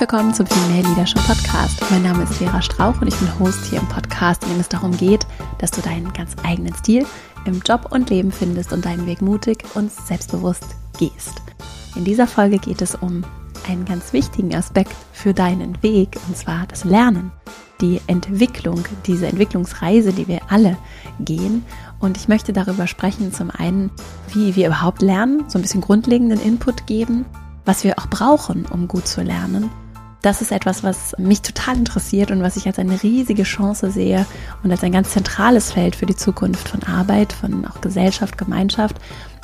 willkommen 0.00 0.32
zum 0.32 0.46
Female 0.46 0.88
Leadership 0.88 1.22
Podcast. 1.26 1.78
Mein 1.90 2.02
Name 2.02 2.22
ist 2.22 2.32
Vera 2.36 2.62
Strauch 2.62 2.98
und 3.02 3.08
ich 3.08 3.16
bin 3.16 3.38
Host 3.38 3.66
hier 3.66 3.80
im 3.80 3.88
Podcast, 3.88 4.42
in 4.44 4.48
dem 4.48 4.60
es 4.60 4.68
darum 4.70 4.96
geht, 4.96 5.26
dass 5.58 5.70
du 5.70 5.82
deinen 5.82 6.10
ganz 6.14 6.34
eigenen 6.42 6.74
Stil 6.74 7.04
im 7.44 7.60
Job 7.60 7.88
und 7.90 8.08
Leben 8.08 8.32
findest 8.32 8.72
und 8.72 8.86
deinen 8.86 9.04
Weg 9.04 9.20
mutig 9.20 9.62
und 9.74 9.92
selbstbewusst 9.92 10.64
gehst. 10.98 11.42
In 11.96 12.04
dieser 12.04 12.26
Folge 12.26 12.56
geht 12.56 12.80
es 12.80 12.94
um 12.94 13.24
einen 13.68 13.84
ganz 13.84 14.14
wichtigen 14.14 14.54
Aspekt 14.54 14.94
für 15.12 15.34
deinen 15.34 15.82
Weg, 15.82 16.16
und 16.28 16.34
zwar 16.34 16.66
das 16.66 16.84
Lernen, 16.84 17.30
die 17.82 18.00
Entwicklung, 18.06 18.82
diese 19.04 19.26
Entwicklungsreise, 19.26 20.14
die 20.14 20.28
wir 20.28 20.40
alle 20.48 20.78
gehen. 21.18 21.62
Und 21.98 22.16
ich 22.16 22.26
möchte 22.26 22.54
darüber 22.54 22.86
sprechen, 22.86 23.34
zum 23.34 23.50
einen, 23.50 23.90
wie 24.32 24.56
wir 24.56 24.68
überhaupt 24.68 25.02
lernen, 25.02 25.44
so 25.48 25.58
ein 25.58 25.62
bisschen 25.62 25.82
grundlegenden 25.82 26.40
Input 26.40 26.86
geben, 26.86 27.26
was 27.66 27.84
wir 27.84 27.98
auch 27.98 28.06
brauchen, 28.06 28.64
um 28.64 28.88
gut 28.88 29.06
zu 29.06 29.20
lernen. 29.20 29.68
Das 30.22 30.42
ist 30.42 30.52
etwas, 30.52 30.82
was 30.82 31.14
mich 31.18 31.40
total 31.40 31.78
interessiert 31.78 32.30
und 32.30 32.42
was 32.42 32.56
ich 32.56 32.66
als 32.66 32.78
eine 32.78 33.02
riesige 33.02 33.44
Chance 33.44 33.90
sehe 33.90 34.26
und 34.62 34.70
als 34.70 34.84
ein 34.84 34.92
ganz 34.92 35.10
zentrales 35.10 35.72
Feld 35.72 35.96
für 35.96 36.06
die 36.06 36.16
Zukunft 36.16 36.68
von 36.68 36.82
Arbeit, 36.82 37.32
von 37.32 37.64
auch 37.64 37.80
Gesellschaft, 37.80 38.36
Gemeinschaft, 38.36 38.96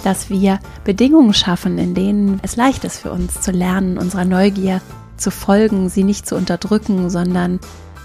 dass 0.05 0.29
wir 0.29 0.59
Bedingungen 0.85 1.33
schaffen, 1.33 1.79
in 1.79 1.95
denen 1.95 2.41
es 2.43 2.57
leicht 2.57 2.85
ist 2.85 2.99
für 2.99 3.11
uns 3.11 3.41
zu 3.41 3.53
lernen, 3.53 3.97
unserer 3.97 4.27
Neugier 4.27 4.83
zu 5.17 5.31
folgen, 5.31 5.89
sie 5.89 6.05
nicht 6.05 6.27
zu 6.27 6.37
unterdrücken, 6.37 7.09
sondern 7.09 7.59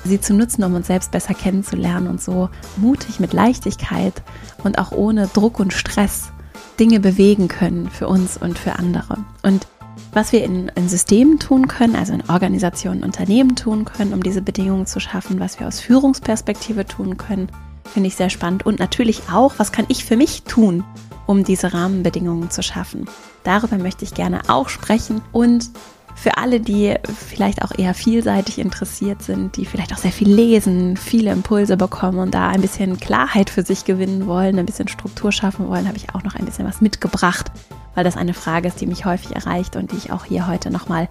sie 0.06 0.22
zu 0.22 0.34
nutzen, 0.34 0.64
um 0.64 0.74
uns 0.74 0.88
selbst 0.88 1.12
besser 1.12 1.34
kennenzulernen 1.34 2.08
und 2.08 2.22
so 2.22 2.50
mutig 2.78 3.20
mit 3.20 3.34
Leichtigkeit 3.34 4.24
und 4.64 4.80
auch 4.80 4.92
ohne 4.92 5.28
Druck 5.28 5.60
und 5.60 5.74
Stress 5.74 6.32
Dinge 6.80 7.00
bewegen 7.00 7.48
können 7.48 7.90
für 7.90 8.08
uns 8.08 8.38
und 8.38 8.58
für 8.58 8.80
andere. 8.80 9.18
Und 9.44 9.68
was 10.14 10.32
wir 10.32 10.44
in, 10.44 10.70
in 10.70 10.90
Systemen 10.90 11.40
tun 11.40 11.68
können, 11.68 11.96
also 11.96 12.14
in 12.14 12.30
Organisationen, 12.30 13.04
Unternehmen 13.04 13.56
tun 13.56 13.86
können, 13.86 14.14
um 14.14 14.24
diese 14.24 14.42
Bedingungen 14.42 14.86
zu 14.86 15.00
schaffen, 15.00 15.40
was 15.40 15.60
wir 15.60 15.68
aus 15.68 15.80
Führungsperspektive 15.80 16.86
tun 16.86 17.18
können, 17.18 17.48
finde 17.86 18.08
ich 18.08 18.16
sehr 18.16 18.30
spannend. 18.30 18.66
Und 18.66 18.80
natürlich 18.80 19.24
auch, 19.32 19.54
was 19.58 19.72
kann 19.72 19.86
ich 19.88 20.06
für 20.06 20.18
mich 20.18 20.44
tun, 20.44 20.84
um 21.28 21.44
diese 21.44 21.74
Rahmenbedingungen 21.74 22.50
zu 22.50 22.62
schaffen. 22.62 23.06
Darüber 23.44 23.78
möchte 23.78 24.04
ich 24.04 24.14
gerne 24.14 24.42
auch 24.50 24.70
sprechen 24.70 25.22
und 25.32 25.72
für 26.16 26.38
alle, 26.38 26.60
die 26.60 26.96
vielleicht 27.04 27.64
auch 27.64 27.72
eher 27.76 27.94
vielseitig 27.94 28.60
interessiert 28.60 29.24
sind, 29.24 29.58
die 29.58 29.66
vielleicht 29.66 29.94
auch 29.94 29.98
sehr 29.98 30.12
viel 30.12 30.30
lesen, 30.32 30.98
viele 30.98 31.32
Impulse 31.32 31.78
bekommen 31.78 32.20
und 32.20 32.34
da 32.34 32.50
ein 32.50 32.62
bisschen 32.62 33.00
Klarheit 33.00 33.50
für 33.50 33.64
sich 33.64 33.86
gewinnen 33.86 34.28
wollen, 34.28 34.60
ein 34.60 34.66
bisschen 34.66 34.88
Struktur 34.88 35.32
schaffen 35.32 35.68
wollen, 35.68 35.88
habe 35.88 35.98
ich 35.98 36.14
auch 36.14 36.24
noch 36.24 36.36
ein 36.36 36.46
bisschen 36.46 36.68
was 36.68 36.82
mitgebracht, 36.82 37.52
weil 37.96 38.04
das 38.04 38.18
eine 38.18 38.34
Frage 38.34 38.68
ist, 38.68 38.82
die 38.82 38.88
mich 38.88 39.06
häufig 39.06 39.36
erreicht 39.36 39.76
und 39.76 39.92
die 39.92 39.98
ich 39.98 40.12
auch 40.12 40.26
hier 40.26 40.48
heute 40.48 40.72
nochmal 40.72 41.08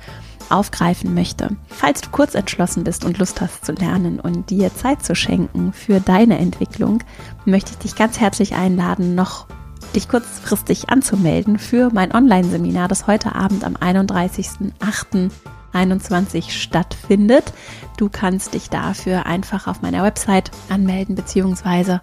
aufgreifen 0.49 1.15
möchte. 1.15 1.57
Falls 1.69 2.01
du 2.01 2.11
kurz 2.11 2.35
entschlossen 2.35 2.83
bist 2.85 3.05
und 3.05 3.19
Lust 3.19 3.41
hast 3.41 3.65
zu 3.65 3.73
lernen 3.73 4.21
und 4.21 4.51
dir 4.51 4.75
Zeit 4.75 5.05
zu 5.05 5.15
schenken 5.15 5.73
für 5.73 6.01
deine 6.01 6.39
Entwicklung, 6.39 7.05
möchte 7.45 7.71
ich 7.73 7.79
dich 7.79 7.95
ganz 7.95 8.19
herzlich 8.21 8.55
einladen, 8.55 9.15
noch 9.15 9.47
dich 9.95 10.09
kurzfristig 10.09 10.91
anzumelden 10.91 11.59
für 11.59 11.91
mein 11.93 12.15
Online-Seminar, 12.15 12.89
das 12.89 13.07
heute 13.07 13.35
Abend 13.35 13.65
am 13.65 13.77
31.08.21 13.77 16.51
stattfindet. 16.51 17.53
Du 17.97 18.11
kannst 18.11 18.55
dich 18.55 18.71
dafür 18.71 19.27
einfach 19.27 19.67
auf 19.67 19.83
meiner 19.83 20.03
Website 20.03 20.51
anmelden 20.69 21.17
beziehungsweise 21.17 22.01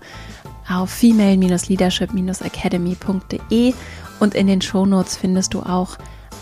auf 0.70 0.89
female-leadership-academy.de 0.89 3.73
und 4.19 4.35
in 4.35 4.47
den 4.47 4.61
Shownotes 4.61 5.17
findest 5.17 5.53
du 5.53 5.61
auch 5.61 5.97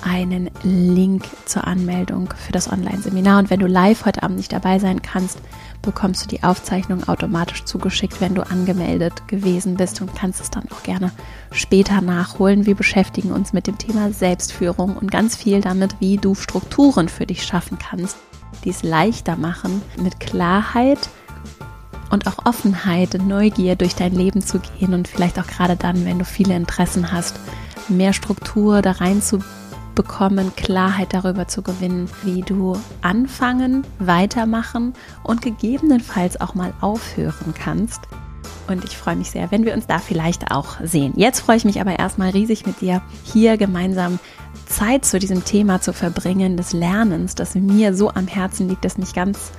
einen 0.06 0.52
Link 0.64 1.26
zur 1.46 1.66
Anmeldung 1.66 2.30
für 2.38 2.52
das 2.52 2.72
Online-Seminar. 2.72 3.40
Und 3.40 3.50
wenn 3.50 3.60
du 3.60 3.66
live 3.66 4.06
heute 4.06 4.24
Abend 4.24 4.38
nicht 4.38 4.54
dabei 4.54 4.78
sein 4.78 5.02
kannst, 5.02 5.40
bekommst 5.82 6.24
du 6.24 6.28
die 6.28 6.44
Aufzeichnung 6.44 7.08
automatisch 7.08 7.66
zugeschickt, 7.66 8.22
wenn 8.22 8.36
du 8.36 8.44
angemeldet 8.44 9.28
gewesen 9.28 9.76
bist 9.76 10.02
und 10.02 10.16
kannst 10.16 10.42
es 10.42 10.52
dann 10.52 10.66
auch 10.72 10.84
gerne 10.84 11.12
später 11.52 12.02
nachholen. 12.02 12.66
Wir 12.66 12.76
beschäftigen 12.76 13.32
uns 13.32 13.52
mit 13.52 13.68
dem 13.68 13.78
Thema 13.78 14.12
Selbstführung 14.12 14.96
und 14.96 15.12
ganz 15.12 15.36
viel 15.36 15.62
damit, 15.62 15.96
wie 16.00 16.18
du 16.18 16.36
Strukturen 16.36 17.10
für 17.10 17.26
dich 17.26 17.44
schaffen 17.44 17.80
kannst, 17.80 18.18
die 18.64 18.70
es 18.70 18.84
leichter 18.84 19.36
machen, 19.36 19.82
mit 20.02 20.20
Klarheit 20.20 21.10
und 22.12 22.28
auch 22.28 22.46
Offenheit, 22.46 23.16
Neugier 23.16 23.76
durch 23.76 23.96
dein 23.96 24.14
Leben 24.14 24.42
zu 24.42 24.60
gehen 24.60 24.94
und 24.94 25.08
vielleicht 25.08 25.40
auch 25.40 25.48
gerade 25.48 25.76
dann, 25.76 26.06
wenn 26.06 26.20
du 26.20 26.26
viele 26.26 26.56
Interessen 26.56 27.12
hast, 27.12 27.40
mehr 27.90 28.14
Struktur 28.14 28.82
da 28.82 28.92
rein 28.92 29.22
zu 29.22 29.40
bekommen, 29.96 30.54
Klarheit 30.56 31.14
darüber 31.14 31.48
zu 31.48 31.62
gewinnen, 31.62 32.10
wie 32.24 32.42
du 32.42 32.78
anfangen, 33.02 33.86
weitermachen 34.00 34.94
und 35.24 35.42
gegebenenfalls 35.42 36.40
auch 36.42 36.54
mal 36.54 36.74
aufhören 36.82 37.54
kannst. 37.58 38.02
Und 38.68 38.84
ich 38.84 38.98
freue 38.98 39.16
mich 39.16 39.32
sehr, 39.32 39.52
wenn 39.52 39.64
wir 39.64 39.74
uns 39.74 39.88
da 39.88 40.00
vielleicht 40.00 40.52
auch 40.52 40.78
sehen. 40.84 41.14
Jetzt 41.16 41.42
freue 41.42 41.58
ich 41.58 41.66
mich 41.66 41.80
aber 41.80 41.98
erstmal 41.98 42.32
riesig 42.32 42.66
mit 42.66 42.82
dir 42.82 43.02
hier 43.24 43.58
gemeinsam 43.58 44.20
Zeit 44.66 45.06
zu 45.06 45.20
diesem 45.20 45.46
Thema 45.46 45.82
zu 45.82 45.94
verbringen, 45.94 46.58
des 46.58 46.74
Lernens, 46.74 47.36
das 47.36 47.56
mir 47.56 47.96
so 47.96 48.10
am 48.10 48.28
Herzen 48.28 48.68
liegt, 48.68 48.84
das 48.84 48.98
mich 48.98 49.14
ganz 49.14 49.52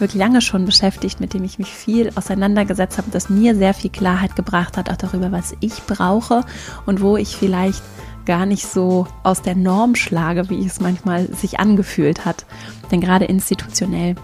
wirklich 0.00 0.20
lange 0.20 0.40
schon 0.40 0.64
beschäftigt, 0.64 1.20
mit 1.20 1.34
dem 1.34 1.44
ich 1.44 1.58
mich 1.58 1.72
viel 1.72 2.10
auseinandergesetzt 2.14 2.98
habe, 2.98 3.10
das 3.10 3.28
mir 3.28 3.54
sehr 3.54 3.74
viel 3.74 3.90
Klarheit 3.90 4.36
gebracht 4.36 4.76
hat, 4.76 4.90
auch 4.90 4.96
darüber, 4.96 5.32
was 5.32 5.54
ich 5.60 5.82
brauche 5.86 6.44
und 6.86 7.00
wo 7.00 7.16
ich 7.16 7.36
vielleicht 7.36 7.82
gar 8.26 8.46
nicht 8.46 8.66
so 8.66 9.06
aus 9.22 9.42
der 9.42 9.56
Norm 9.56 9.94
schlage, 9.94 10.50
wie 10.50 10.64
es 10.64 10.80
manchmal 10.80 11.26
sich 11.34 11.58
angefühlt 11.58 12.24
hat. 12.24 12.44
Denn 12.90 13.00
gerade 13.00 13.24
institutionell 13.24 14.14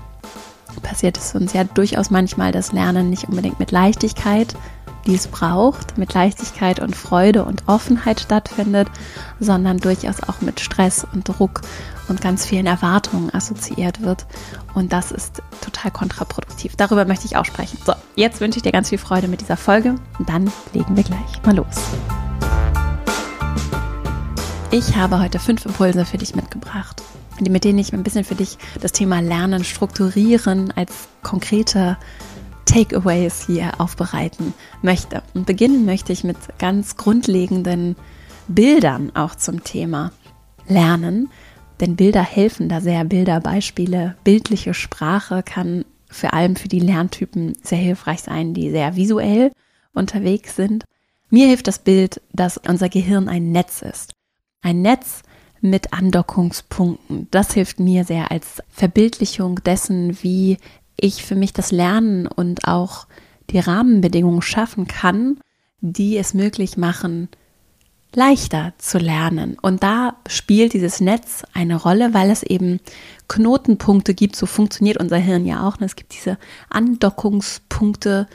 passiert 0.82 1.19
es 1.19 1.34
uns 1.34 1.53
ja 1.53 1.65
durchaus 1.65 2.10
manchmal, 2.10 2.53
dass 2.53 2.72
Lernen 2.72 3.10
nicht 3.10 3.25
unbedingt 3.25 3.59
mit 3.59 3.70
Leichtigkeit, 3.70 4.54
die 5.06 5.15
es 5.15 5.28
braucht, 5.28 5.98
mit 5.98 6.12
Leichtigkeit 6.15 6.81
und 6.81 6.97
Freude 6.97 7.44
und 7.44 7.65
Offenheit 7.66 8.20
stattfindet, 8.20 8.88
sondern 9.41 9.78
durchaus 9.78 10.22
auch 10.22 10.41
mit 10.41 10.60
Stress 10.60 11.06
und 11.12 11.28
Druck 11.28 11.62
und 12.09 12.21
ganz 12.21 12.47
vielen 12.47 12.67
Erwartungen 12.67 13.33
assoziiert 13.34 14.03
wird. 14.03 14.27
Und 14.75 14.93
das 14.93 15.12
ist 15.12 15.43
total 15.61 15.91
kontraproduktiv. 15.91 16.77
Darüber 16.77 17.05
möchte 17.05 17.27
ich 17.27 17.37
auch 17.37 17.44
sprechen. 17.44 17.78
So, 17.84 17.93
jetzt 18.15 18.41
wünsche 18.41 18.59
ich 18.59 18.62
dir 18.62 18.72
ganz 18.72 18.89
viel 18.89 18.99
Freude 18.99 19.28
mit 19.28 19.41
dieser 19.41 19.56
Folge 19.56 19.97
und 20.19 20.28
dann 20.28 20.50
legen 20.72 20.97
wir 20.97 21.05
gleich 21.05 21.43
mal 21.45 21.56
los. 21.56 21.77
Ich 24.71 24.97
habe 24.97 25.21
heute 25.21 25.39
fünf 25.39 25.65
Impulse 25.65 26.05
für 26.05 26.19
dich 26.19 26.34
mitgebracht, 26.34 27.03
mit 27.41 27.65
denen 27.65 27.78
ich 27.78 27.93
ein 27.93 28.03
bisschen 28.03 28.25
für 28.25 28.34
dich 28.34 28.59
das 28.81 28.93
Thema 28.93 29.21
Lernen 29.21 29.65
strukturieren 29.65 30.72
als 30.77 31.09
konkrete 31.22 31.97
Takeaways 32.66 33.47
hier 33.47 33.81
aufbereiten 33.81 34.53
möchte. 34.83 35.22
Und 35.34 35.47
beginnen 35.47 35.87
möchte 35.87 36.12
ich 36.12 36.25
mit 36.25 36.37
ganz 36.59 36.97
grundlegenden 36.97 37.97
Bildern 38.49 39.15
auch 39.15 39.34
zum 39.34 39.65
Thema 39.65 40.12
Lernen, 40.69 41.31
denn 41.81 41.97
Bilder 41.97 42.22
helfen 42.22 42.69
da 42.69 42.81
sehr. 42.81 43.04
Bilderbeispiele, 43.04 44.16
bildliche 44.25 44.75
Sprache 44.75 45.42
kann 45.42 45.84
vor 46.09 46.34
allem 46.34 46.56
für 46.56 46.69
die 46.69 46.81
Lerntypen 46.81 47.54
sehr 47.62 47.78
hilfreich 47.78 48.20
sein, 48.20 48.54
die 48.54 48.70
sehr 48.70 48.97
visuell 48.97 49.53
unterwegs 49.92 50.56
sind. 50.56 50.84
Mir 51.31 51.48
hilft 51.48 51.66
das 51.66 51.81
Bild, 51.81 52.20
dass 52.32 52.59
unser 52.59 52.88
Gehirn 52.88 53.28
ein 53.28 53.50
Netz 53.50 53.82
ist 53.82 54.16
ein 54.66 54.82
Netz 54.82 55.22
mit 55.60 55.92
Andockungspunkten. 55.92 57.28
Das 57.31 57.54
hilft 57.54 57.81
mir 57.81 58.04
sehr 58.04 58.31
als 58.31 58.62
Verbildlichung 58.69 59.62
dessen, 59.62 60.22
wie 60.22 60.59
ich 60.97 61.25
für 61.25 61.36
mich 61.36 61.53
das 61.53 61.70
Lernen 61.70 62.26
und 62.26 62.66
auch 62.66 63.06
die 63.50 63.60
Rahmenbedingungen 63.60 64.42
schaffen 64.42 64.86
kann, 64.88 65.39
die 65.80 66.16
es 66.18 66.34
möglich 66.34 66.77
machen, 66.77 67.28
leichter 68.14 68.72
zu 68.78 68.98
lernen. 68.98 69.56
Und 69.60 69.82
da 69.82 70.16
spielt 70.28 70.72
dieses 70.72 71.00
Netz 71.00 71.44
eine 71.53 71.76
Rolle, 71.76 72.14
weil 72.14 72.30
es 72.30 72.42
eben 72.42 72.80
Knotenpunkte 73.28 74.14
gibt. 74.14 74.36
So 74.36 74.47
funktioniert 74.47 74.98
unser 74.98 75.18
Hirn 75.18 75.44
ja 75.47 75.66
auch. 75.66 75.80
Es 75.80 75.97
gibt 75.97 76.14
diese 76.14 76.38
Andockungspunkte, 76.70 78.26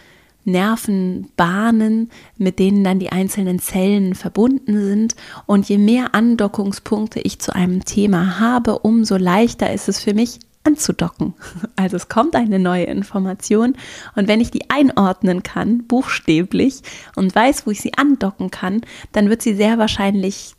Nervenbahnen, 0.44 2.10
mit 2.38 2.60
denen 2.60 2.84
dann 2.84 3.00
die 3.00 3.12
einzelnen 3.12 3.60
Zellen 3.60 4.16
verbunden 4.16 4.80
sind. 4.80 5.16
Und 5.46 5.70
je 5.70 5.78
mehr 5.78 6.16
Andockungspunkte 6.16 7.20
ich 7.20 7.40
zu 7.40 7.54
einem 7.54 7.86
Thema 7.86 8.40
habe, 8.40 8.80
umso 8.80 9.18
leichter 9.18 9.72
ist 9.72 9.88
es 9.88 10.00
für 10.00 10.14
mich 10.14 10.40
anzudocken. 10.64 11.34
Also 11.76 11.98
es 11.98 12.10
kommt 12.10 12.36
eine 12.36 12.60
neue 12.60 12.84
Information 12.84 13.76
und 14.16 14.28
wenn 14.28 14.42
ich 14.42 14.52
die 14.52 14.70
einordnen 14.70 15.44
kann, 15.44 15.88
buchstäblich, 15.88 16.82
und 17.16 17.34
weiß, 17.34 17.66
wo 17.66 17.72
ich 17.72 17.82
sie 17.82 17.98
andocken 17.98 18.52
kann, 18.52 18.82
dann 19.12 19.30
wird 19.30 19.42
sie 19.42 19.56
sehr 19.56 19.78
wahrscheinlich 19.78 20.56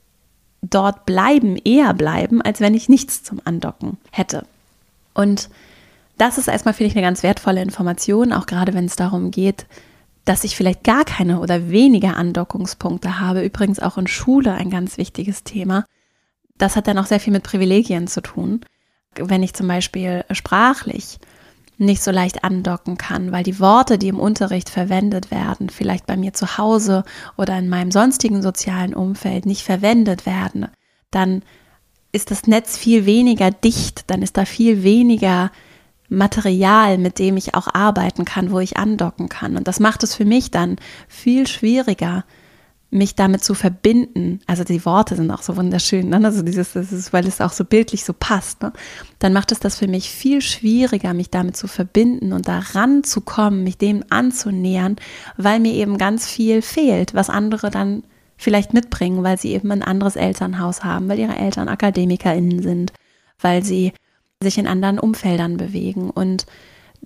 dort 0.63 1.07
bleiben, 1.07 1.57
eher 1.57 1.93
bleiben, 1.95 2.43
als 2.43 2.61
wenn 2.61 2.75
ich 2.75 2.89
nichts 2.89 3.23
zum 3.23 3.41
Andocken 3.45 3.99
hätte. 4.11 4.45
Und 5.15 5.49
das 6.19 6.39
ist 6.39 6.49
erstmal, 6.49 6.75
finde 6.75 6.91
ich, 6.91 6.97
eine 6.97 7.07
ganz 7.07 7.23
wertvolle 7.23 7.63
Information, 7.63 8.33
auch 8.33 8.47
gerade 8.47 8.75
wenn 8.75 8.85
es 8.85 8.97
darum 8.97 9.31
geht, 9.31 9.67
dass 10.25 10.45
ich 10.45 10.57
vielleicht 10.57 10.85
gar 10.85 11.05
keine 11.05 11.41
oder 11.41 11.71
weniger 11.71 12.17
Andockungspunkte 12.17 13.19
habe. 13.19 13.45
Übrigens 13.45 13.81
auch 13.81 13.99
in 13.99 14.07
Schule 14.07 14.53
ein 14.53 14.71
ganz 14.71 14.99
wichtiges 14.99 15.43
Thema. 15.43 15.85
Das 16.59 16.77
hat 16.77 16.87
dann 16.87 16.99
auch 16.99 17.07
sehr 17.07 17.19
viel 17.19 17.33
mit 17.33 17.43
Privilegien 17.43 18.07
zu 18.07 18.21
tun. 18.21 18.61
Wenn 19.17 19.43
ich 19.43 19.55
zum 19.55 19.69
Beispiel 19.69 20.25
sprachlich 20.31 21.19
nicht 21.79 22.03
so 22.03 22.11
leicht 22.11 22.45
andocken 22.45 22.97
kann, 22.97 23.33
weil 23.33 23.43
die 23.43 23.59
Worte, 23.59 23.99
die 23.99 24.09
im 24.09 24.21
Unterricht 24.21 24.71
verwendet 24.71 25.31
werden, 25.31 25.69
vielleicht 25.69 26.07
bei 26.07 26.17
mir 26.17 26.33
zu 26.33 26.59
Hause 26.59 27.05
oder 27.37 27.59
in 27.59 27.69
meinem 27.69 27.91
sonstigen 27.91 28.43
sozialen 28.43 28.95
Umfeld 28.95 29.47
nicht 29.47 29.63
verwendet 29.63 30.27
werden, 30.27 30.69
dann 31.11 31.43
ist 32.13 32.31
das 32.31 32.47
Netz 32.47 32.77
viel 32.77 33.07
weniger 33.07 33.51
dicht, 33.51 34.11
dann 34.11 34.23
ist 34.23 34.37
da 34.37 34.45
viel 34.45 34.83
weniger 34.83 35.51
Material, 36.09 36.99
mit 36.99 37.19
dem 37.19 37.39
ich 37.39 37.55
auch 37.55 37.69
arbeiten 37.73 38.27
kann, 38.27 38.51
wo 38.51 38.61
ich 38.61 38.77
andocken 38.77 39.31
kann. 39.31 39.57
Und 39.57 39.67
das 39.67 39.81
macht 39.81 40.03
es 40.03 40.15
für 40.15 40.27
mich 40.27 40.51
dann 40.51 40.77
viel 41.09 41.47
schwieriger, 41.47 42.25
mich 42.93 43.15
damit 43.15 43.43
zu 43.43 43.55
verbinden, 43.55 44.41
also 44.47 44.65
die 44.65 44.85
Worte 44.85 45.17
sind 45.17 45.31
auch 45.31 45.41
so 45.41 45.57
wunderschön, 45.57 46.11
ne? 46.11 46.21
also 46.23 46.43
dieses, 46.43 46.77
ist, 46.77 47.13
weil 47.15 47.27
es 47.27 47.41
auch 47.41 47.53
so 47.53 47.65
bildlich 47.65 48.05
so 48.05 48.13
passt, 48.13 48.63
ne? 48.63 48.71
dann 49.19 49.33
macht 49.33 49.51
es 49.51 49.61
das 49.61 49.79
für 49.79 49.89
mich 49.89 50.11
viel 50.11 50.43
schwieriger, 50.43 51.15
mich 51.15 51.31
damit 51.31 51.57
zu 51.57 51.69
verbinden 51.69 52.35
und 52.35 52.49
daran 52.49 53.03
zu 53.03 53.23
kommen, 53.23 53.65
mich 53.65 53.79
dem 53.79 54.05
anzunähern, 54.11 54.97
weil 55.39 55.59
mir 55.59 55.73
eben 55.73 55.97
ganz 55.97 56.29
viel 56.29 56.61
fehlt, 56.61 57.15
was 57.15 57.31
andere 57.31 57.71
dann 57.71 58.05
vielleicht 58.37 58.75
mitbringen, 58.75 59.23
weil 59.23 59.39
sie 59.39 59.53
eben 59.53 59.73
ein 59.73 59.83
anderes 59.83 60.17
Elternhaus 60.17 60.85
haben, 60.85 61.09
weil 61.09 61.19
ihre 61.19 61.37
Eltern 61.37 61.69
AkademikerInnen 61.69 62.63
sind, 62.63 62.93
weil 63.41 63.65
sie 63.65 63.95
sich 64.43 64.59
in 64.59 64.67
anderen 64.67 64.99
Umfeldern 64.99 65.57
bewegen 65.57 66.11
und 66.11 66.45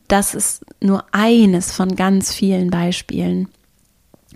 das 0.09 0.35
ist 0.35 0.65
nur 0.81 1.05
eines 1.13 1.73
von 1.73 1.95
ganz 1.95 2.33
vielen 2.33 2.71
Beispielen, 2.71 3.49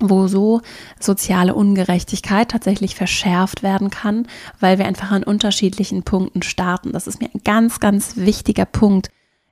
wo 0.00 0.26
so 0.26 0.61
soziale 0.99 1.55
Ungerechtigkeit 1.55 2.50
tatsächlich 2.50 2.94
verschärft 2.94 3.62
werden 3.62 3.91
kann, 3.91 4.26
weil 4.58 4.79
wir 4.79 4.87
einfach 4.87 5.11
an 5.11 5.25
unterschiedlichen 5.25 6.02
Punkten 6.02 6.43
starten. 6.43 6.93
Das 6.93 7.06
ist 7.06 7.20
mir 7.20 7.29
ein 7.35 7.43
ganz, 7.44 7.81
ganz 7.81 8.17
wichtiger 8.17 8.64
Punkt. 8.64 9.11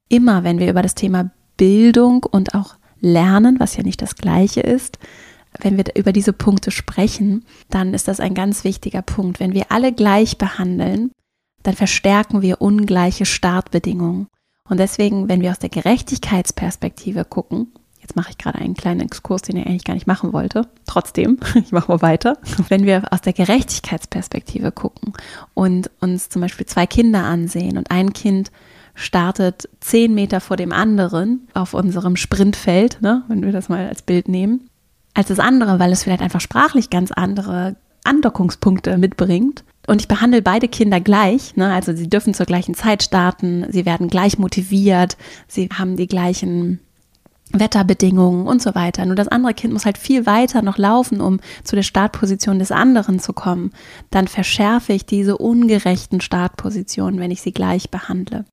Immer 0.09 0.45
wenn 0.45 0.59
wir 0.59 0.71
über 0.71 0.83
das 0.83 0.95
Thema 0.95 1.31
Bildung 1.57 2.25
und 2.25 2.55
auch 2.55 2.77
Lernen, 3.01 3.61
was 3.61 3.77
ja 3.77 3.83
nicht 3.83 4.03
das 4.03 4.17
gleiche 4.17 4.61
ist, 4.61 4.99
wenn 5.61 5.77
wir 5.77 5.85
über 5.97 6.13
diese 6.13 6.33
Punkte 6.33 6.71
sprechen, 6.71 7.45
dann 7.71 7.95
ist 7.95 8.09
das 8.09 8.21
ein 8.21 8.35
ganz 8.35 8.65
wichtiger 8.65 9.03
Punkt. 9.03 9.41
Wenn 9.41 9.55
wir 9.55 9.71
alle 9.71 9.93
gleich 9.93 10.39
behandeln, 10.39 11.11
dann 11.63 11.75
verstärken 11.75 12.43
wir 12.43 12.61
ungleiche 12.61 13.27
Startbedingungen. 13.27 14.29
Und 14.69 14.79
deswegen, 14.79 15.29
wenn 15.29 15.41
wir 15.41 15.51
aus 15.51 15.59
der 15.59 15.71
Gerechtigkeitsperspektive 15.71 17.25
gucken, 17.25 17.73
Jetzt 18.09 18.17
mache 18.17 18.31
ich 18.31 18.39
gerade 18.39 18.59
einen 18.59 18.73
kleinen 18.73 19.01
Exkurs, 19.01 19.43
den 19.43 19.59
ich 19.59 19.67
eigentlich 19.67 19.85
gar 19.85 19.93
nicht 19.93 20.07
machen 20.07 20.33
wollte. 20.33 20.67
Trotzdem, 20.87 21.39
ich 21.55 21.73
mache 21.73 21.93
mal 21.93 22.01
weiter. 22.01 22.39
Wenn 22.71 22.87
wir 22.87 23.13
aus 23.13 23.21
der 23.21 23.35
Gerechtigkeitsperspektive 23.35 24.73
gucken 24.73 25.13
und 25.53 25.91
uns 26.01 26.31
zum 26.31 26.41
Beispiel 26.41 26.65
zwei 26.65 26.87
Kinder 26.87 27.25
ansehen 27.25 27.77
und 27.77 27.91
ein 27.91 28.15
Kind 28.15 28.51
startet 28.95 29.69
zehn 29.81 30.15
Meter 30.15 30.41
vor 30.41 30.57
dem 30.57 30.73
anderen 30.73 31.49
auf 31.53 31.75
unserem 31.75 32.17
Sprintfeld, 32.17 33.03
ne, 33.03 33.25
wenn 33.29 33.45
wir 33.45 33.53
das 33.53 33.69
mal 33.69 33.87
als 33.87 34.01
Bild 34.01 34.27
nehmen, 34.27 34.71
als 35.13 35.29
das 35.29 35.39
andere, 35.39 35.79
weil 35.79 35.93
es 35.93 36.05
vielleicht 36.05 36.23
einfach 36.23 36.41
sprachlich 36.41 36.89
ganz 36.89 37.13
andere 37.13 37.77
Andockungspunkte 38.05 38.97
mitbringt. 38.97 39.65
Und 39.87 40.01
ich 40.01 40.09
behandle 40.09 40.41
beide 40.41 40.69
Kinder 40.69 41.01
gleich, 41.01 41.57
ne? 41.57 41.75
also 41.75 41.95
sie 41.95 42.09
dürfen 42.09 42.33
zur 42.33 42.47
gleichen 42.47 42.75
Zeit 42.75 43.03
starten, 43.03 43.67
sie 43.71 43.85
werden 43.85 44.09
gleich 44.09 44.39
motiviert, 44.39 45.19
sie 45.47 45.69
haben 45.69 45.97
die 45.97 46.07
gleichen 46.07 46.81
Wetterbedingungen 47.53 48.47
und 48.47 48.63
so 48.63 48.75
weiter. 48.75 49.07
Nur 49.07 49.17
das 49.17 49.29
andere 49.29 49.55
Kind 49.55 49.73
muss 49.73 49.87
halt 49.87 49.99
viel 49.99 50.27
weiter 50.27 50.63
noch 50.63 50.79
laufen, 50.79 51.21
um 51.21 51.41
zu 51.65 51.77
der 51.77 51.83
Startposition 51.83 52.59
des 52.59 52.73
anderen 52.73 53.19
zu 53.19 53.33
kommen. 53.33 53.73
Dann 54.11 54.29
verschärfe 54.29 54.93
ich 54.93 55.07
diese 55.07 55.39
ungerechten 55.39 56.21
Startpositionen, 56.21 57.21
wenn 57.21 57.31
ich 57.31 57.41
sie 57.41 57.53
gleich 57.53 57.91
behandle. 57.91 58.45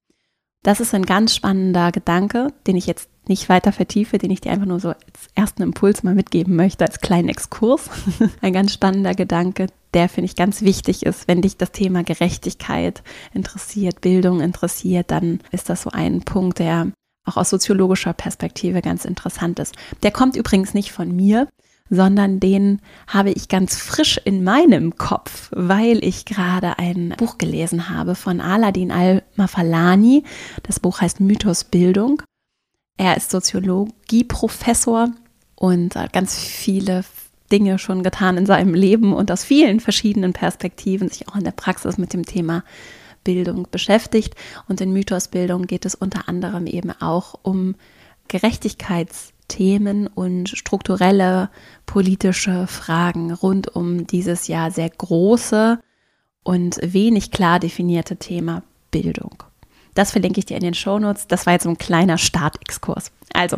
Das 0.63 0.79
ist 0.79 0.95
ein 0.95 1.05
ganz 1.05 1.35
spannender 1.35 1.91
Gedanke, 1.91 2.47
den 2.65 2.75
ich 2.75 2.87
jetzt 2.87 3.09
nicht 3.27 3.49
weiter 3.49 3.71
vertiefe, 3.71 4.17
den 4.17 4.31
ich 4.31 4.41
dir 4.41 4.51
einfach 4.51 4.65
nur 4.65 4.79
so 4.79 4.89
als 4.89 5.29
ersten 5.35 5.61
Impuls 5.61 6.03
mal 6.03 6.15
mitgeben 6.15 6.55
möchte, 6.55 6.85
als 6.85 7.01
kleinen 7.01 7.29
Exkurs. 7.29 7.89
ein 8.41 8.53
ganz 8.53 8.73
spannender 8.73 9.13
Gedanke, 9.13 9.67
der 9.93 10.09
finde 10.09 10.25
ich 10.25 10.35
ganz 10.35 10.61
wichtig 10.61 11.05
ist. 11.05 11.27
Wenn 11.27 11.41
dich 11.41 11.57
das 11.57 11.71
Thema 11.71 12.03
Gerechtigkeit 12.03 13.03
interessiert, 13.33 14.01
Bildung 14.01 14.41
interessiert, 14.41 15.11
dann 15.11 15.39
ist 15.51 15.69
das 15.69 15.83
so 15.83 15.91
ein 15.91 16.21
Punkt, 16.21 16.59
der 16.59 16.91
auch 17.25 17.37
aus 17.37 17.49
soziologischer 17.49 18.13
Perspektive 18.13 18.81
ganz 18.81 19.05
interessant 19.05 19.59
ist. 19.59 19.75
Der 20.03 20.11
kommt 20.11 20.35
übrigens 20.35 20.73
nicht 20.73 20.91
von 20.91 21.15
mir, 21.15 21.47
sondern 21.89 22.39
den 22.39 22.81
habe 23.07 23.31
ich 23.31 23.47
ganz 23.47 23.77
frisch 23.77 24.19
in 24.23 24.43
meinem 24.43 24.97
Kopf, 24.97 25.49
weil 25.51 26.03
ich 26.03 26.25
gerade 26.25 26.79
ein 26.79 27.13
Buch 27.17 27.37
gelesen 27.37 27.89
habe 27.89 28.15
von 28.15 28.41
Aladin 28.41 28.91
al-Mafalani. 28.91 30.23
Das 30.63 30.79
Buch 30.79 31.01
heißt 31.01 31.19
Mythos 31.19 31.63
Bildung. 31.63 32.21
Er 32.97 33.17
ist 33.17 33.29
Soziologieprofessor 33.29 35.09
und 35.55 35.95
hat 35.95 36.13
ganz 36.13 36.39
viele 36.39 37.03
Dinge 37.51 37.77
schon 37.77 38.01
getan 38.01 38.37
in 38.37 38.45
seinem 38.45 38.73
Leben 38.73 39.13
und 39.13 39.31
aus 39.31 39.43
vielen 39.43 39.79
verschiedenen 39.79 40.33
Perspektiven 40.33 41.09
sich 41.09 41.27
auch 41.27 41.35
in 41.35 41.43
der 41.43 41.51
Praxis 41.51 41.97
mit 41.97 42.13
dem 42.13 42.25
Thema 42.25 42.63
Bildung 43.25 43.67
beschäftigt. 43.69 44.35
Und 44.69 44.79
in 44.79 44.93
Mythosbildung 44.93 45.67
geht 45.67 45.85
es 45.85 45.95
unter 45.95 46.29
anderem 46.29 46.65
eben 46.67 46.91
auch 46.91 47.35
um 47.41 47.75
Gerechtigkeitsthemen 48.29 50.07
und 50.07 50.49
strukturelle 50.49 51.49
politische 51.85 52.67
Fragen 52.67 53.33
rund 53.33 53.75
um 53.75 54.07
dieses 54.07 54.47
ja 54.47 54.71
sehr 54.71 54.89
große 54.89 55.79
und 56.43 56.79
wenig 56.81 57.31
klar 57.31 57.59
definierte 57.59 58.15
Thema 58.15 58.63
Bildung. 58.91 59.43
Das 59.95 60.11
verlinke 60.11 60.39
ich 60.39 60.45
dir 60.45 60.57
in 60.57 60.63
den 60.63 60.73
Shownotes. 60.73 61.27
Das 61.27 61.45
war 61.45 61.53
jetzt 61.53 61.63
so 61.63 61.69
ein 61.69 61.77
kleiner 61.77 62.17
Startexkurs. 62.17 63.11
Also, 63.33 63.57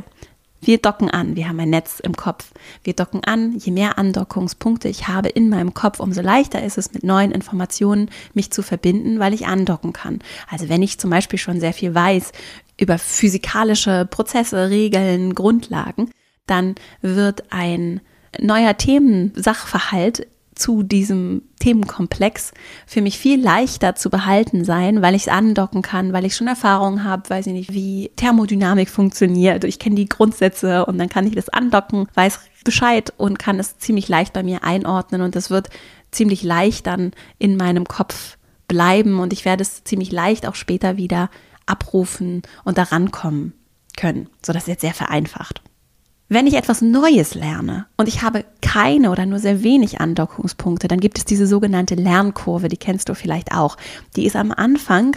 wir 0.61 0.79
docken 0.79 1.09
an, 1.09 1.35
wir 1.35 1.47
haben 1.47 1.59
ein 1.59 1.69
Netz 1.69 1.99
im 1.99 2.15
Kopf. 2.15 2.51
Wir 2.83 2.93
docken 2.93 3.23
an, 3.23 3.57
je 3.57 3.71
mehr 3.71 3.97
Andockungspunkte 3.97 4.87
ich 4.87 5.07
habe 5.07 5.29
in 5.29 5.49
meinem 5.49 5.73
Kopf, 5.73 5.99
umso 5.99 6.21
leichter 6.21 6.63
ist 6.63 6.77
es 6.77 6.93
mit 6.93 7.03
neuen 7.03 7.31
Informationen 7.31 8.09
mich 8.33 8.51
zu 8.51 8.63
verbinden, 8.63 9.19
weil 9.19 9.33
ich 9.33 9.47
andocken 9.47 9.93
kann. 9.93 10.19
Also 10.49 10.69
wenn 10.69 10.81
ich 10.81 10.99
zum 10.99 11.09
Beispiel 11.09 11.39
schon 11.39 11.59
sehr 11.59 11.73
viel 11.73 11.93
weiß 11.93 12.31
über 12.79 12.97
physikalische 12.97 14.07
Prozesse, 14.09 14.69
Regeln, 14.69 15.35
Grundlagen, 15.35 16.11
dann 16.47 16.75
wird 17.01 17.51
ein 17.51 18.01
neuer 18.39 18.77
Themensachverhalt 18.77 20.27
zu 20.57 20.83
diesem 20.83 21.43
Themenkomplex 21.59 22.51
für 22.85 23.01
mich 23.01 23.17
viel 23.17 23.41
leichter 23.41 23.95
zu 23.95 24.09
behalten 24.09 24.65
sein, 24.65 25.01
weil 25.01 25.15
ich 25.15 25.23
es 25.23 25.27
andocken 25.27 25.81
kann, 25.81 26.13
weil 26.13 26.25
ich 26.25 26.35
schon 26.35 26.47
Erfahrung 26.47 27.03
habe, 27.03 27.29
weiß 27.29 27.47
ich 27.47 27.53
nicht, 27.53 27.73
wie 27.73 28.11
Thermodynamik 28.15 28.89
funktioniert. 28.89 29.63
Ich 29.63 29.79
kenne 29.79 29.95
die 29.95 30.09
Grundsätze 30.09 30.85
und 30.85 30.97
dann 30.97 31.09
kann 31.09 31.27
ich 31.27 31.35
das 31.35 31.49
andocken, 31.49 32.07
weiß 32.13 32.39
Bescheid 32.63 33.13
und 33.17 33.39
kann 33.39 33.59
es 33.59 33.77
ziemlich 33.77 34.09
leicht 34.09 34.33
bei 34.33 34.43
mir 34.43 34.63
einordnen 34.63 35.21
und 35.21 35.35
das 35.35 35.49
wird 35.49 35.69
ziemlich 36.11 36.43
leicht 36.43 36.87
dann 36.87 37.11
in 37.37 37.55
meinem 37.55 37.85
Kopf 37.85 38.37
bleiben 38.67 39.19
und 39.19 39.33
ich 39.33 39.45
werde 39.45 39.61
es 39.61 39.83
ziemlich 39.83 40.11
leicht 40.11 40.45
auch 40.45 40.55
später 40.55 40.97
wieder 40.97 41.29
abrufen 41.65 42.41
und 42.63 42.77
daran 42.77 43.11
kommen 43.11 43.53
können. 43.95 44.29
So, 44.45 44.53
das 44.53 44.63
ist 44.63 44.67
jetzt 44.67 44.81
sehr 44.81 44.93
vereinfacht. 44.93 45.61
Wenn 46.29 46.45
ich 46.45 46.55
etwas 46.55 46.81
Neues 46.81 47.35
lerne 47.35 47.85
und 47.95 48.09
ich 48.09 48.21
habe 48.21 48.43
keine 48.61 49.11
oder 49.11 49.25
nur 49.25 49.39
sehr 49.39 49.63
wenig 49.63 50.01
Andockungspunkte, 50.01 50.89
dann 50.89 50.99
gibt 50.99 51.17
es 51.17 51.23
diese 51.23 51.47
sogenannte 51.47 51.95
Lernkurve, 51.95 52.67
die 52.67 52.75
kennst 52.75 53.07
du 53.07 53.15
vielleicht 53.15 53.53
auch. 53.53 53.77
Die 54.17 54.25
ist 54.25 54.35
am 54.35 54.51
Anfang, 54.51 55.15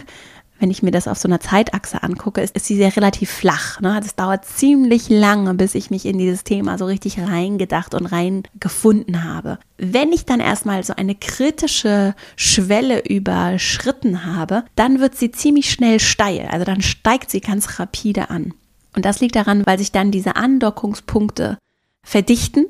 wenn 0.61 0.71
ich 0.71 0.83
mir 0.83 0.91
das 0.91 1.09
auf 1.09 1.17
so 1.17 1.27
einer 1.27 1.41
Zeitachse 1.41 2.01
angucke, 2.01 2.39
ist, 2.39 2.55
ist 2.55 2.67
sie 2.67 2.77
sehr 2.77 2.95
relativ 2.95 3.29
flach. 3.29 3.81
Ne? 3.81 3.93
Also 3.93 4.05
es 4.05 4.15
dauert 4.15 4.45
ziemlich 4.45 5.09
lange, 5.09 5.53
bis 5.55 5.75
ich 5.75 5.89
mich 5.89 6.05
in 6.05 6.17
dieses 6.17 6.45
Thema 6.45 6.77
so 6.77 6.85
richtig 6.85 7.19
reingedacht 7.19 7.93
und 7.93 8.05
reingefunden 8.05 9.25
habe. 9.25 9.57
Wenn 9.77 10.13
ich 10.13 10.25
dann 10.25 10.39
erstmal 10.39 10.81
so 10.83 10.93
eine 10.95 11.15
kritische 11.15 12.15
Schwelle 12.37 13.03
überschritten 13.03 14.25
habe, 14.25 14.63
dann 14.75 14.99
wird 15.01 15.15
sie 15.15 15.31
ziemlich 15.31 15.71
schnell 15.71 15.99
steil. 15.99 16.47
Also 16.49 16.63
dann 16.63 16.81
steigt 16.81 17.31
sie 17.31 17.41
ganz 17.41 17.79
rapide 17.79 18.29
an. 18.29 18.53
Und 18.95 19.05
das 19.05 19.19
liegt 19.19 19.35
daran, 19.35 19.65
weil 19.65 19.77
sich 19.77 19.91
dann 19.91 20.11
diese 20.11 20.35
Andockungspunkte 20.35 21.57
verdichten. 22.03 22.67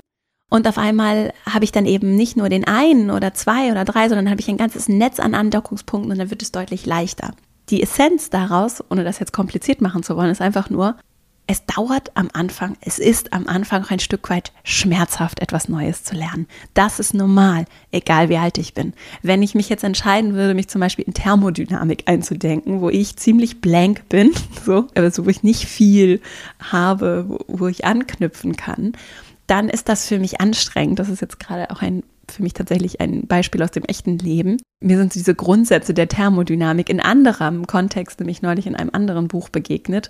Und 0.50 0.68
auf 0.68 0.78
einmal 0.78 1.34
habe 1.50 1.64
ich 1.64 1.72
dann 1.72 1.86
eben 1.86 2.16
nicht 2.16 2.36
nur 2.36 2.50
den 2.50 2.68
einen 2.68 3.10
oder 3.10 3.34
zwei 3.34 3.72
oder 3.72 3.86
drei, 3.86 4.10
sondern 4.10 4.30
habe 4.30 4.42
ich 4.42 4.50
ein 4.50 4.58
ganzes 4.58 4.90
Netz 4.90 5.20
an 5.20 5.34
Andockungspunkten 5.34 6.12
und 6.12 6.18
dann 6.18 6.30
wird 6.30 6.42
es 6.42 6.52
deutlich 6.52 6.86
leichter. 6.86 7.34
Die 7.70 7.82
Essenz 7.82 8.30
daraus, 8.30 8.84
ohne 8.90 9.04
das 9.04 9.20
jetzt 9.20 9.32
kompliziert 9.32 9.82
machen 9.82 10.04
zu 10.04 10.18
wollen, 10.18 10.30
ist 10.30 10.42
einfach 10.42 10.70
nur, 10.70 10.98
es 11.48 11.66
dauert 11.66 12.12
am 12.16 12.30
Anfang, 12.34 12.78
es 12.82 12.98
ist 12.98 13.34
am 13.34 13.48
Anfang 13.48 13.84
auch 13.84 13.92
ein 13.92 14.00
Stück 14.00 14.30
weit 14.30 14.52
schmerzhaft, 14.64 15.42
etwas 15.42 15.68
Neues 15.68 16.04
zu 16.04 16.16
lernen. 16.16 16.48
Das 16.74 17.00
ist 17.00 17.14
normal, 17.14 17.66
egal 17.92 18.30
wie 18.30 18.38
alt 18.38 18.58
ich 18.58 18.74
bin. 18.74 18.94
Wenn 19.22 19.42
ich 19.42 19.56
mich 19.56 19.68
jetzt 19.68 19.84
entscheiden 19.84 20.34
würde, 20.34 20.54
mich 20.54 20.70
zum 20.70 20.80
Beispiel 20.82 21.06
in 21.06 21.14
Thermodynamik 21.14 22.04
einzudenken, 22.06 22.82
wo 22.82 22.90
ich 22.90 23.18
ziemlich 23.18 23.60
blank 23.60 24.08
bin, 24.08 24.32
so, 24.66 24.88
also 24.96 25.26
wo 25.26 25.30
ich 25.30 25.44
nicht 25.44 25.66
viel 25.66 26.22
habe, 26.60 27.26
wo, 27.28 27.40
wo 27.48 27.68
ich 27.68 27.86
anknüpfen 27.86 28.56
kann, 28.56 28.94
dann 29.48 29.68
ist 29.68 29.90
das 29.90 30.08
für 30.08 30.20
mich 30.20 30.40
anstrengend. 30.40 31.00
Das 31.00 31.10
ist 31.10 31.22
jetzt 31.22 31.40
gerade 31.40 31.70
auch 31.72 31.82
ein 31.82 32.04
für 32.32 32.44
mich 32.44 32.54
tatsächlich 32.54 33.02
ein 33.02 33.28
Beispiel 33.28 33.62
aus 33.62 33.72
dem 33.72 33.84
echten 33.84 34.18
Leben. 34.18 34.56
Mir 34.80 34.98
sind 34.98 35.14
diese 35.16 35.36
Grundsätze 35.36 35.94
der 35.94 36.08
Thermodynamik 36.08 36.90
in 36.90 37.02
anderem 37.02 37.68
Kontext, 37.68 38.20
nämlich 38.20 38.42
neulich 38.42 38.68
in 38.68 38.76
einem 38.76 38.92
anderen 38.94 39.28
Buch 39.28 39.50
begegnet. 39.50 40.10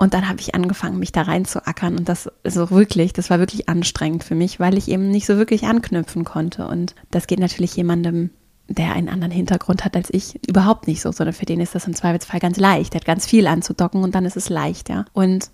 Und 0.00 0.14
dann 0.14 0.30
habe 0.30 0.40
ich 0.40 0.54
angefangen, 0.54 0.98
mich 0.98 1.12
da 1.12 1.20
reinzuackern. 1.20 1.98
Und 1.98 2.08
das 2.08 2.30
so 2.42 2.70
wirklich, 2.70 3.12
das 3.12 3.28
war 3.28 3.38
wirklich 3.38 3.68
anstrengend 3.68 4.24
für 4.24 4.34
mich, 4.34 4.58
weil 4.58 4.78
ich 4.78 4.88
eben 4.88 5.10
nicht 5.10 5.26
so 5.26 5.36
wirklich 5.36 5.64
anknüpfen 5.64 6.24
konnte. 6.24 6.66
Und 6.68 6.94
das 7.10 7.26
geht 7.26 7.38
natürlich 7.38 7.76
jemandem, 7.76 8.30
der 8.66 8.94
einen 8.94 9.10
anderen 9.10 9.30
Hintergrund 9.30 9.84
hat 9.84 9.96
als 9.96 10.08
ich, 10.08 10.40
überhaupt 10.48 10.86
nicht 10.86 11.02
so, 11.02 11.12
sondern 11.12 11.34
für 11.34 11.44
den 11.44 11.60
ist 11.60 11.74
das 11.74 11.86
im 11.86 11.94
Zweifelsfall 11.94 12.40
ganz 12.40 12.56
leicht. 12.56 12.94
Der 12.94 13.00
hat 13.00 13.06
ganz 13.06 13.26
viel 13.26 13.46
anzudocken 13.46 14.02
und 14.02 14.14
dann 14.14 14.24
ist 14.24 14.38
es 14.38 14.48
leicht, 14.48 14.88
ja. 14.88 15.04
Und 15.12 15.50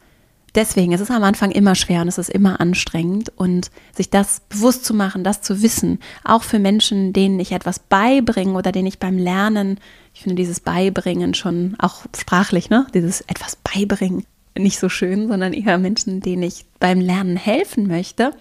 deswegen 0.54 0.92
ist 0.92 1.00
es 1.00 1.10
am 1.10 1.24
Anfang 1.24 1.50
immer 1.50 1.74
schwer 1.74 2.02
und 2.02 2.08
es 2.08 2.18
ist 2.18 2.30
immer 2.30 2.60
anstrengend 2.60 3.32
und 3.34 3.72
sich 3.96 4.10
das 4.10 4.42
bewusst 4.48 4.84
zu 4.84 4.94
machen, 4.94 5.24
das 5.24 5.42
zu 5.42 5.60
wissen, 5.60 5.98
auch 6.22 6.44
für 6.44 6.60
Menschen, 6.60 7.12
denen 7.12 7.40
ich 7.40 7.50
etwas 7.50 7.80
beibringe 7.80 8.52
oder 8.52 8.70
denen 8.70 8.86
ich 8.86 9.00
beim 9.00 9.18
Lernen, 9.18 9.80
ich 10.14 10.22
finde 10.22 10.36
dieses 10.36 10.60
Beibringen 10.60 11.34
schon 11.34 11.74
auch 11.80 12.04
sprachlich, 12.16 12.70
ne, 12.70 12.86
dieses 12.94 13.22
etwas 13.22 13.56
beibringen 13.56 14.24
nicht 14.58 14.78
so 14.78 14.88
schön, 14.88 15.28
sondern 15.28 15.52
eher 15.52 15.78
Menschen, 15.78 16.20
denen 16.20 16.42
ich 16.42 16.66
beim 16.78 17.00
Lernen 17.00 17.36
helfen 17.36 17.86
möchte. 17.86 18.32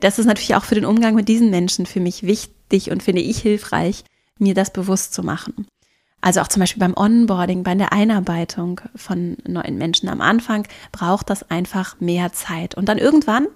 Das 0.00 0.18
ist 0.18 0.26
natürlich 0.26 0.54
auch 0.54 0.64
für 0.64 0.74
den 0.74 0.84
Umgang 0.84 1.14
mit 1.14 1.28
diesen 1.28 1.50
Menschen 1.50 1.86
für 1.86 2.00
mich 2.00 2.24
wichtig 2.24 2.90
und 2.90 3.02
finde 3.02 3.22
ich 3.22 3.38
hilfreich, 3.38 4.04
mir 4.38 4.54
das 4.54 4.72
bewusst 4.72 5.14
zu 5.14 5.22
machen. 5.22 5.66
Also 6.20 6.40
auch 6.40 6.48
zum 6.48 6.60
Beispiel 6.60 6.80
beim 6.80 6.96
Onboarding, 6.96 7.64
bei 7.64 7.74
der 7.74 7.92
Einarbeitung 7.92 8.80
von 8.94 9.36
neuen 9.46 9.76
Menschen 9.76 10.08
am 10.08 10.20
Anfang 10.20 10.66
braucht 10.92 11.30
das 11.30 11.50
einfach 11.50 12.00
mehr 12.00 12.32
Zeit. 12.32 12.76
Und 12.76 12.88
dann 12.88 12.98
irgendwann 12.98 13.48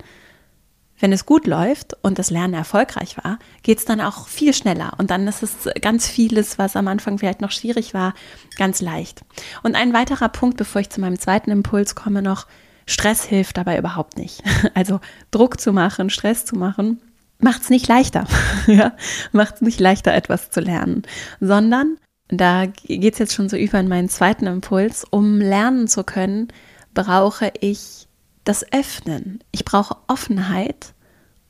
wenn 0.98 1.12
es 1.12 1.26
gut 1.26 1.46
läuft 1.46 1.96
und 2.02 2.18
das 2.18 2.30
Lernen 2.30 2.54
erfolgreich 2.54 3.16
war, 3.22 3.38
geht 3.62 3.78
es 3.78 3.84
dann 3.84 4.00
auch 4.00 4.28
viel 4.28 4.54
schneller. 4.54 4.94
Und 4.98 5.10
dann 5.10 5.26
ist 5.26 5.42
es 5.42 5.68
ganz 5.80 6.06
vieles, 6.06 6.58
was 6.58 6.76
am 6.76 6.88
Anfang 6.88 7.18
vielleicht 7.18 7.40
noch 7.40 7.50
schwierig 7.50 7.94
war, 7.94 8.14
ganz 8.56 8.80
leicht. 8.80 9.24
Und 9.62 9.74
ein 9.76 9.92
weiterer 9.92 10.28
Punkt, 10.28 10.56
bevor 10.56 10.80
ich 10.80 10.90
zu 10.90 11.00
meinem 11.00 11.18
zweiten 11.18 11.50
Impuls 11.50 11.94
komme, 11.94 12.22
noch, 12.22 12.46
Stress 12.86 13.24
hilft 13.24 13.56
dabei 13.56 13.78
überhaupt 13.78 14.16
nicht. 14.16 14.42
Also 14.74 15.00
Druck 15.30 15.60
zu 15.60 15.72
machen, 15.72 16.10
Stress 16.10 16.44
zu 16.44 16.56
machen, 16.56 17.00
macht 17.38 17.62
es 17.62 17.70
nicht 17.70 17.88
leichter. 17.88 18.26
ja? 18.66 18.92
Macht 19.32 19.56
es 19.56 19.60
nicht 19.60 19.80
leichter, 19.80 20.14
etwas 20.14 20.50
zu 20.50 20.60
lernen, 20.60 21.02
sondern 21.40 21.98
da 22.28 22.66
geht 22.66 23.12
es 23.12 23.18
jetzt 23.18 23.34
schon 23.34 23.48
so 23.48 23.56
über 23.56 23.78
in 23.78 23.88
meinen 23.88 24.08
zweiten 24.08 24.46
Impuls, 24.46 25.04
um 25.08 25.38
lernen 25.40 25.88
zu 25.88 26.02
können, 26.02 26.48
brauche 26.94 27.52
ich 27.60 28.05
das 28.46 28.64
Öffnen. 28.72 29.40
Ich 29.52 29.64
brauche 29.64 29.96
Offenheit, 30.06 30.94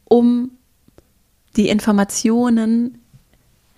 um 0.04 0.50
die 1.56 1.68
Informationen 1.68 2.98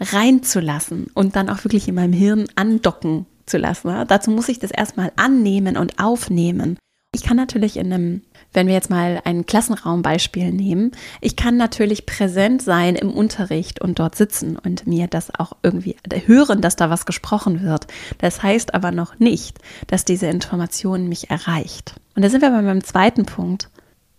reinzulassen 0.00 1.08
und 1.14 1.36
dann 1.36 1.50
auch 1.50 1.64
wirklich 1.64 1.88
in 1.88 1.94
meinem 1.94 2.12
Hirn 2.12 2.46
andocken 2.54 3.26
zu 3.46 3.58
lassen. 3.58 4.04
Dazu 4.06 4.30
muss 4.30 4.48
ich 4.48 4.58
das 4.58 4.70
erstmal 4.70 5.12
annehmen 5.16 5.76
und 5.76 5.98
aufnehmen. 5.98 6.78
Ich 7.14 7.22
kann 7.22 7.38
natürlich 7.38 7.78
in 7.78 7.92
einem, 7.92 8.22
wenn 8.52 8.66
wir 8.66 8.74
jetzt 8.74 8.90
mal 8.90 9.20
ein 9.24 9.46
Klassenraumbeispiel 9.46 10.52
nehmen, 10.52 10.92
ich 11.22 11.36
kann 11.36 11.56
natürlich 11.56 12.04
präsent 12.04 12.60
sein 12.62 12.96
im 12.96 13.10
Unterricht 13.10 13.80
und 13.80 13.98
dort 13.98 14.14
sitzen 14.14 14.56
und 14.58 14.86
mir 14.86 15.06
das 15.06 15.34
auch 15.34 15.52
irgendwie 15.62 15.96
hören, 16.26 16.60
dass 16.60 16.76
da 16.76 16.90
was 16.90 17.06
gesprochen 17.06 17.62
wird. 17.62 17.86
Das 18.18 18.42
heißt 18.42 18.74
aber 18.74 18.92
noch 18.92 19.18
nicht, 19.18 19.58
dass 19.86 20.04
diese 20.04 20.26
Information 20.26 21.08
mich 21.08 21.30
erreicht. 21.30 21.94
Und 22.18 22.22
da 22.22 22.30
sind 22.30 22.40
wir 22.40 22.50
bei 22.50 22.62
meinem 22.62 22.82
zweiten 22.82 23.26
Punkt. 23.26 23.70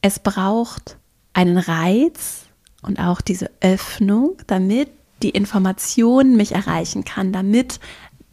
Es 0.01 0.20
braucht 0.20 0.96
einen 1.34 1.58
Reiz 1.58 2.46
und 2.82 2.98
auch 2.98 3.20
diese 3.20 3.51
Öffnung, 3.60 4.38
damit 4.48 4.88
die 5.22 5.32
Information 5.32 6.38
mich 6.38 6.53
erreichen 6.53 7.03
kann, 7.03 7.34
damit 7.34 7.82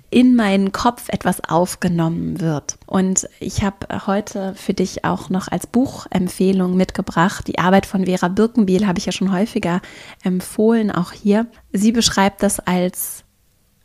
in 0.09 0.37
meinen 0.37 0.71
Kopf 0.71 1.09
etwas 1.09 1.43
aufgenommen 1.43 2.39
wird. 2.39 2.79
Und 2.87 3.29
ich 3.41 3.65
habe 3.65 4.07
heute 4.07 4.55
für 4.55 4.73
dich 4.73 5.05
auch 5.05 5.31
noch 5.31 5.49
als 5.49 5.67
Buchempfehlung 5.67 6.77
mitgebracht. 6.77 7.49
Die 7.49 7.59
Arbeit 7.59 7.87
von 7.87 8.07
Vera 8.07 8.29
Birkenbiel 8.29 8.87
habe 8.87 9.01
ich 9.01 9.07
ja 9.07 9.11
schon 9.11 9.33
häufiger 9.33 9.81
empfohlen, 10.23 10.93
auch 10.93 11.11
hier. 11.11 11.49
Sie 11.73 11.91
beschreibt 11.91 12.45
das 12.45 12.61
als 12.61 13.25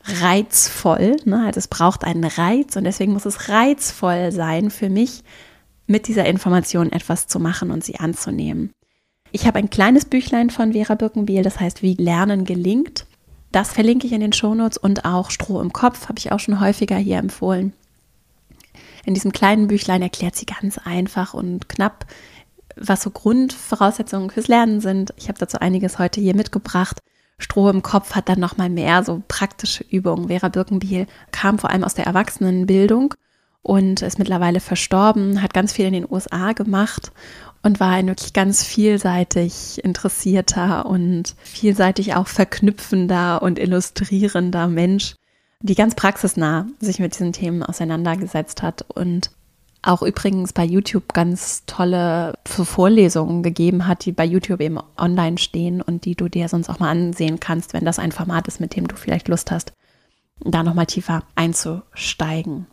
reizvoll. 0.04 1.16
Ne? 1.26 1.44
Also 1.44 1.58
es 1.58 1.68
braucht 1.68 2.04
einen 2.04 2.26
Reiz 2.26 2.76
und 2.76 2.84
deswegen 2.84 3.14
muss 3.14 3.26
es 3.26 3.50
reizvoll 3.50 4.32
sein 4.32 4.70
für 4.70 4.92
mich, 4.92 5.24
mit 5.92 6.08
dieser 6.08 6.26
Information 6.26 6.92
etwas 6.92 7.28
zu 7.28 7.40
machen 7.40 7.70
und 7.70 7.84
sie 7.84 7.98
anzunehmen. 7.98 8.72
Ich 9.32 9.46
habe 9.46 9.60
ein 9.60 9.70
kleines 9.70 10.06
Büchlein 10.06 10.50
von 10.50 10.74
Vera 10.74 10.96
Birkenbiel, 10.96 11.44
das 11.44 11.60
heißt, 11.60 11.82
wie 11.82 11.94
Lernen 11.94 12.44
gelingt. 12.44 13.06
Das 13.52 13.72
verlinke 13.72 14.08
ich 14.08 14.14
in 14.14 14.22
den 14.22 14.34
Shownotes 14.34 14.78
und 14.78 15.06
auch 15.06 15.30
Stroh 15.30 15.62
im 15.62 15.74
Kopf 15.74 16.10
habe 16.10 16.20
ich 16.20 16.32
auch 16.32 16.40
schon 16.40 16.60
häufiger 16.60 16.98
hier 16.98 17.18
empfohlen. 17.18 17.74
In 19.06 19.14
diesem 19.14 19.32
kleinen 19.32 19.68
Büchlein 19.68 20.02
erklärt 20.02 20.36
sie 20.36 20.46
ganz 20.46 20.78
einfach 20.78 21.34
und 21.34 21.70
knapp, 21.70 22.06
was 22.76 23.02
so 23.02 23.10
Grundvoraussetzungen 23.10 24.30
fürs 24.30 24.48
Lernen 24.48 24.80
sind. 24.80 25.14
Ich 25.18 25.28
habe 25.28 25.40
dazu 25.40 25.60
einiges 25.60 26.00
heute 26.00 26.22
hier 26.22 26.36
mitgebracht. 26.36 27.00
Stroh 27.38 27.70
im 27.70 27.82
Kopf 27.82 28.16
hat 28.16 28.30
dann 28.30 28.40
nochmal 28.40 28.70
mehr 28.70 29.04
so 29.04 29.24
praktische 29.28 29.84
Übungen. 29.84 30.28
Vera 30.28 30.50
Birkenbiel 30.50 31.08
kam 31.32 31.58
vor 31.58 31.72
allem 31.72 31.84
aus 31.84 31.96
der 31.96 32.06
Erwachsenenbildung 32.06 33.16
und 33.64 34.02
ist 34.02 34.20
mittlerweile 34.20 34.60
verstorben, 34.60 35.42
hat 35.42 35.54
ganz 35.54 35.74
viel 35.74 35.86
in 35.86 35.94
den 35.94 36.08
USA 36.10 36.54
gemacht 36.54 37.12
und 37.64 37.80
war 37.80 37.92
ein 37.92 38.08
wirklich 38.08 38.34
ganz 38.34 38.64
vielseitig 38.64 39.84
interessierter 39.84 40.86
und 40.86 41.36
vielseitig 41.44 42.16
auch 42.16 42.28
verknüpfender 42.28 43.42
und 43.42 43.60
illustrierender 43.60 44.68
Mensch, 44.68 45.16
die 45.62 45.76
ganz 45.76 45.94
praxisnah 45.94 46.68
sich 46.80 47.00
mit 47.00 47.14
diesen 47.14 47.34
Themen 47.34 47.62
auseinandergesetzt 47.62 48.64
hat 48.64 48.84
und 48.90 49.32
auch 49.84 50.04
übrigens 50.04 50.54
bei 50.54 50.64
YouTube 50.64 51.14
ganz 51.14 51.64
tolle 51.66 52.38
Vorlesungen 52.46 53.42
gegeben 53.42 53.88
hat, 53.88 54.06
die 54.06 54.12
bei 54.12 54.26
YouTube 54.26 54.62
eben 54.62 54.78
online 54.98 55.40
stehen 55.40 55.82
und 55.82 56.06
die 56.06 56.16
du 56.16 56.30
dir 56.30 56.48
sonst 56.50 56.70
auch 56.70 56.80
mal 56.80 56.92
ansehen 56.92 57.40
kannst, 57.40 57.74
wenn 57.74 57.86
das 57.86 57.98
ein 57.98 58.12
Format 58.12 58.48
ist, 58.48 58.60
mit 58.60 58.76
dem 58.76 58.88
du 58.88 58.96
vielleicht 58.96 59.28
Lust 59.28 59.50
hast, 59.50 59.74
da 60.40 60.62
nochmal 60.62 60.86
tiefer 60.86 61.24
einzusteigen. 61.36 62.68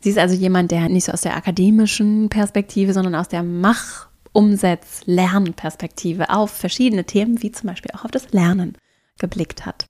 Sie 0.00 0.10
ist 0.10 0.18
also 0.18 0.34
jemand, 0.34 0.70
der 0.70 0.88
nicht 0.88 1.04
so 1.04 1.12
aus 1.12 1.20
der 1.20 1.36
akademischen 1.36 2.28
Perspektive, 2.28 2.92
sondern 2.92 3.14
aus 3.14 3.28
der 3.28 3.42
Mach- 3.42 4.08
Umsetz-, 4.32 5.02
Lernperspektive 5.06 6.30
auf 6.30 6.50
verschiedene 6.50 7.04
Themen, 7.04 7.42
wie 7.42 7.52
zum 7.52 7.68
Beispiel 7.68 7.90
auch 7.94 8.04
auf 8.04 8.10
das 8.10 8.30
Lernen 8.32 8.76
geblickt 9.18 9.66
hat. 9.66 9.86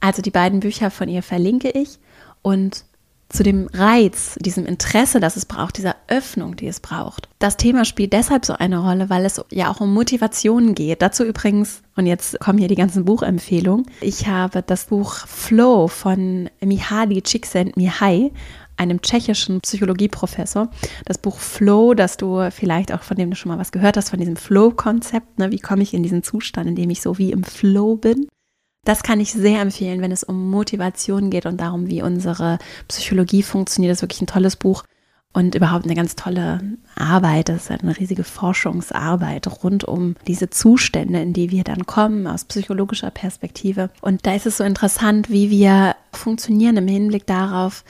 Also 0.00 0.22
die 0.22 0.30
beiden 0.30 0.60
Bücher 0.60 0.90
von 0.90 1.08
ihr 1.08 1.22
verlinke 1.22 1.70
ich 1.70 1.98
und 2.42 2.84
zu 3.28 3.42
dem 3.42 3.68
Reiz, 3.72 4.36
diesem 4.40 4.66
Interesse, 4.66 5.18
das 5.18 5.36
es 5.36 5.46
braucht, 5.46 5.78
dieser 5.78 5.96
Öffnung, 6.06 6.54
die 6.54 6.66
es 6.66 6.80
braucht. 6.80 7.30
Das 7.38 7.56
Thema 7.56 7.86
spielt 7.86 8.12
deshalb 8.12 8.44
so 8.44 8.52
eine 8.52 8.78
Rolle, 8.78 9.08
weil 9.08 9.24
es 9.24 9.42
ja 9.50 9.70
auch 9.70 9.80
um 9.80 9.94
Motivation 9.94 10.74
geht. 10.74 11.00
Dazu 11.00 11.24
übrigens, 11.24 11.82
und 11.96 12.04
jetzt 12.04 12.38
kommen 12.40 12.58
hier 12.58 12.68
die 12.68 12.74
ganzen 12.74 13.06
Buchempfehlungen. 13.06 13.86
Ich 14.02 14.26
habe 14.26 14.62
das 14.62 14.84
Buch 14.84 15.14
Flow 15.26 15.88
von 15.88 16.50
Mihaly 16.60 17.22
Csikszentmihalyi 17.22 18.32
einem 18.76 19.02
tschechischen 19.02 19.60
Psychologieprofessor. 19.60 20.70
Das 21.04 21.18
Buch 21.18 21.38
Flow, 21.38 21.94
das 21.94 22.16
du 22.16 22.50
vielleicht 22.50 22.92
auch 22.92 23.02
von 23.02 23.16
dem 23.16 23.30
du 23.30 23.36
schon 23.36 23.50
mal 23.50 23.58
was 23.58 23.72
gehört 23.72 23.96
hast, 23.96 24.10
von 24.10 24.18
diesem 24.18 24.36
Flow-Konzept. 24.36 25.38
Ne? 25.38 25.50
Wie 25.50 25.60
komme 25.60 25.82
ich 25.82 25.94
in 25.94 26.02
diesen 26.02 26.22
Zustand, 26.22 26.68
in 26.68 26.76
dem 26.76 26.90
ich 26.90 27.02
so 27.02 27.18
wie 27.18 27.32
im 27.32 27.44
Flow 27.44 27.96
bin? 27.96 28.26
Das 28.84 29.04
kann 29.04 29.20
ich 29.20 29.32
sehr 29.32 29.60
empfehlen, 29.60 30.00
wenn 30.00 30.10
es 30.10 30.24
um 30.24 30.50
Motivation 30.50 31.30
geht 31.30 31.46
und 31.46 31.60
darum, 31.60 31.86
wie 31.86 32.02
unsere 32.02 32.58
Psychologie 32.88 33.44
funktioniert. 33.44 33.92
Das 33.92 33.98
ist 33.98 34.02
wirklich 34.02 34.22
ein 34.22 34.26
tolles 34.26 34.56
Buch 34.56 34.82
und 35.32 35.54
überhaupt 35.54 35.84
eine 35.84 35.94
ganz 35.94 36.16
tolle 36.16 36.60
Arbeit. 36.96 37.48
Das 37.48 37.70
ist 37.70 37.70
eine 37.70 37.96
riesige 37.96 38.24
Forschungsarbeit 38.24 39.46
rund 39.62 39.84
um 39.84 40.16
diese 40.26 40.50
Zustände, 40.50 41.20
in 41.20 41.32
die 41.32 41.50
wir 41.50 41.64
dann 41.64 41.86
kommen 41.86 42.26
aus 42.26 42.44
psychologischer 42.44 43.10
Perspektive. 43.10 43.90
Und 44.00 44.26
da 44.26 44.34
ist 44.34 44.46
es 44.46 44.58
so 44.58 44.64
interessant, 44.64 45.30
wie 45.30 45.48
wir 45.48 45.96
funktionieren 46.12 46.76
im 46.76 46.88
Hinblick 46.88 47.26
darauf, 47.26 47.84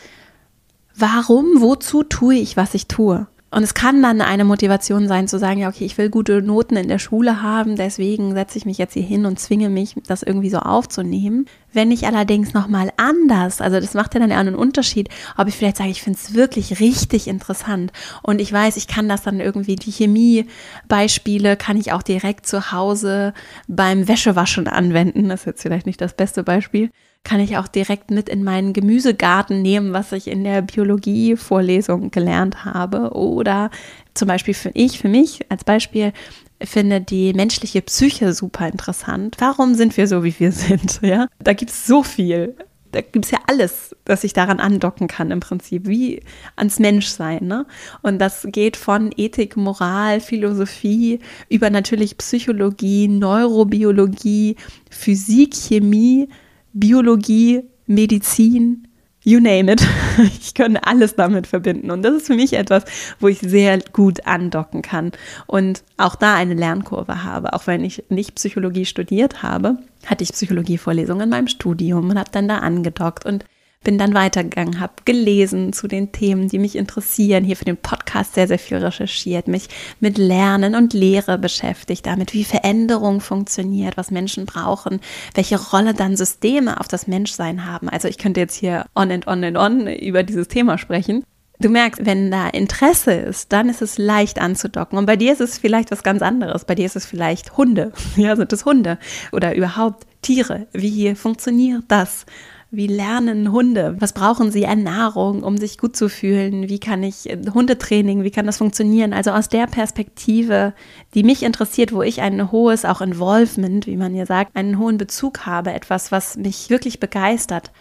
warum, 0.97 1.61
wozu 1.61 2.03
tue 2.03 2.37
ich, 2.37 2.57
was 2.57 2.75
ich 2.75 2.89
tue? 2.89 3.27
Und 3.55 3.65
es 3.65 3.75
kann 3.75 4.03
dann 4.03 4.23
eine 4.23 4.47
Motivation 4.47 5.09
sein, 5.09 5.29
zu 5.29 5.39
sagen, 5.39 5.61
ja, 5.61 5.69
okay, 5.69 5.85
ich 5.85 5.99
will 5.99 6.09
gute 6.09 6.41
Noten 6.41 6.75
in 6.77 6.89
der 6.89 6.99
Schule 6.99 7.43
haben, 7.43 7.77
deswegen 7.77 8.33
setze 8.33 8.57
ich 8.57 8.65
mich 8.65 8.79
jetzt 8.79 8.95
hier 8.95 9.03
hin 9.03 9.27
und 9.27 9.39
zwinge 9.39 9.69
mich, 9.69 9.95
das 10.07 10.23
irgendwie 10.23 10.49
so 10.49 10.57
aufzunehmen. 10.57 11.45
Wenn 11.71 11.91
ich 11.91 12.07
allerdings 12.07 12.55
nochmal 12.55 12.91
anders, 12.97 13.61
also 13.61 13.79
das 13.79 13.93
macht 13.93 14.15
ja 14.15 14.21
dann 14.21 14.33
einen 14.33 14.55
Unterschied, 14.55 15.11
ob 15.37 15.49
ich 15.49 15.55
vielleicht 15.55 15.77
sage, 15.77 15.91
ich 15.91 16.01
finde 16.01 16.19
es 16.19 16.33
wirklich 16.33 16.81
richtig 16.81 17.29
interessant 17.29 17.93
und 18.23 18.41
ich 18.41 18.51
weiß, 18.51 18.79
ich 18.79 18.87
kann 18.87 19.07
das 19.07 19.21
dann 19.21 19.39
irgendwie, 19.39 19.77
die 19.77 19.91
Chemiebeispiele 19.91 21.59
kann 21.59 21.77
ich 21.77 21.93
auch 21.93 22.03
direkt 22.03 22.47
zu 22.47 22.73
Hause 22.73 23.35
beim 23.69 24.09
Wäschewaschen 24.09 24.67
anwenden. 24.67 25.29
Das 25.29 25.41
ist 25.41 25.47
jetzt 25.47 25.63
vielleicht 25.63 25.85
nicht 25.85 26.01
das 26.01 26.17
beste 26.17 26.43
Beispiel 26.43 26.91
kann 27.25 27.41
ich 27.41 27.57
auch 27.57 27.69
direkt 27.69 28.11
mit 28.11 28.29
in 28.29 28.43
meinen 28.43 28.73
Gemüsegarten 28.73 29.63
nehmen, 29.63 29.93
was 29.93 30.13
ich 30.13 30.29
in 30.29 30.45
der 30.45 30.63
Biologie-Vorlesung 30.63 32.11
gelernt 32.11 32.65
habe. 32.65 33.13
Oder 33.13 33.71
zum 34.15 34.29
Beispiel 34.29 34.55
für 34.55 34.71
ich, 34.75 34.99
für 34.99 35.09
mich 35.09 35.41
als 35.49 35.65
Beispiel, 35.65 36.13
finde 36.61 37.01
die 37.01 37.33
menschliche 37.33 37.83
Psyche 37.83 38.33
super 38.33 38.69
interessant. 38.69 39.37
Warum 39.39 39.75
sind 39.75 39.97
wir 39.97 40.07
so, 40.07 40.25
wie 40.25 40.35
wir 40.39 40.53
sind? 40.53 41.01
Ja, 41.03 41.27
da 41.41 41.53
gibt 41.53 41.71
es 41.71 41.87
so 41.87 42.03
viel 42.03 42.57
da 42.93 43.01
gibt 43.01 43.25
es 43.25 43.31
ja 43.31 43.39
alles, 43.47 43.97
das 44.05 44.23
ich 44.23 44.35
daran 44.35 44.61
andocken 44.61 45.09
kann 45.09 45.31
im 45.31 45.41
Prinzip, 45.41 45.89
wie 45.89 46.23
ans 46.57 46.79
Menschsein. 46.79 47.47
Ne? 47.47 47.67
Und 48.03 48.19
das 48.19 48.47
geht 48.51 48.77
von 48.77 49.11
Ethik, 49.17 49.57
Moral, 49.57 50.21
Philosophie 50.21 51.19
über 51.49 51.71
natürlich 51.71 52.19
Psychologie, 52.19 53.09
Neurobiologie, 53.09 54.57
Physik, 54.91 55.55
Chemie, 55.55 56.29
Biologie, 56.73 57.63
Medizin, 57.87 58.89
you 59.23 59.41
name 59.41 59.73
it. 59.73 59.87
Ich 60.19 60.53
könnte 60.53 60.87
alles 60.87 61.17
damit 61.17 61.47
verbinden. 61.47 61.91
Und 61.91 62.03
das 62.03 62.15
ist 62.17 62.27
für 62.27 62.35
mich 62.35 62.53
etwas, 62.53 62.85
wo 63.19 63.29
ich 63.29 63.39
sehr 63.39 63.79
gut 63.95 64.27
andocken 64.27 64.83
kann 64.83 65.13
und 65.47 65.83
auch 65.97 66.17
da 66.17 66.35
eine 66.35 66.53
Lernkurve 66.53 67.25
habe. 67.25 67.55
Auch 67.55 67.67
wenn 67.67 67.83
ich 67.83 68.05
nicht 68.11 68.35
Psychologie 68.35 68.85
studiert 68.85 69.43
habe, 69.43 69.79
hatte 70.05 70.23
ich 70.23 70.33
Psychologievorlesungen 70.33 71.23
in 71.23 71.31
meinem 71.31 71.49
Studium 71.49 72.11
und 72.11 72.19
habe 72.19 72.31
dann 72.31 72.47
da 72.47 72.59
angedockt 72.59 73.25
und 73.25 73.47
bin 73.83 73.99
dann 73.99 74.15
weitergegangen, 74.15 74.81
habe 74.81 74.95
gelesen 75.05 75.73
zu 75.73 75.89
den 75.89 76.13
Themen, 76.13 76.49
die 76.49 76.59
mich 76.59 76.77
interessieren, 76.77 77.45
hier 77.45 77.57
für 77.57 77.65
den 77.65 77.77
Podcast 77.77 78.35
sehr, 78.35 78.49
sehr 78.49 78.59
viel 78.59 78.79
recherchiert, 78.79 79.49
mich 79.49 79.69
mit 80.01 80.19
Lernen 80.19 80.75
und 80.75 80.93
Lehre 80.93 81.39
beschäftigt, 81.39 82.07
damit 82.07 82.33
wie 82.33 82.45
Veränderung 82.45 83.21
funktioniert, 83.21 83.97
was 83.97 84.11
Menschen 84.11 84.47
brauchen, 84.47 85.01
welche 85.35 85.61
Rolle 85.61 85.95
dann 85.95 86.17
Systeme 86.17 86.81
auf 86.81 86.89
das 86.89 87.07
Menschsein 87.07 87.67
haben. 87.67 87.89
Also 87.89 88.09
ich 88.09 88.19
könnte 88.19 88.41
jetzt 88.41 88.55
hier 88.55 88.87
on 88.95 89.11
and 89.11 89.27
on 89.27 89.45
and 89.45 89.57
on 89.57 89.87
über 89.87 90.23
dieses 90.23 90.49
Thema 90.49 90.79
sprechen. 90.79 91.25
Du 91.63 91.69
merkst, 91.69 92.05
wenn 92.05 92.33
da 92.33 92.49
Interesse 92.49 93.13
ist, 93.13 93.53
dann 93.53 93.69
ist 93.69 93.83
es 93.83 93.97
leicht 93.97 94.41
anzudocken. 94.41 94.99
Und 94.99 95.07
bei 95.07 95.15
dir 95.15 95.33
ist 95.33 95.41
es 95.41 95.59
vielleicht 95.59 95.93
was 95.93 96.03
ganz 96.03 96.21
anderes. 96.21 96.65
Bei 96.65 96.75
dir 96.75 96.87
ist 96.87 96.97
es 96.97 97.07
vielleicht 97.07 97.57
Hunde. 97.57 97.93
Ja, 98.17 98.35
sind 98.35 98.53
es 98.53 98.65
Hunde 98.65 98.99
oder 99.31 99.55
überhaupt 99.55 100.07
Tiere. 100.23 100.67
Wie 100.73 101.15
funktioniert 101.15 101.85
das? 101.87 102.27
Wie 102.75 102.87
lernen 102.87 103.53
Hunde? 103.53 103.97
Was 103.99 104.15
brauchen 104.15 104.51
sie 104.51 104.67
an 104.67 104.83
Nahrung, 104.83 105.43
um 105.43 105.59
sich 105.59 105.77
gut 105.77 105.95
zu 105.95 106.09
fühlen? 106.09 106.71
Wie 106.71 106.81
kann 106.81 107.03
ich 107.03 107.29
äh, 107.29 107.39
Hundetraining, 107.53 108.23
wie 108.23 108.31
kann 108.31 108.47
das 108.47 108.57
funktionieren? 108.57 109.13
Also 109.13 109.31
aus 109.33 109.51
der 109.51 109.67
Perspektive, 109.67 110.73
die 111.13 111.23
mich 111.23 111.43
interessiert, 111.43 111.93
wo 111.93 112.01
ich 112.01 112.23
ein 112.23 112.51
hohes, 112.51 112.87
auch 112.87 113.03
Involvement, 113.03 113.87
wie 113.87 113.99
man 113.99 114.15
hier 114.15 114.25
sagt, 114.25 114.57
einen 114.57 114.79
hohen 114.79 114.97
Bezug 114.97 115.45
habe, 115.45 115.75
etwas, 115.75 116.13
was 116.13 116.39
mich 116.39 116.71
wirklich 116.71 116.99
begeistert, 116.99 117.73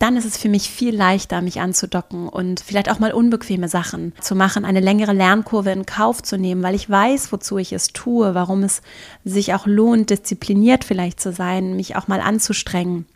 dann 0.00 0.16
ist 0.16 0.24
es 0.24 0.38
für 0.38 0.48
mich 0.48 0.68
viel 0.68 0.96
leichter, 0.96 1.40
mich 1.40 1.60
anzudocken 1.60 2.28
und 2.28 2.58
vielleicht 2.58 2.90
auch 2.90 2.98
mal 2.98 3.12
unbequeme 3.12 3.68
Sachen 3.68 4.12
zu 4.20 4.34
machen, 4.34 4.64
eine 4.64 4.80
längere 4.80 5.12
Lernkurve 5.12 5.70
in 5.70 5.86
Kauf 5.86 6.20
zu 6.20 6.36
nehmen, 6.36 6.64
weil 6.64 6.74
ich 6.74 6.90
weiß, 6.90 7.30
wozu 7.30 7.58
ich 7.58 7.72
es 7.72 7.92
tue, 7.92 8.34
warum 8.34 8.64
es 8.64 8.82
sich 9.24 9.54
auch 9.54 9.68
lohnt, 9.68 10.10
diszipliniert 10.10 10.82
vielleicht 10.82 11.20
zu 11.20 11.30
sein, 11.30 11.76
mich 11.76 11.94
auch 11.94 12.08
mal 12.08 12.20
anzustrengen 12.20 13.06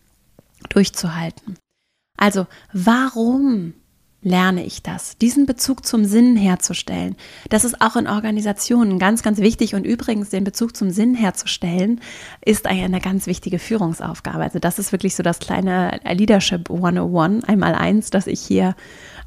durchzuhalten. 0.68 1.56
Also, 2.16 2.46
warum 2.72 3.74
lerne 4.22 4.64
ich 4.64 4.82
das? 4.82 5.18
Diesen 5.18 5.46
Bezug 5.46 5.86
zum 5.86 6.04
Sinn 6.04 6.36
herzustellen. 6.36 7.16
Das 7.48 7.64
ist 7.64 7.80
auch 7.80 7.94
in 7.96 8.08
Organisationen 8.08 8.98
ganz, 8.98 9.22
ganz 9.22 9.38
wichtig. 9.38 9.74
Und 9.74 9.84
übrigens, 9.84 10.30
den 10.30 10.42
Bezug 10.42 10.76
zum 10.76 10.90
Sinn 10.90 11.14
herzustellen, 11.14 12.00
ist 12.44 12.66
eine 12.66 13.00
ganz 13.00 13.26
wichtige 13.26 13.58
Führungsaufgabe. 13.58 14.42
Also, 14.42 14.58
das 14.58 14.78
ist 14.78 14.92
wirklich 14.92 15.14
so 15.14 15.22
das 15.22 15.38
kleine 15.38 16.00
Leadership 16.04 16.70
101, 16.70 17.44
einmal 17.44 17.74
eins, 17.74 18.10
das 18.10 18.26
ich 18.26 18.40
hier 18.40 18.74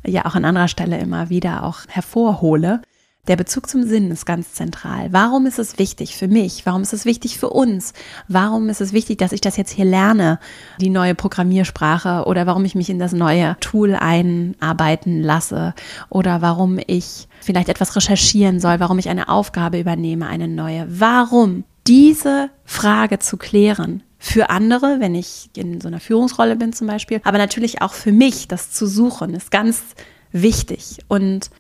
ja 0.06 0.26
auch 0.26 0.36
an 0.36 0.46
anderer 0.46 0.68
Stelle 0.68 0.98
immer 1.00 1.30
wieder 1.30 1.64
auch 1.64 1.82
hervorhole. 1.88 2.82
Der 3.30 3.36
Bezug 3.36 3.70
zum 3.70 3.84
Sinn 3.84 4.10
ist 4.10 4.26
ganz 4.26 4.54
zentral. 4.54 5.14
Warum 5.14 5.46
ist 5.46 5.60
es 5.60 5.78
wichtig 5.78 6.16
für 6.16 6.28
mich? 6.28 6.66
Warum 6.66 6.82
ist 6.82 6.94
es 6.94 7.06
wichtig 7.06 7.38
für 7.38 7.52
uns? 7.52 7.94
Warum 8.28 8.70
ist 8.70 8.82
es 8.82 8.92
wichtig, 8.92 9.20
dass 9.20 9.34
ich 9.34 9.40
das 9.40 9.56
jetzt 9.56 9.70
hier 9.70 9.86
lerne, 9.86 10.40
die 10.82 10.90
neue 10.90 11.14
Programmiersprache 11.14 12.24
oder 12.26 12.48
warum 12.48 12.66
ich 12.66 12.74
mich 12.74 12.90
in 12.90 12.98
das 12.98 13.14
neue 13.14 13.56
Tool 13.60 13.94
einarbeiten 13.94 15.22
lasse 15.22 15.76
oder 16.10 16.42
warum 16.42 16.80
ich 16.88 17.28
vielleicht 17.40 17.70
etwas 17.70 17.96
recherchieren 17.96 18.60
soll, 18.60 18.80
warum 18.80 18.98
ich 18.98 19.10
eine 19.10 19.30
Aufgabe 19.30 19.80
übernehme, 19.80 20.26
eine 20.26 20.48
neue. 20.48 20.88
Warum? 20.90 21.66
Diese 21.86 22.50
Frage 22.66 23.20
zu 23.20 23.38
klären, 23.38 24.02
für 24.18 24.50
andere, 24.50 24.98
wenn 25.00 25.14
ich 25.14 25.52
in 25.56 25.80
so 25.82 25.88
einer 25.88 26.00
Führungsrolle 26.00 26.56
bin 26.56 26.74
zum 26.74 26.88
Beispiel, 26.88 27.22
aber 27.24 27.38
natürlich 27.38 27.84
auch 27.84 27.94
für 27.94 28.12
mich, 28.12 28.48
das 28.48 28.72
zu 28.72 28.88
suchen, 28.88 29.36
ist 29.36 29.52
ganz 29.52 29.84
wichtig. 30.32 30.98
Und 31.08 31.52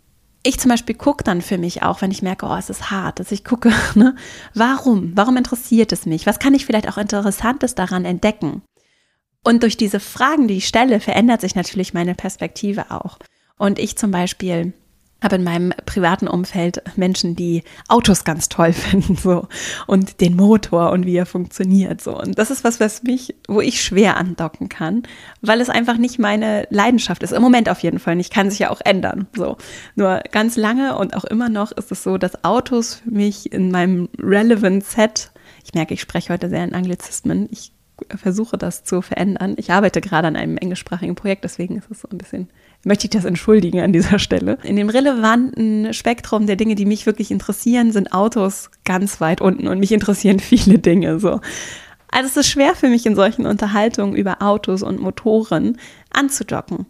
ich 0.43 0.59
zum 0.59 0.69
Beispiel 0.69 0.95
gucke 0.95 1.23
dann 1.23 1.41
für 1.41 1.57
mich 1.57 1.83
auch, 1.83 2.01
wenn 2.01 2.11
ich 2.11 2.21
merke, 2.21 2.45
oh, 2.45 2.55
es 2.55 2.69
ist 2.69 2.91
hart, 2.91 3.19
dass 3.19 3.31
ich 3.31 3.43
gucke, 3.43 3.71
ne, 3.95 4.15
warum? 4.53 5.11
Warum 5.15 5.37
interessiert 5.37 5.91
es 5.91 6.05
mich? 6.05 6.25
Was 6.25 6.39
kann 6.39 6.53
ich 6.53 6.65
vielleicht 6.65 6.87
auch 6.87 6.97
Interessantes 6.97 7.75
daran 7.75 8.05
entdecken? 8.05 8.61
Und 9.43 9.63
durch 9.63 9.77
diese 9.77 9.99
Fragen, 9.99 10.47
die 10.47 10.57
ich 10.57 10.67
stelle, 10.67 10.99
verändert 10.99 11.41
sich 11.41 11.55
natürlich 11.55 11.93
meine 11.93 12.15
Perspektive 12.15 12.91
auch. 12.91 13.17
Und 13.57 13.79
ich 13.79 13.97
zum 13.97 14.11
Beispiel 14.11 14.73
habe 15.23 15.35
in 15.35 15.43
meinem 15.43 15.73
privaten 15.85 16.27
Umfeld 16.27 16.81
Menschen, 16.95 17.35
die 17.35 17.63
Autos 17.87 18.23
ganz 18.23 18.49
toll 18.49 18.73
finden, 18.73 19.15
so 19.15 19.47
und 19.87 20.21
den 20.21 20.35
Motor 20.35 20.91
und 20.91 21.05
wie 21.05 21.15
er 21.15 21.25
funktioniert, 21.25 22.01
so. 22.01 22.17
Und 22.17 22.37
das 22.37 22.51
ist 22.51 22.63
was, 22.63 22.79
was 22.79 23.03
mich, 23.03 23.35
wo 23.47 23.61
ich 23.61 23.81
schwer 23.81 24.17
andocken 24.17 24.69
kann, 24.69 25.03
weil 25.41 25.61
es 25.61 25.69
einfach 25.69 25.97
nicht 25.97 26.19
meine 26.19 26.67
Leidenschaft 26.69 27.23
ist. 27.23 27.33
Im 27.33 27.41
Moment 27.41 27.69
auf 27.69 27.79
jeden 27.81 27.99
Fall 27.99 28.15
nicht, 28.15 28.33
kann 28.33 28.49
sich 28.49 28.59
ja 28.59 28.69
auch 28.69 28.81
ändern, 28.83 29.27
so. 29.35 29.57
Nur 29.95 30.21
ganz 30.31 30.55
lange 30.55 30.97
und 30.97 31.15
auch 31.15 31.25
immer 31.25 31.49
noch 31.49 31.71
ist 31.71 31.91
es 31.91 32.03
so, 32.03 32.17
dass 32.17 32.43
Autos 32.43 32.95
für 32.95 33.11
mich 33.11 33.51
in 33.51 33.71
meinem 33.71 34.09
relevant 34.17 34.83
Set, 34.83 35.31
ich 35.65 35.73
merke, 35.73 35.93
ich 35.93 36.01
spreche 36.01 36.33
heute 36.33 36.49
sehr 36.49 36.63
in 36.63 36.73
Anglizismen, 36.73 37.47
ich 37.51 37.73
versuche 38.15 38.57
das 38.57 38.83
zu 38.83 39.01
verändern. 39.01 39.55
Ich 39.57 39.71
arbeite 39.71 40.01
gerade 40.01 40.27
an 40.27 40.35
einem 40.35 40.57
englischsprachigen 40.57 41.15
Projekt, 41.15 41.43
deswegen 41.43 41.77
ist 41.77 41.91
es 41.91 42.01
so 42.01 42.07
ein 42.09 42.17
bisschen 42.17 42.49
möchte 42.83 43.05
ich 43.05 43.11
das 43.11 43.25
entschuldigen 43.25 43.81
an 43.81 43.93
dieser 43.93 44.19
Stelle. 44.19 44.57
In 44.63 44.75
dem 44.75 44.89
relevanten 44.89 45.93
Spektrum 45.93 46.47
der 46.47 46.55
Dinge, 46.55 46.75
die 46.75 46.85
mich 46.85 47.05
wirklich 47.05 47.31
interessieren, 47.31 47.91
sind 47.91 48.13
Autos 48.13 48.69
ganz 48.85 49.19
weit 49.21 49.41
unten 49.41 49.67
und 49.67 49.79
mich 49.79 49.91
interessieren 49.91 50.39
viele 50.39 50.79
Dinge 50.79 51.19
so. 51.19 51.41
Also 52.11 52.27
es 52.27 52.37
ist 52.37 52.47
schwer 52.47 52.73
für 52.75 52.89
mich 52.89 53.05
in 53.05 53.15
solchen 53.15 53.45
Unterhaltungen 53.45 54.15
über 54.15 54.41
Autos 54.41 54.81
und 54.81 54.99
Motoren 54.99 55.77
anzudocken. 56.11 56.87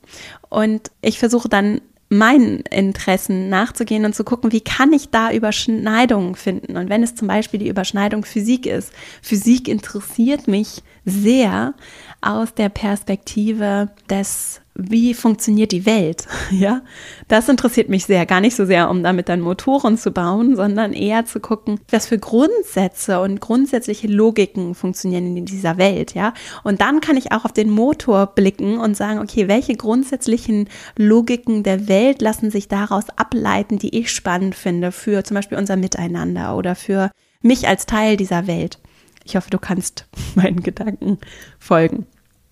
Und 0.47 0.91
ich 1.01 1.19
versuche 1.19 1.49
dann 1.49 1.81
meinen 2.09 2.61
Interessen 2.61 3.49
nachzugehen 3.49 4.05
und 4.05 4.15
zu 4.15 4.23
gucken, 4.23 4.51
wie 4.51 4.61
kann 4.61 4.91
ich 4.93 5.09
da 5.09 5.31
Überschneidungen 5.31 6.35
finden. 6.35 6.75
Und 6.75 6.89
wenn 6.89 7.03
es 7.03 7.15
zum 7.15 7.27
Beispiel 7.27 7.59
die 7.59 7.67
Überschneidung 7.67 8.25
Physik 8.25 8.65
ist, 8.65 8.91
Physik 9.21 9.67
interessiert 9.67 10.47
mich 10.47 10.81
sehr 11.05 11.75
aus 12.21 12.53
der 12.55 12.69
Perspektive 12.69 13.89
des 14.09 14.61
wie 14.87 15.13
funktioniert 15.13 15.71
die 15.71 15.85
Welt? 15.85 16.27
Ja, 16.51 16.81
das 17.27 17.47
interessiert 17.47 17.89
mich 17.89 18.05
sehr. 18.05 18.25
Gar 18.25 18.41
nicht 18.41 18.55
so 18.55 18.65
sehr, 18.65 18.89
um 18.89 19.03
damit 19.03 19.29
dann 19.29 19.39
Motoren 19.39 19.97
zu 19.97 20.11
bauen, 20.11 20.55
sondern 20.55 20.93
eher 20.93 21.25
zu 21.25 21.39
gucken, 21.39 21.79
was 21.91 22.07
für 22.07 22.17
Grundsätze 22.17 23.21
und 23.21 23.39
grundsätzliche 23.39 24.07
Logiken 24.07 24.73
funktionieren 24.73 25.37
in 25.37 25.45
dieser 25.45 25.77
Welt. 25.77 26.15
Ja, 26.15 26.33
und 26.63 26.81
dann 26.81 27.01
kann 27.01 27.17
ich 27.17 27.31
auch 27.31 27.45
auf 27.45 27.53
den 27.53 27.69
Motor 27.69 28.27
blicken 28.27 28.79
und 28.79 28.97
sagen, 28.97 29.19
okay, 29.19 29.47
welche 29.47 29.75
grundsätzlichen 29.75 30.69
Logiken 30.97 31.63
der 31.63 31.87
Welt 31.87 32.21
lassen 32.21 32.51
sich 32.51 32.67
daraus 32.67 33.05
ableiten, 33.15 33.77
die 33.77 33.97
ich 33.97 34.11
spannend 34.11 34.55
finde 34.55 34.91
für 34.91 35.23
zum 35.23 35.35
Beispiel 35.35 35.57
unser 35.57 35.75
Miteinander 35.75 36.57
oder 36.57 36.75
für 36.75 37.11
mich 37.41 37.67
als 37.67 37.85
Teil 37.85 38.17
dieser 38.17 38.47
Welt. 38.47 38.79
Ich 39.23 39.35
hoffe, 39.35 39.49
du 39.49 39.59
kannst 39.59 40.07
meinen 40.35 40.63
Gedanken 40.63 41.19
folgen. 41.59 42.07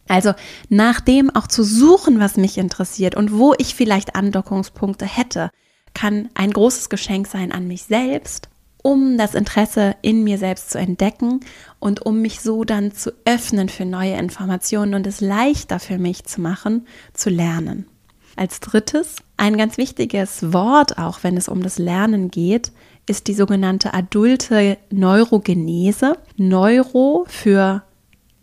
Also 0.08 0.34
nach 0.70 1.00
dem 1.00 1.30
auch 1.36 1.48
zu 1.48 1.64
suchen, 1.64 2.20
was 2.20 2.38
mich 2.38 2.58
interessiert 2.58 3.16
und 3.16 3.32
wo 3.32 3.54
ich 3.58 3.76
vielleicht 3.76 4.16
Andockungspunkte 4.16 5.06
hätte, 5.06 5.50
kann 5.94 6.30
ein 6.36 6.52
großes 6.52 6.90
Geschenk 6.90 7.28
sein 7.28 7.52
an 7.52 7.68
mich 7.68 7.84
selbst, 7.84 8.50
um 8.84 9.18
das 9.18 9.34
Interesse 9.34 9.96
in 10.02 10.24
mir 10.24 10.38
selbst 10.38 10.70
zu 10.70 10.78
entdecken 10.78 11.42
und 11.80 12.06
um 12.06 12.22
mich 12.22 12.42
so 12.42 12.64
dann 12.64 12.94
zu 12.94 13.12
öffnen 13.26 13.68
für 13.70 13.86
neue 13.86 14.16
Informationen 14.16 14.94
und 14.94 15.08
es 15.08 15.22
leichter 15.22 15.80
für 15.80 15.98
mich 15.98 16.26
zu 16.26 16.40
machen, 16.42 16.86
zu 17.14 17.30
lernen. 17.30 17.88
Als 18.36 18.60
drittes, 18.60 19.16
ein 19.36 19.58
ganz 19.58 19.78
wichtiges 19.78 20.54
Wort, 20.54 21.00
auch 21.00 21.24
wenn 21.24 21.38
es 21.38 21.50
um 21.50 21.64
das 21.64 21.80
Lernen 21.80 22.30
geht, 22.30 22.72
ist 23.08 23.28
die 23.28 23.34
sogenannte 23.34 23.94
adulte 23.96 24.78
Neurogenese. 24.92 26.18
Neuro 26.36 27.26
für 27.28 27.82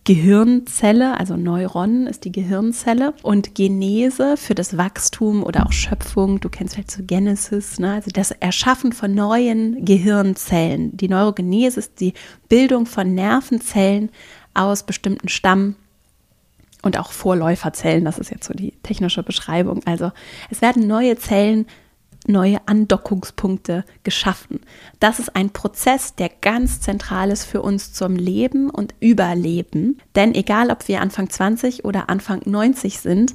Gehirnzelle, 0.05 1.19
also 1.19 1.37
Neuron 1.37 2.07
ist 2.07 2.27
die 2.27 2.33
Gehirnzelle 2.33 3.15
und 3.23 3.55
Genese 3.55 4.37
für 4.37 4.55
das 4.55 4.77
Wachstum 4.77 5.43
oder 5.43 5.67
auch 5.67 5.73
Schöpfung, 5.73 6.41
du 6.41 6.51
kennst 6.51 6.75
vielleicht 6.75 6.91
so 6.91 7.03
Genesis, 7.03 7.79
ne? 7.79 7.95
also 7.95 8.11
das 8.13 8.31
Erschaffen 8.31 8.93
von 8.93 9.15
neuen 9.15 9.83
Gehirnzellen. 9.87 10.95
Die 10.95 11.09
Neurogenese 11.09 11.81
ist 11.81 12.01
die 12.01 12.13
Bildung 12.51 12.85
von 12.85 13.15
Nervenzellen 13.15 14.11
aus 14.53 14.83
bestimmten 14.83 15.29
Stamm- 15.29 15.77
und 16.83 16.99
auch 16.99 17.11
Vorläuferzellen, 17.11 18.05
das 18.05 18.19
ist 18.19 18.31
jetzt 18.31 18.47
so 18.47 18.53
die 18.53 18.75
technische 18.83 19.23
Beschreibung. 19.23 19.81
Also 19.87 20.13
es 20.51 20.61
werden 20.61 20.87
neue 20.87 21.17
Zellen, 21.17 21.65
neue 22.27 22.59
Andockungspunkte 22.67 23.85
geschaffen. 24.03 24.61
Das 25.01 25.19
ist 25.19 25.35
ein 25.37 25.51
Prozess, 25.51 26.15
der 26.15 26.29
ganz 26.29 26.81
zentral 26.81 27.31
ist 27.31 27.45
für 27.45 27.63
uns 27.63 27.93
zum 27.93 28.17
Leben 28.17 28.71
und 28.71 28.95
Überleben. 29.01 29.99
Denn 30.15 30.35
egal, 30.35 30.71
ob 30.71 30.89
wir 30.89 31.01
Anfang 31.01 31.29
20 31.29 31.85
oder 31.85 32.09
Anfang 32.09 32.43
90 32.45 32.99
sind, 33.01 33.35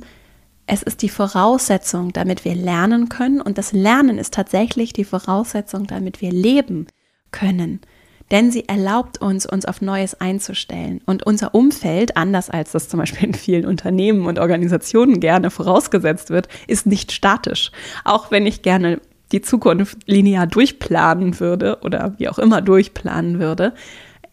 es 0.66 0.84
ist 0.84 1.02
die 1.02 1.10
Voraussetzung, 1.10 2.14
damit 2.14 2.46
wir 2.46 2.56
lernen 2.56 3.10
können. 3.10 3.42
Und 3.42 3.58
das 3.58 3.72
Lernen 3.72 4.18
ist 4.18 4.34
tatsächlich 4.34 4.94
die 4.94 5.06
Voraussetzung, 5.06 5.88
damit 5.88 6.22
wir 6.22 6.32
leben 6.32 6.88
können 7.32 7.82
denn 8.32 8.52
sie 8.52 8.68
erlaubt 8.68 9.22
uns, 9.22 9.46
uns 9.46 9.66
auf 9.66 9.82
Neues 9.82 10.20
einzustellen. 10.20 11.02
Und 11.06 11.26
unser 11.26 11.56
Umfeld, 11.56 12.18
anders 12.18 12.50
als 12.50 12.72
das 12.72 12.90
zum 12.90 13.00
Beispiel 13.00 13.30
in 13.30 13.34
vielen 13.34 13.66
Unternehmen 13.66 14.26
und 14.26 14.40
Organisationen 14.40 15.20
gerne 15.20 15.50
vorausgesetzt 15.50 16.30
wird, 16.30 16.48
ist 16.68 16.86
nicht 16.86 17.12
statisch. 17.12 17.72
Auch 18.06 18.32
wenn 18.32 18.46
ich 18.46 18.62
gerne 18.62 19.02
die 19.32 19.42
Zukunft 19.42 19.98
linear 20.08 20.48
durchplanen 20.48 21.40
würde 21.40 21.80
oder 21.82 22.16
wie 22.18 22.30
auch 22.30 22.40
immer 22.40 22.62
durchplanen 22.62 23.40
würde, 23.40 23.74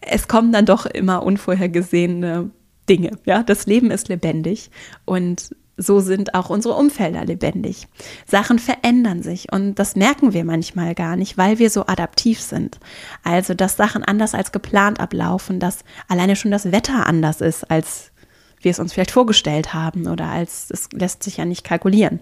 es 0.01 0.27
kommen 0.27 0.51
dann 0.51 0.65
doch 0.65 0.85
immer 0.85 1.23
unvorhergesehene 1.23 2.51
Dinge. 2.89 3.11
Ja, 3.25 3.43
das 3.43 3.65
Leben 3.65 3.91
ist 3.91 4.07
lebendig 4.07 4.71
und 5.05 5.55
so 5.77 5.99
sind 5.99 6.33
auch 6.33 6.49
unsere 6.49 6.73
Umfelder 6.73 7.23
lebendig. 7.23 7.87
Sachen 8.25 8.57
verändern 8.57 9.21
sich 9.21 9.51
und 9.51 9.75
das 9.75 9.95
merken 9.95 10.33
wir 10.33 10.43
manchmal 10.43 10.95
gar 10.95 11.15
nicht, 11.15 11.37
weil 11.37 11.59
wir 11.59 11.69
so 11.69 11.85
adaptiv 11.85 12.41
sind. 12.41 12.79
Also, 13.23 13.53
dass 13.53 13.77
Sachen 13.77 14.03
anders 14.03 14.33
als 14.33 14.51
geplant 14.51 14.99
ablaufen, 14.99 15.59
dass 15.59 15.79
alleine 16.07 16.35
schon 16.35 16.51
das 16.51 16.71
Wetter 16.71 17.05
anders 17.05 17.41
ist, 17.41 17.69
als 17.69 18.11
wir 18.59 18.71
es 18.71 18.79
uns 18.79 18.93
vielleicht 18.93 19.11
vorgestellt 19.11 19.75
haben 19.75 20.07
oder 20.07 20.25
als 20.25 20.71
es 20.71 20.89
lässt 20.91 21.21
sich 21.21 21.37
ja 21.37 21.45
nicht 21.45 21.63
kalkulieren. 21.63 22.19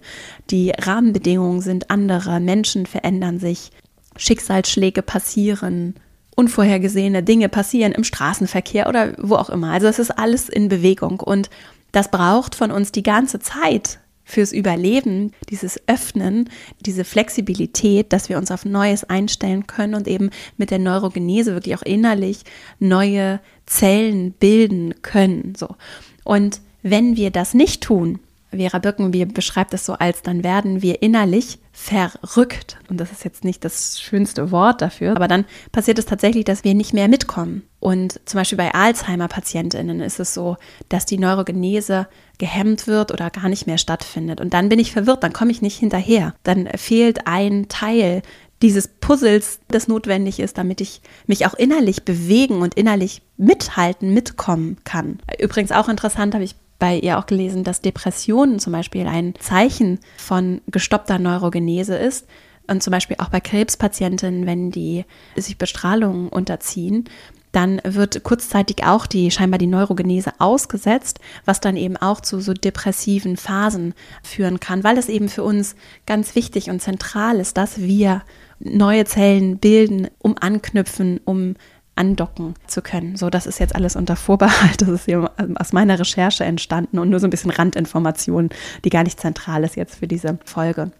Die 0.51 0.71
Rahmenbedingungen 0.71 1.61
sind 1.61 1.89
andere, 1.89 2.41
Menschen 2.41 2.85
verändern 2.85 3.39
sich, 3.39 3.71
Schicksalsschläge 4.17 5.01
passieren, 5.01 5.95
unvorhergesehene 6.35 7.23
Dinge 7.23 7.47
passieren 7.47 7.93
im 7.93 8.03
Straßenverkehr 8.03 8.87
oder 8.87 9.13
wo 9.17 9.35
auch 9.35 9.49
immer. 9.49 9.71
Also 9.71 9.87
es 9.87 9.99
ist 9.99 10.11
alles 10.11 10.49
in 10.49 10.67
Bewegung 10.67 11.21
und 11.21 11.49
das 11.95 12.11
braucht 12.11 12.55
von 12.55 12.71
uns 12.71 12.91
die 12.91 13.03
ganze 13.03 13.39
Zeit 13.39 13.99
fürs 14.25 14.51
Überleben, 14.51 15.31
dieses 15.49 15.79
Öffnen, 15.87 16.49
diese 16.81 17.05
Flexibilität, 17.05 18.11
dass 18.11 18.27
wir 18.27 18.37
uns 18.37 18.51
auf 18.51 18.65
Neues 18.65 19.03
einstellen 19.03 19.67
können 19.67 19.93
und 19.93 20.07
eben 20.07 20.31
mit 20.57 20.71
der 20.71 20.79
Neurogenese 20.79 21.53
wirklich 21.53 21.75
auch 21.75 21.83
innerlich 21.83 22.39
neue 22.79 23.39
Zellen 23.65 24.31
bilden 24.33 24.95
können. 25.03 25.53
So. 25.55 25.75
Und 26.23 26.59
wenn 26.81 27.15
wir 27.15 27.31
das 27.31 27.53
nicht 27.53 27.83
tun, 27.83 28.19
Vera 28.57 28.79
Birkenbier 28.79 29.25
beschreibt 29.27 29.73
es 29.73 29.85
so 29.85 29.93
als, 29.93 30.21
dann 30.21 30.43
werden 30.43 30.81
wir 30.81 31.01
innerlich 31.01 31.59
verrückt. 31.71 32.77
Und 32.89 32.99
das 32.99 33.11
ist 33.11 33.25
jetzt 33.25 33.43
nicht 33.43 33.65
das 33.65 33.99
schönste 33.99 34.51
Wort 34.51 34.81
dafür, 34.81 35.15
aber 35.15 35.27
dann 35.27 35.45
passiert 35.71 35.99
es 35.99 36.05
tatsächlich, 36.05 36.45
dass 36.45 36.63
wir 36.63 36.73
nicht 36.73 36.93
mehr 36.93 37.07
mitkommen. 37.07 37.63
Und 37.79 38.19
zum 38.25 38.39
Beispiel 38.39 38.57
bei 38.57 38.73
Alzheimer-PatientInnen 38.73 39.99
ist 39.99 40.19
es 40.19 40.33
so, 40.33 40.57
dass 40.89 41.05
die 41.05 41.17
Neurogenese 41.17 42.07
gehemmt 42.37 42.87
wird 42.87 43.11
oder 43.11 43.29
gar 43.29 43.49
nicht 43.49 43.67
mehr 43.67 43.77
stattfindet. 43.77 44.41
Und 44.41 44.53
dann 44.53 44.69
bin 44.69 44.79
ich 44.79 44.91
verwirrt, 44.91 45.23
dann 45.23 45.33
komme 45.33 45.51
ich 45.51 45.61
nicht 45.61 45.77
hinterher. 45.77 46.33
Dann 46.43 46.67
fehlt 46.75 47.27
ein 47.27 47.67
Teil 47.67 48.21
dieses 48.61 48.87
Puzzles, 48.87 49.59
das 49.67 49.87
notwendig 49.87 50.39
ist, 50.39 50.57
damit 50.57 50.81
ich 50.81 51.01
mich 51.27 51.45
auch 51.45 51.53
innerlich 51.53 52.03
bewegen 52.03 52.61
und 52.61 52.73
innerlich 52.75 53.21
mithalten, 53.37 54.13
mitkommen 54.13 54.77
kann. 54.85 55.19
Übrigens 55.39 55.71
auch 55.71 55.89
interessant, 55.89 56.33
habe 56.33 56.43
ich 56.45 56.55
bei 56.79 56.97
ihr 56.97 57.17
auch 57.17 57.25
gelesen, 57.25 57.63
dass 57.63 57.81
Depressionen 57.81 58.59
zum 58.59 58.73
Beispiel 58.73 59.07
ein 59.07 59.33
Zeichen 59.39 59.99
von 60.17 60.61
gestoppter 60.67 61.19
Neurogenese 61.19 61.95
ist. 61.95 62.27
Und 62.67 62.81
zum 62.81 62.91
Beispiel 62.91 63.17
auch 63.19 63.29
bei 63.29 63.39
Krebspatientinnen, 63.39 64.47
wenn 64.47 64.71
die 64.71 65.05
sich 65.35 65.57
Bestrahlung 65.57 66.29
unterziehen, 66.29 67.07
dann 67.55 67.79
wird 67.85 68.23
kurzzeitig 68.23 68.83
auch 68.83 69.05
die 69.05 69.31
scheinbar 69.31 69.59
die 69.59 69.67
Neurogenese 69.67 70.33
ausgesetzt, 70.39 71.19
was 71.45 71.61
dann 71.61 71.77
eben 71.77 71.95
auch 71.95 72.19
zu 72.19 72.41
so 72.41 72.53
depressiven 72.53 73.37
Phasen 73.37 73.93
führen 74.23 74.59
kann, 74.59 74.83
weil 74.83 74.97
es 74.97 75.07
eben 75.07 75.29
für 75.29 75.43
uns 75.43 75.75
ganz 76.05 76.35
wichtig 76.35 76.69
und 76.69 76.81
zentral 76.81 77.39
ist, 77.39 77.55
dass 77.55 77.79
wir 77.79 78.23
neue 78.59 79.05
Zellen 79.05 79.57
bilden, 79.57 80.09
um 80.19 80.35
anknüpfen, 80.37 81.21
um 81.23 81.55
andocken 81.95 82.55
zu 82.67 82.81
können. 82.81 83.15
So, 83.15 83.29
das 83.29 83.45
ist 83.45 83.59
jetzt 83.59 83.75
alles 83.75 83.95
unter 83.95 84.15
Vorbehalt. 84.15 84.81
Das 84.81 84.89
ist 84.89 85.05
hier 85.05 85.31
aus 85.55 85.73
meiner 85.73 85.97
Recherche 85.99 86.43
entstanden 86.43 86.99
und 86.99 87.09
nur 87.09 87.19
so 87.19 87.27
ein 87.27 87.29
bisschen 87.29 87.51
Randinformationen, 87.51 88.49
die 88.83 88.89
gar 88.89 89.03
nicht 89.03 89.19
zentral 89.19 89.63
ist 89.63 89.75
jetzt 89.75 89.95
für 89.95 90.07
diese 90.07 90.37
Folge. 90.45 90.91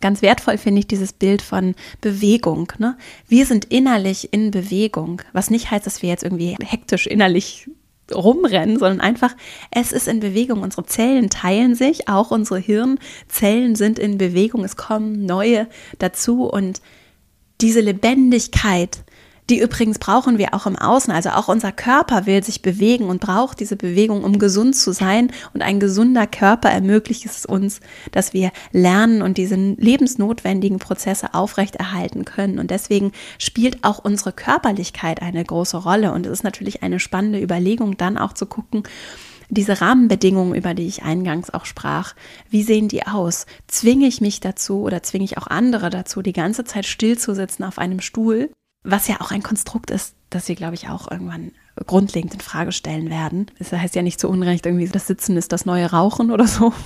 Ganz 0.00 0.20
wertvoll 0.20 0.58
finde 0.58 0.80
ich 0.80 0.86
dieses 0.86 1.14
Bild 1.14 1.40
von 1.40 1.74
Bewegung. 2.02 2.70
Ne? 2.78 2.96
Wir 3.26 3.46
sind 3.46 3.64
innerlich 3.66 4.34
in 4.34 4.50
Bewegung, 4.50 5.22
was 5.32 5.50
nicht 5.50 5.70
heißt, 5.70 5.86
dass 5.86 6.02
wir 6.02 6.10
jetzt 6.10 6.24
irgendwie 6.24 6.56
hektisch 6.62 7.06
innerlich 7.06 7.70
rumrennen, 8.12 8.78
sondern 8.78 9.00
einfach, 9.00 9.34
es 9.70 9.92
ist 9.92 10.08
in 10.08 10.20
Bewegung. 10.20 10.60
Unsere 10.60 10.84
Zellen 10.84 11.30
teilen 11.30 11.74
sich, 11.74 12.06
auch 12.06 12.30
unsere 12.30 12.58
Hirnzellen 12.58 13.76
sind 13.76 13.98
in 13.98 14.18
Bewegung. 14.18 14.62
Es 14.64 14.76
kommen 14.76 15.24
neue 15.24 15.68
dazu 15.98 16.44
und 16.44 16.82
diese 17.62 17.80
Lebendigkeit, 17.80 19.04
die 19.50 19.60
übrigens 19.60 19.98
brauchen 19.98 20.38
wir 20.38 20.54
auch 20.54 20.66
im 20.66 20.76
Außen. 20.76 21.12
Also 21.12 21.30
auch 21.30 21.48
unser 21.48 21.70
Körper 21.70 22.24
will 22.26 22.42
sich 22.42 22.62
bewegen 22.62 23.04
und 23.06 23.20
braucht 23.20 23.60
diese 23.60 23.76
Bewegung, 23.76 24.24
um 24.24 24.38
gesund 24.38 24.74
zu 24.74 24.92
sein. 24.92 25.30
Und 25.52 25.62
ein 25.62 25.80
gesunder 25.80 26.26
Körper 26.26 26.70
ermöglicht 26.70 27.26
es 27.26 27.44
uns, 27.44 27.80
dass 28.12 28.32
wir 28.32 28.52
lernen 28.72 29.20
und 29.20 29.36
diese 29.36 29.56
lebensnotwendigen 29.56 30.78
Prozesse 30.78 31.34
aufrechterhalten 31.34 32.24
können. 32.24 32.58
Und 32.58 32.70
deswegen 32.70 33.12
spielt 33.38 33.84
auch 33.84 33.98
unsere 33.98 34.32
Körperlichkeit 34.32 35.20
eine 35.20 35.44
große 35.44 35.76
Rolle. 35.76 36.12
Und 36.12 36.24
es 36.24 36.32
ist 36.32 36.44
natürlich 36.44 36.82
eine 36.82 36.98
spannende 36.98 37.40
Überlegung, 37.40 37.98
dann 37.98 38.16
auch 38.16 38.32
zu 38.32 38.46
gucken, 38.46 38.84
diese 39.50 39.82
Rahmenbedingungen, 39.82 40.54
über 40.54 40.72
die 40.72 40.86
ich 40.86 41.02
eingangs 41.02 41.50
auch 41.50 41.66
sprach, 41.66 42.14
wie 42.48 42.62
sehen 42.62 42.88
die 42.88 43.06
aus? 43.06 43.44
Zwinge 43.68 44.06
ich 44.06 44.22
mich 44.22 44.40
dazu 44.40 44.80
oder 44.80 45.02
zwinge 45.02 45.24
ich 45.24 45.36
auch 45.36 45.46
andere 45.46 45.90
dazu, 45.90 46.22
die 46.22 46.32
ganze 46.32 46.64
Zeit 46.64 46.86
still 46.86 47.18
zu 47.18 47.34
sitzen 47.34 47.62
auf 47.62 47.78
einem 47.78 48.00
Stuhl? 48.00 48.50
Was 48.84 49.08
ja 49.08 49.20
auch 49.20 49.30
ein 49.30 49.42
Konstrukt 49.42 49.90
ist, 49.90 50.14
das 50.30 50.48
wir, 50.48 50.54
glaube 50.54 50.74
ich, 50.74 50.88
auch 50.88 51.10
irgendwann 51.10 51.52
grundlegend 51.86 52.34
in 52.34 52.40
Frage 52.40 52.70
stellen 52.70 53.10
werden. 53.10 53.46
Das 53.58 53.72
heißt 53.72 53.94
ja 53.96 54.02
nicht 54.02 54.20
zu 54.20 54.28
Unrecht 54.28 54.64
irgendwie, 54.66 54.86
das 54.86 55.06
Sitzen 55.06 55.36
ist 55.36 55.50
das 55.52 55.66
neue 55.66 55.90
Rauchen 55.90 56.30
oder 56.30 56.46
so. 56.46 56.72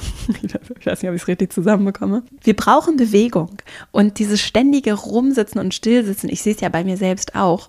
Ich 0.81 0.87
weiß 0.87 1.03
nicht, 1.03 1.11
ob 1.11 1.17
ich 1.17 1.23
es 1.23 1.29
richtig 1.29 1.53
zusammenbekomme. 1.53 2.23
Wir 2.43 2.55
brauchen 2.55 2.97
Bewegung 2.97 3.59
und 3.91 4.19
dieses 4.19 4.41
ständige 4.41 4.95
Rumsitzen 4.95 5.61
und 5.61 5.75
Stillsitzen, 5.75 6.31
ich 6.31 6.41
sehe 6.41 6.55
es 6.55 6.61
ja 6.61 6.69
bei 6.69 6.85
mir 6.85 6.97
selbst 6.97 7.35
auch, 7.35 7.69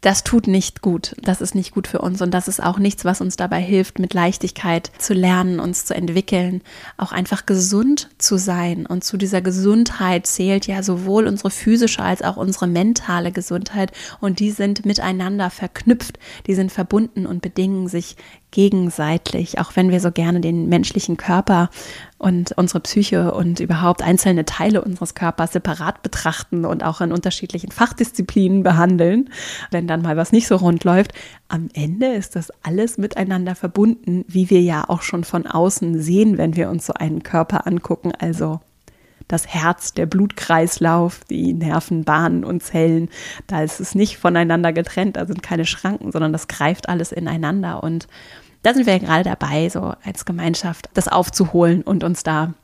das 0.00 0.24
tut 0.24 0.46
nicht 0.46 0.80
gut. 0.80 1.14
Das 1.22 1.40
ist 1.40 1.54
nicht 1.54 1.72
gut 1.72 1.86
für 1.86 2.00
uns 2.00 2.22
und 2.22 2.32
das 2.32 2.48
ist 2.48 2.62
auch 2.62 2.78
nichts, 2.78 3.04
was 3.04 3.20
uns 3.20 3.36
dabei 3.36 3.60
hilft, 3.60 3.98
mit 3.98 4.14
Leichtigkeit 4.14 4.90
zu 4.98 5.12
lernen, 5.12 5.60
uns 5.60 5.84
zu 5.84 5.94
entwickeln, 5.94 6.62
auch 6.96 7.12
einfach 7.12 7.44
gesund 7.44 8.08
zu 8.18 8.38
sein. 8.38 8.86
Und 8.86 9.04
zu 9.04 9.18
dieser 9.18 9.42
Gesundheit 9.42 10.26
zählt 10.26 10.66
ja 10.66 10.82
sowohl 10.82 11.26
unsere 11.26 11.50
physische 11.50 12.02
als 12.02 12.22
auch 12.22 12.36
unsere 12.36 12.66
mentale 12.66 13.30
Gesundheit 13.30 13.92
und 14.20 14.40
die 14.40 14.50
sind 14.50 14.86
miteinander 14.86 15.50
verknüpft, 15.50 16.18
die 16.46 16.54
sind 16.54 16.72
verbunden 16.72 17.26
und 17.26 17.42
bedingen 17.42 17.88
sich 17.88 18.16
gegenseitig, 18.50 19.58
auch 19.58 19.76
wenn 19.76 19.90
wir 19.90 20.00
so 20.00 20.10
gerne 20.10 20.40
den 20.40 20.68
menschlichen 20.68 21.16
Körper 21.16 21.70
und 22.18 22.52
unsere 22.52 22.80
Psyche 22.80 23.32
und 23.32 23.60
überhaupt 23.60 24.02
einzelne 24.02 24.44
Teile 24.44 24.82
unseres 24.82 25.14
Körpers 25.14 25.52
separat 25.52 26.02
betrachten 26.02 26.64
und 26.64 26.84
auch 26.84 27.00
in 27.00 27.12
unterschiedlichen 27.12 27.70
Fachdisziplinen 27.70 28.62
behandeln, 28.62 29.30
wenn 29.70 29.86
dann 29.86 30.02
mal 30.02 30.16
was 30.16 30.32
nicht 30.32 30.46
so 30.46 30.56
rund 30.56 30.84
läuft. 30.84 31.12
Am 31.48 31.68
Ende 31.72 32.06
ist 32.06 32.36
das 32.36 32.52
alles 32.62 32.98
miteinander 32.98 33.54
verbunden, 33.54 34.24
wie 34.28 34.50
wir 34.50 34.60
ja 34.60 34.84
auch 34.88 35.02
schon 35.02 35.24
von 35.24 35.46
außen 35.46 36.00
sehen, 36.02 36.38
wenn 36.38 36.56
wir 36.56 36.70
uns 36.70 36.86
so 36.86 36.92
einen 36.92 37.22
Körper 37.22 37.66
angucken. 37.66 38.12
Also 38.18 38.60
das 39.32 39.46
Herz, 39.46 39.92
der 39.92 40.06
Blutkreislauf, 40.06 41.20
die 41.30 41.52
Nervenbahnen 41.52 42.44
und 42.44 42.62
Zellen, 42.62 43.08
da 43.46 43.62
ist 43.62 43.80
es 43.80 43.94
nicht 43.94 44.18
voneinander 44.18 44.72
getrennt, 44.72 45.16
da 45.16 45.26
sind 45.26 45.42
keine 45.42 45.66
Schranken, 45.66 46.12
sondern 46.12 46.32
das 46.32 46.48
greift 46.48 46.88
alles 46.88 47.12
ineinander. 47.12 47.82
Und 47.82 48.06
da 48.62 48.74
sind 48.74 48.86
wir 48.86 48.98
gerade 48.98 49.24
dabei, 49.24 49.68
so 49.68 49.94
als 50.04 50.24
Gemeinschaft 50.24 50.90
das 50.94 51.08
aufzuholen 51.08 51.82
und 51.82 52.04
uns 52.04 52.22
da 52.22 52.54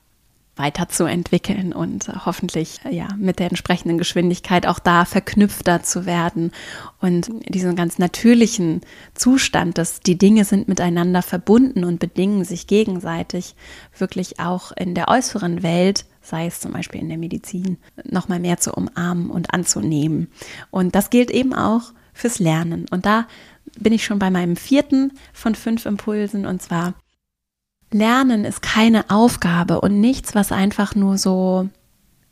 weiterzuentwickeln 0.57 1.73
und 1.73 2.11
hoffentlich 2.25 2.81
ja 2.91 3.09
mit 3.19 3.39
der 3.39 3.49
entsprechenden 3.49 3.99
Geschwindigkeit 3.99 4.67
auch 4.67 4.79
da 4.79 5.05
verknüpfter 5.05 5.83
zu 5.83 6.07
werden 6.07 6.51
und 7.01 7.31
diesen 7.49 7.77
ganz 7.77 7.99
natürlichen 7.99 8.81
Zustand, 9.15 9.79
dass 9.79 10.01
die 10.01 10.19
Dinge 10.19 10.45
sind 10.45 10.67
miteinander 10.67 11.23
verbunden 11.23 11.85
und 11.85 12.01
bedingen 12.01 12.45
sich 12.45 12.67
gegenseitig, 12.67 13.55
wirklich 13.97 14.41
auch 14.41 14.73
in 14.73 14.95
der 14.95 15.09
äußeren 15.09 15.63
Welt 15.63 16.07
sei 16.27 16.47
es 16.47 16.59
zum 16.59 16.73
Beispiel 16.73 17.01
in 17.01 17.09
der 17.09 17.19
Medizin, 17.19 17.79
noch 18.05 18.29
mal 18.29 18.41
mehr 18.41 18.59
zu 18.59 18.73
umarmen 18.73 19.31
und 19.31 19.55
anzunehmen. 19.55 20.27
Und 20.73 20.97
das 20.97 21.11
gilt 21.11 21.31
eben 21.31 21.55
auch 21.55 21.93
fürs 22.13 22.41
Lernen. 22.41 22.87
Und 22.91 23.07
da 23.07 23.29
bin 23.79 23.93
ich 23.93 24.05
schon 24.05 24.19
bei 24.19 24.31
meinem 24.31 24.57
vierten 24.57 25.13
von 25.33 25.55
fünf 25.55 25.87
Impulsen 25.87 26.47
und 26.47 26.63
zwar 26.63 26.95
Lernen 27.93 28.45
ist 28.45 28.63
keine 28.63 29.11
Aufgabe 29.11 29.81
und 29.81 30.01
nichts, 30.01 30.35
was 30.35 30.53
einfach 30.53 30.95
nur 30.95 31.19
so 31.19 31.69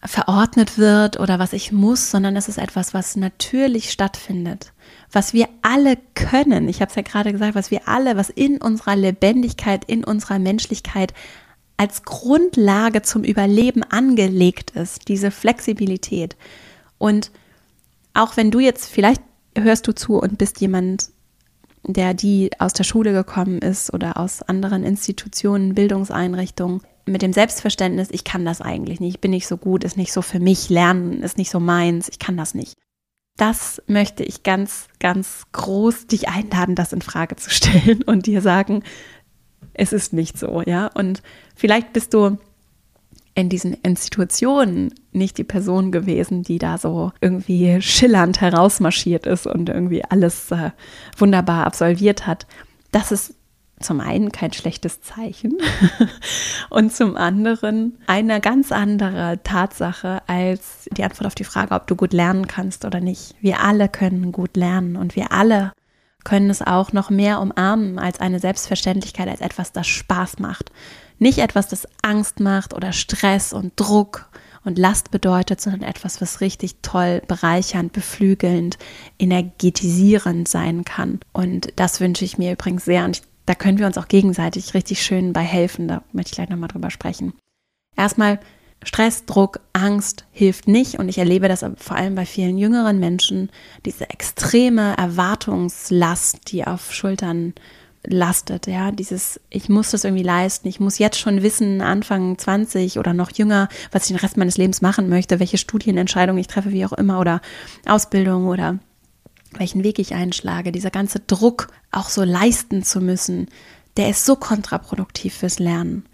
verordnet 0.05 0.77
wird 0.77 1.19
oder 1.19 1.39
was 1.39 1.53
ich 1.53 1.73
muss, 1.73 2.11
sondern 2.11 2.37
es 2.37 2.49
ist 2.49 2.59
etwas, 2.59 2.93
was 2.93 3.17
natürlich 3.17 3.91
stattfindet, 3.91 4.73
was 5.11 5.33
wir 5.33 5.49
alle 5.63 5.97
können. 6.15 6.69
Ich 6.69 6.81
habe 6.81 6.91
es 6.91 6.97
ja 6.97 7.03
gerade 7.03 7.33
gesagt, 7.33 7.55
was 7.55 7.71
wir 7.71 7.89
alle, 7.89 8.17
was 8.17 8.29
in 8.29 8.61
unserer 8.61 8.97
Lebendigkeit, 8.97 9.85
in 9.87 10.05
unserer 10.05 10.39
Menschlichkeit 10.39 11.15
als 11.77 12.03
Grundlage 12.03 13.03
zum 13.03 13.25
Überleben 13.25 13.83
angelegt 13.83 14.73
ist, 14.73 15.09
diese 15.09 15.31
Flexibilität. 15.31 16.37
Und 16.99 17.31
auch 18.13 18.37
wenn 18.37 18.51
du 18.51 18.61
jetzt, 18.61 18.87
vielleicht 18.87 19.23
hörst 19.57 19.87
du 19.89 19.95
zu 19.95 20.19
und 20.19 20.39
bist 20.39 20.61
jemand, 20.61 21.11
der 21.87 22.15
die 22.15 22.51
aus 22.59 22.73
der 22.73 22.85
Schule 22.85 23.13
gekommen 23.13 23.59
ist 23.59 23.93
oder 23.93 24.19
aus 24.19 24.43
anderen 24.43 24.85
Institutionen, 24.85 25.75
Bildungseinrichtungen, 25.75 26.81
mit 27.07 27.23
dem 27.23 27.33
Selbstverständnis, 27.33 28.09
ich 28.11 28.25
kann 28.25 28.45
das 28.45 28.61
eigentlich 28.61 29.01
nicht, 29.01 29.15
ich 29.15 29.21
bin 29.21 29.31
nicht 29.31 29.47
so 29.47 29.57
gut, 29.57 29.85
ist 29.85 29.97
nicht 29.97 30.13
so 30.13 30.23
für 30.23 30.41
mich, 30.41 30.71
lernen 30.71 31.23
ist 31.23 31.37
nicht 31.37 31.51
so 31.51 31.61
meins, 31.61 32.09
ich 32.09 32.19
kann 32.19 32.37
das 32.37 32.55
nicht. 32.55 32.75
Das 33.37 33.83
möchte 33.87 34.23
ich 34.23 34.43
ganz, 34.43 34.87
ganz 35.01 35.43
groß 35.53 36.07
dich 36.07 36.29
einladen, 36.29 36.75
das 36.75 36.93
in 36.93 37.03
Frage 37.03 37.37
zu 37.37 37.51
stellen 37.51 38.03
und 38.03 38.27
dir 38.27 38.41
sagen, 38.41 38.83
es 39.75 39.93
ist 39.93 40.13
nicht 40.13 40.39
so, 40.39 40.63
ja. 40.63 40.87
Und 40.87 41.23
vielleicht 41.57 41.93
bist 41.93 42.15
du 42.15 42.39
in 43.35 43.49
diesen 43.49 43.75
Institutionen 43.75 44.95
nicht 45.13 45.39
die 45.39 45.45
Person 45.45 45.91
gewesen, 45.91 46.43
die 46.43 46.59
da 46.59 46.79
so 46.79 47.13
irgendwie 47.21 47.81
schillernd 47.83 48.41
herausmarschiert 48.41 49.27
ist 49.27 49.47
und 49.47 49.69
irgendwie 49.69 50.05
alles 50.05 50.51
äh, 50.53 50.71
wunderbar 51.17 51.67
absolviert 51.67 52.27
hat. 52.27 52.47
Das 52.93 53.11
ist 53.11 53.35
zum 53.81 54.01
einen 54.01 54.31
kein 54.31 54.53
schlechtes 54.53 55.03
Zeichen 55.03 55.59
und 56.71 56.93
zum 56.93 57.17
anderen 57.17 57.99
eine 58.07 58.41
ganz 58.41 58.71
andere 58.71 59.41
Tatsache 59.43 60.23
als 60.29 60.89
die 60.97 61.03
Antwort 61.03 61.27
auf 61.27 61.35
die 61.35 61.45
Frage, 61.45 61.75
ob 61.75 61.89
du 61.89 61.97
gut 61.97 62.13
lernen 62.13 62.47
kannst 62.47 62.85
oder 62.85 63.01
nicht. 63.01 63.35
Wir 63.41 63.61
alle 63.61 63.89
können 63.89 64.31
gut 64.31 64.57
lernen 64.57 64.97
und 64.97 65.17
wir 65.17 65.33
alle 65.33 65.73
können 66.23 66.51
es 66.51 66.63
auch 66.63 66.93
noch 66.93 67.11
mehr 67.11 67.41
umarmen 67.41 67.99
als 67.99 68.21
eine 68.21 68.39
Selbstverständlichkeit, 68.39 69.29
als 69.29 69.41
etwas, 69.41 69.73
das 69.73 69.87
Spaß 69.87 70.39
macht. 70.39 70.71
Nicht 71.19 71.39
etwas, 71.39 71.69
das 71.69 71.87
Angst 72.03 72.41
macht 72.41 72.75
oder 72.75 72.93
Stress 72.93 73.53
und 73.53 73.73
Druck 73.77 74.29
und 74.65 74.79
Last 74.79 75.11
bedeutet, 75.11 75.61
sondern 75.61 75.83
etwas, 75.83 76.21
was 76.21 76.41
richtig 76.41 76.77
toll, 76.83 77.23
bereichernd, 77.29 77.93
beflügelnd, 77.93 78.79
energetisierend 79.19 80.49
sein 80.49 80.85
kann. 80.85 81.21
Und 81.33 81.73
das 81.77 82.01
wünsche 82.01 82.25
ich 82.25 82.39
mir 82.39 82.53
übrigens 82.53 82.85
sehr. 82.85 83.05
Und 83.05 83.23
da 83.47 83.55
können 83.55 83.79
wir 83.79 83.87
uns 83.87 83.99
auch 83.99 84.09
gegenseitig 84.09 84.75
richtig 84.75 85.03
schön 85.03 85.33
bei 85.33 85.43
helfen. 85.43 85.87
Da 85.87 86.03
möchte 86.13 86.31
ich 86.31 86.37
gleich 86.37 86.49
nochmal 86.49 86.69
drüber 86.69 86.91
sprechen. 86.91 87.35
Erstmal 87.97 88.41
Stress, 88.83 89.25
Druck, 89.25 89.61
Angst 89.73 90.27
hilft 90.31 90.69
nicht 90.69 90.99
und 90.99 91.09
ich 91.09 91.19
erlebe 91.19 91.49
das 91.49 91.65
vor 91.77 91.97
allem 91.97 92.15
bei 92.15 92.27
vielen 92.27 92.59
jüngeren 92.59 92.99
Menschen, 92.99 93.51
diese 93.87 94.11
extreme 94.11 94.97
Erwartungslast, 94.97 96.53
die 96.53 96.67
auf 96.67 96.93
Schultern 96.93 97.55
lastet, 98.07 98.67
ja, 98.67 98.91
dieses, 98.91 99.41
ich 99.51 99.69
muss 99.69 99.91
das 99.91 100.05
irgendwie 100.05 100.23
leisten, 100.23 100.69
ich 100.69 100.81
muss 100.81 100.99
jetzt 100.99 101.19
schon 101.19 101.43
wissen, 101.43 101.81
Anfang 101.81 102.37
20 102.37 102.99
oder 102.99 103.15
noch 103.15 103.31
jünger, 103.33 103.69
was 103.93 104.05
ich 104.05 104.09
den 104.09 104.17
Rest 104.17 104.37
meines 104.37 104.57
Lebens 104.57 104.83
machen 104.83 105.09
möchte, 105.09 105.41
welche 105.41 105.59
Studienentscheidungen 105.59 106.41
ich 106.41 106.47
treffe, 106.47 106.73
wie 106.73 106.85
auch 106.85 106.93
immer, 106.93 107.21
oder 107.21 107.41
Ausbildung 107.87 108.47
oder 108.47 108.79
welchen 109.59 109.85
Weg 109.85 109.99
ich 109.99 110.15
einschlage, 110.15 110.73
dieser 110.73 110.91
ganze 110.91 111.21
Druck 111.21 111.69
auch 111.91 112.09
so 112.09 112.25
leisten 112.25 112.83
zu 112.83 113.01
müssen, 113.01 113.49
der 113.97 114.11
ist 114.11 114.25
so 114.25 114.37
kontraproduktiv 114.37 115.35
fürs 115.35 115.59
Lernen. 115.59 116.05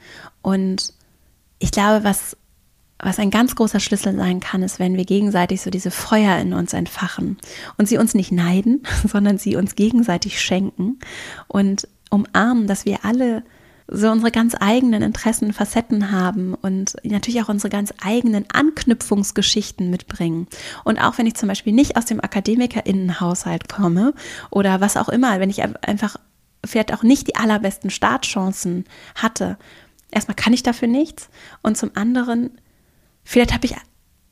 Und 0.43 0.93
ich 1.59 1.71
glaube, 1.73 2.05
was 2.05 2.37
was 3.03 3.19
ein 3.19 3.31
ganz 3.31 3.55
großer 3.55 3.81
Schlüssel 3.81 4.17
sein 4.17 4.41
kann, 4.41 4.63
ist, 4.63 4.79
wenn 4.79 4.97
wir 4.97 5.05
gegenseitig 5.05 5.61
so 5.63 5.71
diese 5.71 5.91
Feuer 5.91 6.39
in 6.39 6.53
uns 6.53 6.73
entfachen 6.73 7.39
und 7.79 7.89
sie 7.89 7.99
uns 7.99 8.15
nicht 8.15 8.33
neiden, 8.33 8.83
sondern 9.07 9.39
sie 9.39 9.57
uns 9.57 9.75
gegenseitig 9.77 10.41
schenken 10.41 10.99
und 11.49 11.89
umarmen, 12.11 12.67
dass 12.67 12.85
wir 12.85 13.05
alle 13.05 13.43
so 13.93 14.09
unsere 14.09 14.31
ganz 14.31 14.55
eigenen 14.59 15.03
Interessen, 15.03 15.53
Facetten 15.53 16.13
haben 16.13 16.55
und 16.55 16.95
natürlich 17.03 17.43
auch 17.43 17.49
unsere 17.49 17.71
ganz 17.71 17.93
eigenen 18.01 18.45
Anknüpfungsgeschichten 18.53 19.91
mitbringen. 19.91 20.47
Und 20.85 20.99
auch 21.01 21.19
wenn 21.19 21.27
ich 21.27 21.35
zum 21.35 21.49
Beispiel 21.49 21.73
nicht 21.73 21.97
aus 21.97 22.05
dem 22.05 22.21
Akademikerinnenhaushalt 22.21 23.69
komme 23.69 24.15
oder 24.51 24.81
was 24.81 24.97
auch 24.97 25.09
immer, 25.09 25.41
wenn 25.41 25.51
ich 25.51 25.63
einfach 25.63 26.17
vielleicht 26.65 26.95
auch 26.95 27.03
nicht 27.03 27.27
die 27.27 27.35
allerbesten 27.35 27.91
Startchancen 27.91 28.85
hatte, 29.17 29.59
erstmal 30.13 30.37
kann 30.37 30.53
ich 30.53 30.63
dafür 30.63 30.87
nichts 30.87 31.29
und 31.63 31.77
zum 31.77 31.91
anderen 31.95 32.51
vielleicht 33.25 33.53
habe 33.53 33.67
ich 33.67 33.77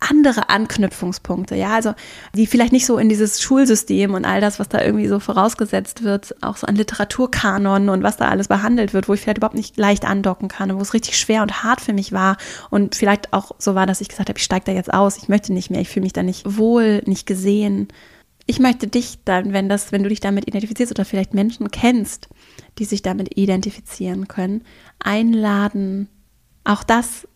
andere 0.01 0.49
Anknüpfungspunkte, 0.49 1.57
ja, 1.57 1.75
also 1.75 1.93
die 2.35 2.47
vielleicht 2.47 2.73
nicht 2.73 2.87
so 2.87 2.99
in 2.99 3.09
dieses 3.09 3.43
Schulsystem 3.43 4.15
und 4.15 4.25
all 4.25 4.41
das, 4.41 4.61
was 4.61 4.69
da 4.69 4.81
irgendwie 4.81 5.09
so 5.09 5.19
vorausgesetzt 5.19 6.05
wird, 6.05 6.37
auch 6.41 6.57
so 6.57 6.67
an 6.69 6.77
Literaturkanon 6.77 7.89
und 7.89 8.03
was 8.05 8.17
da 8.17 8.29
alles 8.29 8.47
behandelt 8.47 8.95
wird, 8.95 9.09
wo 9.09 9.15
ich 9.15 9.21
vielleicht 9.21 9.39
überhaupt 9.39 9.57
nicht 9.57 9.77
leicht 9.77 10.05
andocken 10.05 10.49
kann 10.49 10.71
und 10.71 10.79
wo 10.79 10.83
es 10.83 10.95
richtig 10.95 11.19
schwer 11.19 11.43
und 11.43 11.65
hart 11.65 11.81
für 11.81 11.93
mich 11.93 12.13
war 12.13 12.37
und 12.71 12.95
vielleicht 12.95 13.33
auch 13.33 13.53
so 13.59 13.75
war, 13.75 13.87
dass 13.87 14.01
ich 14.01 14.09
gesagt 14.09 14.29
habe, 14.29 14.39
ich 14.39 14.45
steige 14.45 14.67
da 14.67 14.73
jetzt 14.73 14.93
aus, 14.93 15.17
ich 15.17 15.29
möchte 15.29 15.53
nicht 15.53 15.71
mehr, 15.71 15.81
ich 15.81 15.89
fühle 15.89 16.05
mich 16.05 16.13
da 16.13 16.23
nicht 16.23 16.45
wohl, 16.57 17.03
nicht 17.07 17.27
gesehen. 17.27 17.89
Ich 18.47 18.61
möchte 18.61 18.87
dich 18.87 19.19
dann, 19.25 19.53
wenn 19.53 19.69
das, 19.69 19.91
wenn 19.91 20.05
du 20.05 20.09
dich 20.09 20.21
damit 20.21 20.47
identifizierst 20.47 20.93
oder 20.93 21.05
vielleicht 21.05 21.35
Menschen 21.35 21.71
kennst, 21.71 22.29
die 22.79 22.85
sich 22.85 23.03
damit 23.03 23.37
identifizieren 23.37 24.29
können, 24.29 24.63
einladen, 25.01 26.09
auch 26.65 26.85
das 26.85 27.27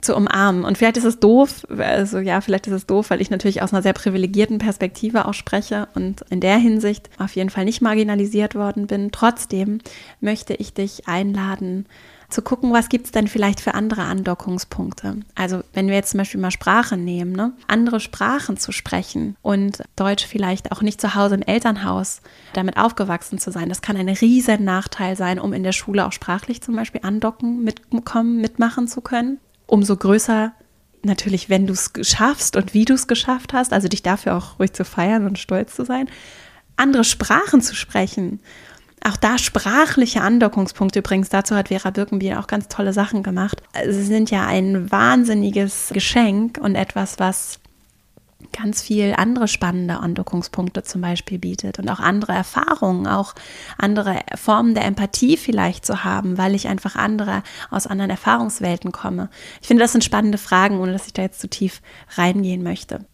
zu 0.00 0.14
umarmen. 0.14 0.64
Und 0.64 0.78
vielleicht 0.78 0.96
ist 0.96 1.04
es 1.04 1.18
doof, 1.18 1.66
also 1.68 2.18
ja, 2.18 2.40
vielleicht 2.40 2.66
ist 2.66 2.72
es 2.72 2.86
doof, 2.86 3.10
weil 3.10 3.20
ich 3.20 3.30
natürlich 3.30 3.62
aus 3.62 3.72
einer 3.72 3.82
sehr 3.82 3.92
privilegierten 3.92 4.58
Perspektive 4.58 5.26
auch 5.26 5.34
spreche 5.34 5.88
und 5.94 6.22
in 6.30 6.40
der 6.40 6.58
Hinsicht 6.58 7.10
auf 7.18 7.34
jeden 7.34 7.50
Fall 7.50 7.64
nicht 7.64 7.82
marginalisiert 7.82 8.54
worden 8.54 8.86
bin. 8.86 9.10
Trotzdem 9.10 9.80
möchte 10.20 10.54
ich 10.54 10.72
dich 10.72 11.08
einladen, 11.08 11.86
zu 12.30 12.42
gucken, 12.42 12.72
was 12.72 12.88
gibt 12.88 13.06
es 13.06 13.12
denn 13.12 13.26
vielleicht 13.26 13.60
für 13.60 13.74
andere 13.74 14.02
Andockungspunkte. 14.02 15.16
Also 15.34 15.62
wenn 15.72 15.88
wir 15.88 15.94
jetzt 15.94 16.10
zum 16.10 16.18
Beispiel 16.18 16.40
mal 16.40 16.50
Sprache 16.50 16.96
nehmen, 16.96 17.32
ne? 17.32 17.52
andere 17.66 17.98
Sprachen 17.98 18.56
zu 18.56 18.72
sprechen 18.72 19.36
und 19.42 19.82
Deutsch 19.96 20.24
vielleicht 20.26 20.70
auch 20.72 20.80
nicht 20.80 21.00
zu 21.00 21.16
Hause 21.16 21.34
im 21.34 21.42
Elternhaus 21.42 22.22
damit 22.52 22.76
aufgewachsen 22.76 23.38
zu 23.38 23.50
sein, 23.50 23.68
das 23.68 23.82
kann 23.82 23.96
ein 23.96 24.08
riesen 24.08 24.64
Nachteil 24.64 25.16
sein, 25.16 25.40
um 25.40 25.52
in 25.52 25.64
der 25.64 25.72
Schule 25.72 26.06
auch 26.06 26.12
sprachlich 26.12 26.62
zum 26.62 26.76
Beispiel 26.76 27.00
andocken, 27.02 27.64
mitkommen, 27.64 28.40
mitmachen 28.40 28.86
zu 28.86 29.00
können 29.00 29.38
umso 29.70 29.96
größer 29.96 30.52
natürlich, 31.02 31.48
wenn 31.48 31.66
du 31.66 31.72
es 31.72 31.92
schaffst 32.02 32.56
und 32.56 32.74
wie 32.74 32.84
du 32.84 32.94
es 32.94 33.06
geschafft 33.06 33.52
hast, 33.52 33.72
also 33.72 33.88
dich 33.88 34.02
dafür 34.02 34.36
auch 34.36 34.58
ruhig 34.58 34.72
zu 34.72 34.84
feiern 34.84 35.26
und 35.26 35.38
stolz 35.38 35.74
zu 35.74 35.84
sein, 35.84 36.08
andere 36.76 37.04
Sprachen 37.04 37.62
zu 37.62 37.74
sprechen. 37.74 38.40
Auch 39.02 39.16
da 39.16 39.38
sprachliche 39.38 40.20
Andockungspunkte 40.20 40.98
übrigens. 40.98 41.30
Dazu 41.30 41.54
hat 41.54 41.68
Vera 41.68 41.90
Birkenbiel 41.90 42.34
auch 42.34 42.46
ganz 42.46 42.68
tolle 42.68 42.92
Sachen 42.92 43.22
gemacht. 43.22 43.62
Sie 43.88 44.02
sind 44.02 44.30
ja 44.30 44.46
ein 44.46 44.90
wahnsinniges 44.90 45.90
Geschenk 45.94 46.58
und 46.58 46.74
etwas, 46.74 47.18
was 47.18 47.60
ganz 48.52 48.82
viel 48.82 49.14
andere 49.16 49.48
spannende 49.48 49.98
Andockungspunkte 49.98 50.82
zum 50.82 51.00
Beispiel 51.00 51.38
bietet 51.38 51.78
und 51.78 51.88
auch 51.88 52.00
andere 52.00 52.32
Erfahrungen, 52.32 53.06
auch 53.06 53.34
andere 53.78 54.20
Formen 54.34 54.74
der 54.74 54.84
Empathie 54.84 55.36
vielleicht 55.36 55.86
zu 55.86 56.04
haben, 56.04 56.38
weil 56.38 56.54
ich 56.54 56.68
einfach 56.68 56.96
andere 56.96 57.42
aus 57.70 57.86
anderen 57.86 58.10
Erfahrungswelten 58.10 58.92
komme. 58.92 59.30
Ich 59.60 59.68
finde, 59.68 59.82
das 59.82 59.92
sind 59.92 60.04
spannende 60.04 60.38
Fragen, 60.38 60.80
ohne 60.80 60.92
dass 60.92 61.06
ich 61.06 61.12
da 61.12 61.22
jetzt 61.22 61.40
zu 61.40 61.48
tief 61.48 61.80
reingehen 62.16 62.62
möchte. 62.62 63.06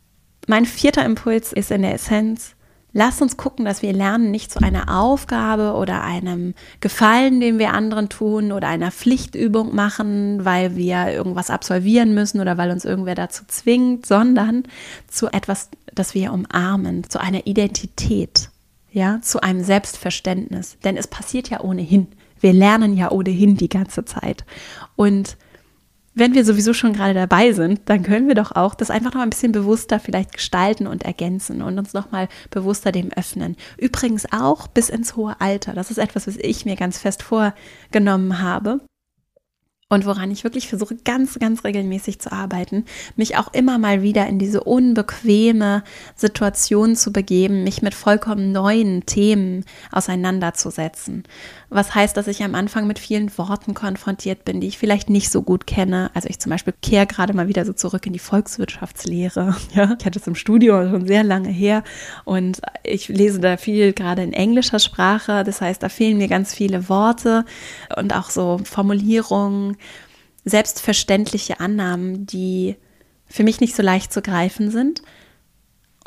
Mein 0.49 0.65
vierter 0.65 1.05
Impuls 1.05 1.53
ist 1.53 1.71
in 1.71 1.83
der 1.83 1.95
Essenz, 1.95 2.56
Lasst 2.99 3.21
uns 3.21 3.37
gucken, 3.37 3.67
dass 3.67 3.83
wir 3.83 3.93
lernen, 3.93 4.31
nicht 4.31 4.51
zu 4.51 4.59
einer 4.63 4.99
Aufgabe 4.99 5.75
oder 5.75 6.03
einem 6.03 6.55
Gefallen, 6.81 7.41
den 7.41 7.59
wir 7.59 7.75
anderen 7.75 8.09
tun 8.09 8.53
oder 8.53 8.69
einer 8.69 8.91
Pflichtübung 8.91 9.75
machen, 9.75 10.47
weil 10.47 10.77
wir 10.77 11.09
irgendwas 11.13 11.51
absolvieren 11.51 12.15
müssen 12.15 12.41
oder 12.41 12.57
weil 12.57 12.71
uns 12.71 12.87
irgendwer 12.87 13.15
dazu 13.15 13.45
zwingt, 13.49 14.07
sondern 14.07 14.63
zu 15.09 15.27
etwas, 15.27 15.69
das 15.95 16.15
wir 16.15 16.33
umarmen, 16.33 17.05
zu 17.05 17.21
einer 17.21 17.47
Identität, 17.47 18.49
ja, 18.91 19.21
zu 19.21 19.43
einem 19.43 19.63
Selbstverständnis. 19.63 20.79
Denn 20.83 20.97
es 20.97 21.07
passiert 21.07 21.51
ja 21.51 21.61
ohnehin. 21.61 22.07
Wir 22.41 22.55
lernen 22.55 22.97
ja 22.97 23.11
ohnehin 23.11 23.59
die 23.59 23.69
ganze 23.69 24.07
Zeit. 24.07 24.47
Und 24.97 25.37
wenn 26.17 26.35
wir 26.35 26.47
sowieso 26.47 26.73
schon 26.73 26.95
gerade 26.95 27.13
dabei 27.13 27.53
sind, 27.53 27.83
dann 27.85 28.03
können 28.03 28.27
wir 28.27 28.35
doch 28.35 28.53
auch 28.53 28.75
das 28.75 28.91
einfach 28.91 29.13
noch 29.13 29.21
ein 29.21 29.29
bisschen 29.29 29.53
bewusster 29.53 30.01
vielleicht 30.01 30.33
gestalten 30.33 30.87
und 30.87 31.05
ergänzen 31.05 31.61
und 31.61 31.79
uns 31.79 31.93
noch 31.93 32.11
mal 32.11 32.29
bewusster 32.51 32.91
dem 32.91 33.13
öffnen. 33.13 33.55
Übrigens 33.77 34.27
auch 34.33 34.67
bis 34.67 34.89
ins 34.89 35.15
hohe 35.15 35.39
Alter. 35.41 35.75
Das 35.75 35.91
ist 35.91 35.99
etwas, 35.99 36.27
was 36.27 36.37
ich 36.39 36.65
mir 36.65 36.75
ganz 36.75 36.99
fest 36.99 37.23
vorgenommen 37.23 38.41
habe. 38.41 38.81
und 39.89 40.05
woran 40.05 40.33
ich 40.33 40.43
wirklich 40.43 40.69
versuche, 40.69 40.97
ganz, 40.97 41.39
ganz 41.39 41.63
regelmäßig 41.63 42.19
zu 42.19 42.33
arbeiten, 42.33 42.87
mich 43.15 43.37
auch 43.37 43.53
immer 43.53 43.79
mal 43.79 44.03
wieder 44.03 44.27
in 44.27 44.41
diese 44.41 44.65
unbequeme 44.65 45.85
Situation 46.17 46.97
zu 46.97 47.13
begeben, 47.13 47.63
mich 47.63 47.83
mit 47.83 47.95
vollkommen 47.95 48.51
neuen 48.51 49.07
Themen 49.07 49.65
auseinanderzusetzen. 49.93 51.23
Was 51.69 51.95
heißt, 51.95 52.17
dass 52.17 52.29
ich 52.29 52.45
am 52.45 52.55
Anfang 52.55 52.87
mit 52.87 52.99
vielen 52.99 53.37
Worten 53.39 53.75
konfrontiert 53.75 54.45
bin, 54.45 54.61
die 54.61 54.69
ich 54.69 54.79
vielleicht 54.79 55.11
nicht 55.11 55.31
so 55.31 55.43
gut 55.43 55.67
kenne. 55.67 56.11
Also 56.15 56.29
ich 56.29 56.39
zum 56.39 56.51
Beispiel 56.51 56.73
kehre 56.81 57.07
gerade 57.07 57.35
mal 57.35 57.49
wieder 57.49 57.65
so 57.65 57.73
zurück 57.73 58.07
in 58.07 58.13
die 58.13 58.19
Volkswirtschaftslehre. 58.19 59.57
Ja, 59.75 59.97
ich 59.99 60.07
hatte 60.07 60.19
es 60.19 60.27
im 60.27 60.37
Studio 60.37 60.89
schon 60.89 61.07
sehr 61.07 61.25
lange 61.25 61.49
her 61.49 61.83
und 62.25 62.61
ich 62.83 63.09
lese 63.09 63.41
da 63.41 63.57
viel 63.57 63.93
gerade 63.93 64.23
in 64.23 64.33
englischer 64.33 64.79
Sprache. 64.79 65.43
Das 65.45 65.61
heißt, 65.61 65.83
da 65.83 65.89
fehlen 65.89 66.19
mir 66.19 66.29
ganz 66.29 66.55
viele 66.55 66.89
Worte 66.89 67.45
und 67.97 68.15
auch 68.15 68.31
so 68.31 68.59
Formulierungen, 68.65 69.77
selbstverständliche 70.45 71.61
Annahmen, 71.61 72.27
die 72.27 72.77
für 73.27 73.43
mich 73.43 73.61
nicht 73.61 73.75
so 73.75 73.83
leicht 73.83 74.13
zu 74.13 74.23
greifen 74.23 74.71
sind. 74.71 75.03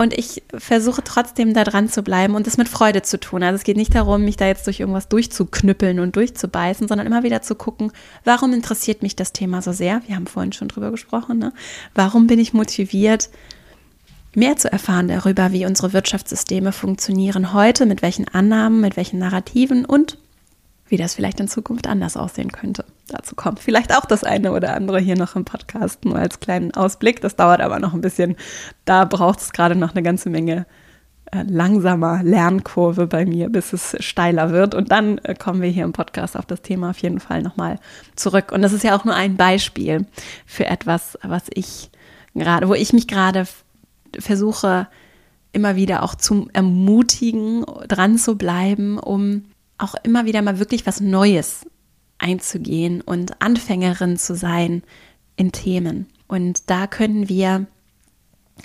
Und 0.01 0.17
ich 0.17 0.43
versuche 0.57 1.03
trotzdem 1.03 1.53
da 1.53 1.65
dran 1.65 1.89
zu 1.89 2.03
bleiben 2.03 2.35
und 2.35 2.47
es 2.47 2.55
mit 2.55 2.69
Freude 2.69 3.01
zu 3.01 3.19
tun. 3.19 3.43
Also 3.43 3.57
es 3.57 3.65
geht 3.65 3.75
nicht 3.75 3.93
darum, 3.93 4.23
mich 4.23 4.37
da 4.37 4.47
jetzt 4.47 4.65
durch 4.65 4.79
irgendwas 4.79 5.09
durchzuknüppeln 5.09 5.99
und 5.99 6.15
durchzubeißen, 6.15 6.87
sondern 6.87 7.05
immer 7.05 7.23
wieder 7.23 7.41
zu 7.41 7.53
gucken, 7.53 7.91
warum 8.23 8.53
interessiert 8.53 9.03
mich 9.03 9.17
das 9.17 9.33
Thema 9.33 9.61
so 9.61 9.73
sehr? 9.73 10.01
Wir 10.07 10.15
haben 10.15 10.25
vorhin 10.25 10.53
schon 10.53 10.69
drüber 10.69 10.89
gesprochen. 10.89 11.37
Ne? 11.39 11.51
Warum 11.95 12.27
bin 12.27 12.39
ich 12.39 12.53
motiviert, 12.53 13.29
mehr 14.33 14.55
zu 14.55 14.71
erfahren 14.71 15.09
darüber, 15.09 15.51
wie 15.51 15.65
unsere 15.65 15.91
Wirtschaftssysteme 15.91 16.71
funktionieren 16.71 17.51
heute, 17.51 17.85
mit 17.85 18.01
welchen 18.01 18.25
Annahmen, 18.29 18.79
mit 18.79 18.95
welchen 18.95 19.19
Narrativen 19.19 19.83
und 19.83 20.17
wie 20.89 20.97
das 20.97 21.15
vielleicht 21.15 21.39
in 21.39 21.47
Zukunft 21.47 21.87
anders 21.87 22.17
aussehen 22.17 22.51
könnte. 22.51 22.85
Dazu 23.07 23.35
kommt 23.35 23.59
vielleicht 23.59 23.95
auch 23.95 24.05
das 24.05 24.23
eine 24.23 24.51
oder 24.51 24.73
andere 24.73 24.99
hier 24.99 25.15
noch 25.15 25.35
im 25.35 25.45
Podcast, 25.45 26.05
nur 26.05 26.17
als 26.17 26.39
kleinen 26.39 26.73
Ausblick. 26.73 27.21
Das 27.21 27.35
dauert 27.35 27.61
aber 27.61 27.79
noch 27.79 27.93
ein 27.93 28.01
bisschen. 28.01 28.35
Da 28.85 29.05
braucht 29.05 29.39
es 29.39 29.51
gerade 29.51 29.75
noch 29.75 29.91
eine 29.91 30.03
ganze 30.03 30.29
Menge 30.29 30.65
äh, 31.31 31.43
langsamer 31.43 32.23
Lernkurve 32.23 33.05
bei 33.05 33.25
mir, 33.25 33.49
bis 33.49 33.73
es 33.73 33.95
steiler 33.99 34.51
wird. 34.51 34.73
Und 34.73 34.91
dann 34.91 35.19
äh, 35.19 35.35
kommen 35.35 35.61
wir 35.61 35.69
hier 35.69 35.83
im 35.83 35.93
Podcast 35.93 36.35
auf 36.35 36.45
das 36.45 36.61
Thema 36.61 36.89
auf 36.89 36.97
jeden 36.99 37.19
Fall 37.19 37.43
nochmal 37.43 37.79
zurück. 38.15 38.51
Und 38.51 38.63
das 38.63 38.73
ist 38.73 38.83
ja 38.83 38.97
auch 38.97 39.05
nur 39.05 39.15
ein 39.15 39.37
Beispiel 39.37 40.07
für 40.45 40.65
etwas, 40.65 41.17
was 41.21 41.43
ich 41.53 41.91
gerade, 42.33 42.67
wo 42.67 42.73
ich 42.73 42.93
mich 42.93 43.07
gerade 43.07 43.45
versuche, 44.17 44.87
immer 45.51 45.75
wieder 45.75 46.03
auch 46.03 46.15
zu 46.15 46.47
ermutigen, 46.53 47.63
dran 47.87 48.17
zu 48.17 48.35
bleiben, 48.35 48.97
um 48.97 49.45
auch 49.79 49.95
immer 50.03 50.25
wieder 50.25 50.41
mal 50.41 50.59
wirklich 50.59 50.85
was 50.85 50.99
Neues 50.99 51.65
einzugehen 52.17 53.01
und 53.01 53.41
Anfängerin 53.41 54.17
zu 54.17 54.35
sein 54.35 54.83
in 55.35 55.51
Themen. 55.51 56.07
Und 56.27 56.69
da 56.69 56.85
können 56.85 57.29
wir 57.29 57.65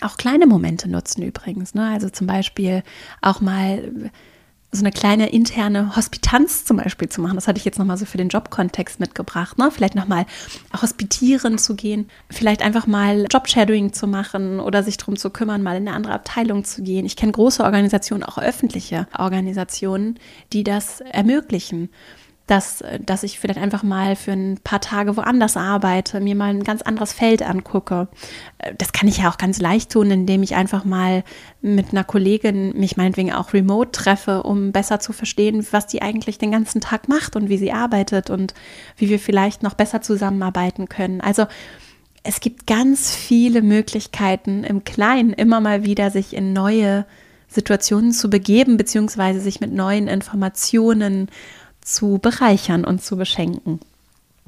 auch 0.00 0.16
kleine 0.16 0.46
Momente 0.46 0.90
nutzen 0.90 1.22
übrigens. 1.22 1.74
Ne? 1.74 1.88
Also 1.88 2.10
zum 2.10 2.26
Beispiel 2.26 2.82
auch 3.22 3.40
mal 3.40 4.10
so 4.74 4.82
eine 4.82 4.92
kleine 4.92 5.30
interne 5.30 5.96
Hospitanz 5.96 6.64
zum 6.64 6.76
Beispiel 6.76 7.08
zu 7.08 7.20
machen. 7.20 7.36
Das 7.36 7.48
hatte 7.48 7.58
ich 7.58 7.64
jetzt 7.64 7.78
nochmal 7.78 7.96
so 7.96 8.04
für 8.04 8.18
den 8.18 8.28
Jobkontext 8.28 9.00
mitgebracht. 9.00 9.58
Ne? 9.58 9.70
Vielleicht 9.70 9.94
nochmal 9.94 10.26
hospitieren 10.80 11.58
zu 11.58 11.74
gehen, 11.74 12.08
vielleicht 12.30 12.62
einfach 12.62 12.86
mal 12.86 13.26
Jobshadowing 13.30 13.92
zu 13.92 14.06
machen 14.06 14.60
oder 14.60 14.82
sich 14.82 14.96
darum 14.96 15.16
zu 15.16 15.30
kümmern, 15.30 15.62
mal 15.62 15.76
in 15.76 15.88
eine 15.88 15.96
andere 15.96 16.14
Abteilung 16.14 16.64
zu 16.64 16.82
gehen. 16.82 17.06
Ich 17.06 17.16
kenne 17.16 17.32
große 17.32 17.62
Organisationen, 17.62 18.22
auch 18.24 18.38
öffentliche 18.38 19.06
Organisationen, 19.16 20.18
die 20.52 20.64
das 20.64 21.00
ermöglichen 21.00 21.90
dass, 22.46 22.84
dass 23.00 23.22
ich 23.22 23.38
vielleicht 23.38 23.58
einfach 23.58 23.82
mal 23.82 24.16
für 24.16 24.32
ein 24.32 24.58
paar 24.62 24.80
Tage 24.80 25.16
woanders 25.16 25.56
arbeite, 25.56 26.20
mir 26.20 26.34
mal 26.34 26.50
ein 26.50 26.62
ganz 26.62 26.82
anderes 26.82 27.14
Feld 27.14 27.42
angucke. 27.42 28.08
Äh, 28.58 28.74
das 28.76 28.92
kann 28.92 29.08
ich 29.08 29.18
ja 29.18 29.30
auch 29.30 29.38
ganz 29.38 29.60
leicht 29.60 29.90
tun, 29.90 30.10
indem 30.10 30.42
ich 30.42 30.54
einfach 30.54 30.84
mal 30.84 31.24
mit 31.62 31.92
einer 31.92 32.04
Kollegin 32.04 32.78
mich 32.78 32.98
meinetwegen 32.98 33.32
auch 33.32 33.54
remote 33.54 33.92
treffe, 33.92 34.42
um 34.42 34.72
besser 34.72 35.00
zu 35.00 35.14
verstehen, 35.14 35.66
was 35.70 35.86
die 35.86 36.02
eigentlich 36.02 36.36
den 36.36 36.52
ganzen 36.52 36.82
Tag 36.82 37.08
macht 37.08 37.34
und 37.34 37.48
wie 37.48 37.56
sie 37.56 37.72
arbeitet 37.72 38.28
und 38.28 38.52
wie 38.96 39.08
wir 39.08 39.18
vielleicht 39.18 39.62
noch 39.62 39.74
besser 39.74 40.02
zusammenarbeiten 40.02 40.88
können. 40.88 41.22
Also 41.22 41.46
es 42.24 42.40
gibt 42.40 42.66
ganz 42.66 43.14
viele 43.14 43.62
Möglichkeiten 43.62 44.64
im 44.64 44.84
Kleinen 44.84 45.32
immer 45.32 45.60
mal 45.60 45.84
wieder 45.84 46.10
sich 46.10 46.34
in 46.34 46.52
neue 46.52 47.06
Situationen 47.48 48.12
zu 48.12 48.28
begeben, 48.28 48.76
beziehungsweise 48.76 49.40
sich 49.40 49.60
mit 49.60 49.72
neuen 49.72 50.08
Informationen 50.08 51.28
zu 51.84 52.18
bereichern 52.18 52.84
und 52.84 53.02
zu 53.02 53.16
beschenken. 53.16 53.78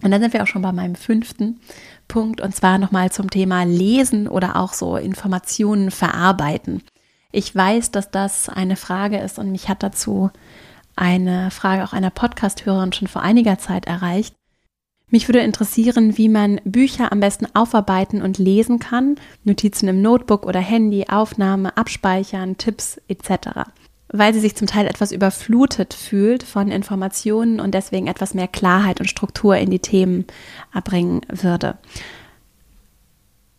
Und 0.03 0.11
dann 0.11 0.21
sind 0.21 0.33
wir 0.33 0.43
auch 0.43 0.47
schon 0.47 0.63
bei 0.63 0.73
meinem 0.73 0.95
fünften 0.95 1.61
Punkt 2.09 2.41
und 2.41 2.55
zwar 2.55 2.79
nochmal 2.79 3.13
zum 3.13 3.31
Thema 3.31 3.65
Lesen 3.65 4.29
oder 4.29 4.57
auch 4.57 4.73
so 4.73 4.97
Informationen 4.97 5.91
verarbeiten. 5.91 6.83
Ich 7.33 7.55
weiß, 7.55 7.91
dass 7.91 8.11
das 8.11 8.49
eine 8.49 8.77
Frage 8.77 9.19
ist 9.19 9.39
und 9.39 9.53
mich 9.53 9.69
hat 9.69 9.83
dazu 9.83 10.31
eine 10.97 11.51
Frage 11.51 11.85
auch 11.85 11.93
einer 11.93 12.11
Podcast-Hörerin 12.11 12.93
schon 12.93 13.09
vor 13.09 13.23
einiger 13.23 13.59
Zeit 13.59 13.87
erreicht. 13.87 14.35
Mich 15.09 15.29
würde 15.29 15.41
interessieren, 15.41 16.19
wie 16.19 16.29
man 16.29 16.61
Bücher 16.65 17.13
am 17.13 17.21
besten 17.21 17.47
aufarbeiten 17.55 18.23
und 18.23 18.39
lesen 18.39 18.79
kann, 18.81 19.17
Notizen 19.45 19.89
im 19.89 20.03
Notebook 20.03 20.45
oder 20.45 20.61
Handy, 20.61 21.07
Aufnahme, 21.09 21.77
Abspeichern, 21.77 22.57
Tipps 22.57 23.01
etc 23.09 23.71
weil 24.09 24.33
sie 24.33 24.41
sich 24.41 24.57
zum 24.57 24.67
Teil 24.67 24.87
etwas 24.87 25.13
überflutet 25.13 25.95
fühlt 25.95 26.43
von 26.43 26.71
Informationen 26.71 27.61
und 27.61 27.75
deswegen 27.75 28.07
etwas 28.07 28.35
mehr 28.35 28.49
Klarheit 28.49 29.01
und 29.01 29.09
Struktur 29.09 29.57
in 29.57 29.71
die 29.71 29.81
Themen 29.81 30.27
erbringen 30.73 31.23
würde. 31.29 31.77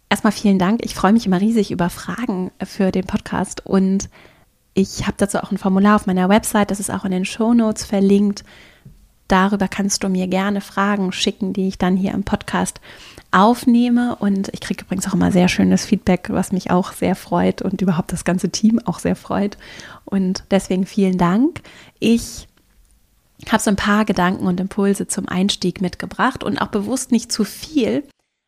Erstmal 0.09 0.31
vielen 0.31 0.57
Dank. 0.57 0.85
Ich 0.85 0.95
freue 0.95 1.11
mich 1.11 1.25
immer 1.25 1.41
riesig 1.41 1.69
über 1.71 1.89
Fragen 1.89 2.51
für 2.63 2.91
den 2.91 3.05
Podcast 3.05 3.65
und 3.65 4.09
ich 4.73 5.05
habe 5.07 5.17
dazu 5.17 5.39
auch 5.39 5.51
ein 5.51 5.57
Formular 5.57 5.95
auf 5.95 6.05
meiner 6.05 6.29
Website, 6.29 6.71
das 6.71 6.79
ist 6.79 6.91
auch 6.91 7.03
in 7.03 7.11
den 7.11 7.25
Show 7.25 7.53
Notes 7.53 7.83
verlinkt. 7.83 8.43
Darüber 9.27 9.67
kannst 9.67 10.03
du 10.03 10.09
mir 10.09 10.27
gerne 10.27 10.61
Fragen 10.61 11.11
schicken, 11.11 11.51
die 11.51 11.67
ich 11.67 11.77
dann 11.77 11.97
hier 11.97 12.13
im 12.13 12.23
Podcast 12.23 12.79
aufnehme. 13.37 14.15
Und 14.15 14.49
ich 14.51 14.61
kriege 14.61 14.83
übrigens 14.83 15.07
auch 15.07 15.13
immer 15.13 15.31
sehr 15.31 15.47
schönes 15.47 15.85
Feedback, 15.85 16.29
was 16.29 16.51
mich 16.51 16.71
auch 16.71 16.91
sehr 16.91 17.15
freut 17.15 17.61
und 17.61 17.81
überhaupt 17.81 18.11
das 18.11 18.25
ganze 18.25 18.49
Team 18.49 18.79
auch 18.85 18.99
sehr 18.99 19.15
freut. 19.15 19.57
Und 20.05 20.43
deswegen 20.51 20.85
vielen 20.85 21.17
Dank. 21.17 21.61
Ich 21.99 22.47
habe 23.49 23.61
so 23.61 23.69
ein 23.69 23.75
paar 23.75 24.05
Gedanken 24.05 24.47
und 24.47 24.59
Impulse 24.59 25.07
zum 25.07 25.27
Einstieg 25.27 25.81
mitgebracht 25.81 26.43
und 26.43 26.57
auch 26.57 26.69
bewusst 26.69 27.11
nicht 27.11 27.31
zu 27.31 27.43
viel, 27.43 28.03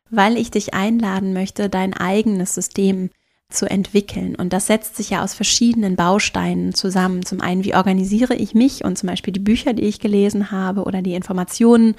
weil 0.09 0.37
ich 0.37 0.49
dich 0.49 0.73
einladen 0.73 1.33
möchte, 1.33 1.69
dein 1.69 1.93
eigenes 1.93 2.55
System 2.55 3.11
zu 3.51 3.65
entwickeln. 3.69 4.35
Und 4.35 4.53
das 4.53 4.67
setzt 4.67 4.95
sich 4.95 5.09
ja 5.09 5.23
aus 5.23 5.33
verschiedenen 5.33 5.95
Bausteinen 5.95 6.75
zusammen. 6.75 7.25
Zum 7.25 7.41
einen, 7.41 7.63
wie 7.63 7.73
organisiere 7.73 8.35
ich 8.35 8.53
mich 8.53 8.85
und 8.85 8.97
zum 8.97 9.07
Beispiel 9.07 9.33
die 9.33 9.39
Bücher, 9.39 9.73
die 9.73 9.83
ich 9.83 9.99
gelesen 9.99 10.51
habe 10.51 10.83
oder 10.83 11.01
die 11.01 11.15
Informationen, 11.15 11.95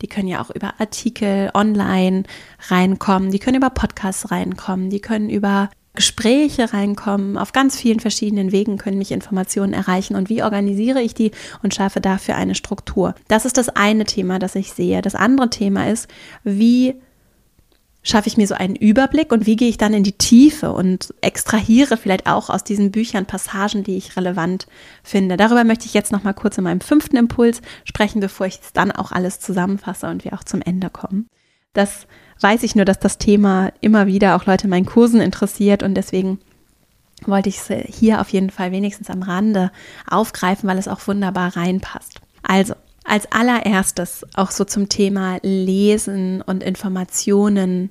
die 0.00 0.06
können 0.06 0.28
ja 0.28 0.42
auch 0.42 0.50
über 0.50 0.80
Artikel 0.80 1.50
online 1.52 2.22
reinkommen, 2.68 3.30
die 3.30 3.38
können 3.38 3.58
über 3.58 3.68
Podcasts 3.68 4.30
reinkommen, 4.30 4.88
die 4.88 5.00
können 5.00 5.28
über 5.28 5.68
Gespräche 5.94 6.72
reinkommen. 6.72 7.36
Auf 7.36 7.52
ganz 7.52 7.76
vielen 7.76 8.00
verschiedenen 8.00 8.50
Wegen 8.50 8.78
können 8.78 8.98
mich 8.98 9.12
Informationen 9.12 9.74
erreichen. 9.74 10.16
Und 10.16 10.30
wie 10.30 10.42
organisiere 10.42 11.02
ich 11.02 11.14
die 11.14 11.32
und 11.62 11.74
schaffe 11.74 12.00
dafür 12.00 12.36
eine 12.36 12.54
Struktur? 12.54 13.14
Das 13.28 13.44
ist 13.44 13.58
das 13.58 13.68
eine 13.68 14.04
Thema, 14.04 14.38
das 14.38 14.54
ich 14.56 14.72
sehe. 14.72 15.02
Das 15.02 15.14
andere 15.14 15.50
Thema 15.50 15.88
ist, 15.88 16.08
wie 16.42 16.94
schaffe 18.04 18.28
ich 18.28 18.36
mir 18.36 18.46
so 18.46 18.54
einen 18.54 18.76
Überblick 18.76 19.32
und 19.32 19.46
wie 19.46 19.56
gehe 19.56 19.68
ich 19.68 19.78
dann 19.78 19.94
in 19.94 20.04
die 20.04 20.12
Tiefe 20.12 20.72
und 20.72 21.12
extrahiere 21.22 21.96
vielleicht 21.96 22.26
auch 22.26 22.50
aus 22.50 22.62
diesen 22.62 22.92
Büchern 22.92 23.24
Passagen, 23.26 23.82
die 23.82 23.96
ich 23.96 24.16
relevant 24.16 24.66
finde. 25.02 25.36
Darüber 25.36 25.64
möchte 25.64 25.86
ich 25.86 25.94
jetzt 25.94 26.12
noch 26.12 26.22
mal 26.22 26.34
kurz 26.34 26.58
in 26.58 26.64
meinem 26.64 26.82
fünften 26.82 27.16
Impuls 27.16 27.62
sprechen, 27.84 28.20
bevor 28.20 28.46
ich 28.46 28.60
es 28.62 28.72
dann 28.74 28.92
auch 28.92 29.10
alles 29.10 29.40
zusammenfasse 29.40 30.06
und 30.06 30.24
wir 30.24 30.34
auch 30.34 30.44
zum 30.44 30.60
Ende 30.60 30.90
kommen. 30.90 31.28
Das 31.72 32.06
weiß 32.40 32.62
ich 32.62 32.76
nur, 32.76 32.84
dass 32.84 32.98
das 32.98 33.18
Thema 33.18 33.72
immer 33.80 34.06
wieder 34.06 34.36
auch 34.36 34.44
Leute 34.44 34.64
in 34.64 34.70
meinen 34.70 34.86
Kursen 34.86 35.20
interessiert 35.20 35.82
und 35.82 35.94
deswegen 35.94 36.38
wollte 37.24 37.48
ich 37.48 37.58
es 37.58 37.96
hier 37.96 38.20
auf 38.20 38.28
jeden 38.28 38.50
Fall 38.50 38.70
wenigstens 38.70 39.08
am 39.08 39.22
Rande 39.22 39.72
aufgreifen, 40.08 40.68
weil 40.68 40.78
es 40.78 40.88
auch 40.88 41.06
wunderbar 41.06 41.56
reinpasst. 41.56 42.20
Also, 42.42 42.74
als 43.04 43.30
allererstes 43.30 44.24
auch 44.34 44.50
so 44.50 44.64
zum 44.64 44.88
Thema 44.88 45.38
Lesen 45.42 46.42
und 46.42 46.62
Informationen 46.62 47.90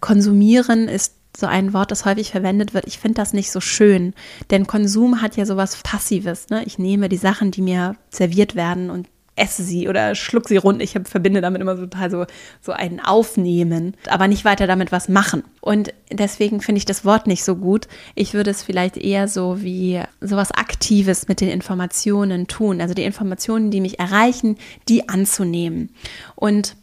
konsumieren 0.00 0.88
ist 0.88 1.14
so 1.36 1.46
ein 1.46 1.72
Wort, 1.72 1.90
das 1.90 2.04
häufig 2.04 2.30
verwendet 2.30 2.74
wird. 2.74 2.86
Ich 2.86 2.98
finde 2.98 3.14
das 3.14 3.32
nicht 3.32 3.50
so 3.50 3.60
schön, 3.60 4.14
denn 4.50 4.66
Konsum 4.66 5.22
hat 5.22 5.36
ja 5.36 5.46
sowas 5.46 5.76
Passives. 5.82 6.48
Ne? 6.50 6.64
Ich 6.64 6.78
nehme 6.78 7.08
die 7.08 7.16
Sachen, 7.16 7.50
die 7.50 7.62
mir 7.62 7.96
serviert 8.10 8.54
werden 8.54 8.90
und 8.90 9.08
esse 9.38 9.62
sie 9.62 9.88
oder 9.88 10.14
schluck 10.14 10.48
sie 10.48 10.56
rund. 10.56 10.82
Ich 10.82 10.98
verbinde 11.04 11.40
damit 11.40 11.62
immer 11.62 11.76
total 11.76 12.10
so, 12.10 12.26
so 12.60 12.72
ein 12.72 13.00
Aufnehmen, 13.00 13.94
aber 14.08 14.28
nicht 14.28 14.44
weiter 14.44 14.66
damit 14.66 14.92
was 14.92 15.08
machen. 15.08 15.44
Und 15.60 15.94
deswegen 16.12 16.60
finde 16.60 16.78
ich 16.78 16.84
das 16.84 17.04
Wort 17.04 17.26
nicht 17.26 17.44
so 17.44 17.56
gut. 17.56 17.88
Ich 18.14 18.34
würde 18.34 18.50
es 18.50 18.62
vielleicht 18.62 18.96
eher 18.96 19.28
so 19.28 19.62
wie 19.62 20.02
sowas 20.20 20.50
Aktives 20.50 21.28
mit 21.28 21.40
den 21.40 21.50
Informationen 21.50 22.46
tun. 22.46 22.80
Also 22.80 22.94
die 22.94 23.04
Informationen, 23.04 23.70
die 23.70 23.80
mich 23.80 23.98
erreichen, 23.98 24.56
die 24.88 25.08
anzunehmen. 25.08 25.90
Und 26.34 26.76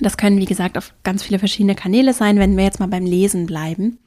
Das 0.00 0.16
können, 0.16 0.38
wie 0.38 0.46
gesagt, 0.46 0.78
auf 0.78 0.94
ganz 1.04 1.22
viele 1.22 1.38
verschiedene 1.38 1.74
Kanäle 1.74 2.14
sein, 2.14 2.38
wenn 2.38 2.56
wir 2.56 2.64
jetzt 2.64 2.80
mal 2.80 2.88
beim 2.88 3.04
Lesen 3.04 3.46
bleiben. 3.46 3.98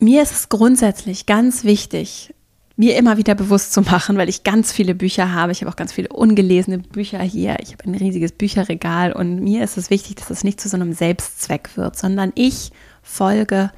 Mir 0.00 0.22
ist 0.22 0.32
es 0.32 0.48
grundsätzlich 0.48 1.26
ganz 1.26 1.64
wichtig, 1.64 2.34
mir 2.78 2.96
immer 2.96 3.16
wieder 3.16 3.34
bewusst 3.34 3.72
zu 3.72 3.82
machen, 3.82 4.16
weil 4.16 4.28
ich 4.28 4.44
ganz 4.44 4.72
viele 4.72 4.94
Bücher 4.94 5.32
habe. 5.32 5.50
Ich 5.50 5.60
habe 5.60 5.70
auch 5.70 5.76
ganz 5.76 5.92
viele 5.92 6.10
ungelesene 6.10 6.78
Bücher 6.78 7.18
hier. 7.18 7.56
Ich 7.60 7.72
habe 7.72 7.84
ein 7.84 7.94
riesiges 7.96 8.30
Bücherregal 8.30 9.12
und 9.12 9.40
mir 9.40 9.64
ist 9.64 9.76
es 9.76 9.90
wichtig, 9.90 10.14
dass 10.14 10.30
es 10.30 10.44
nicht 10.44 10.60
zu 10.60 10.68
so 10.68 10.76
einem 10.76 10.92
Selbstzweck 10.92 11.76
wird, 11.76 11.98
sondern 11.98 12.30
ich 12.36 12.70
folge 13.02 13.72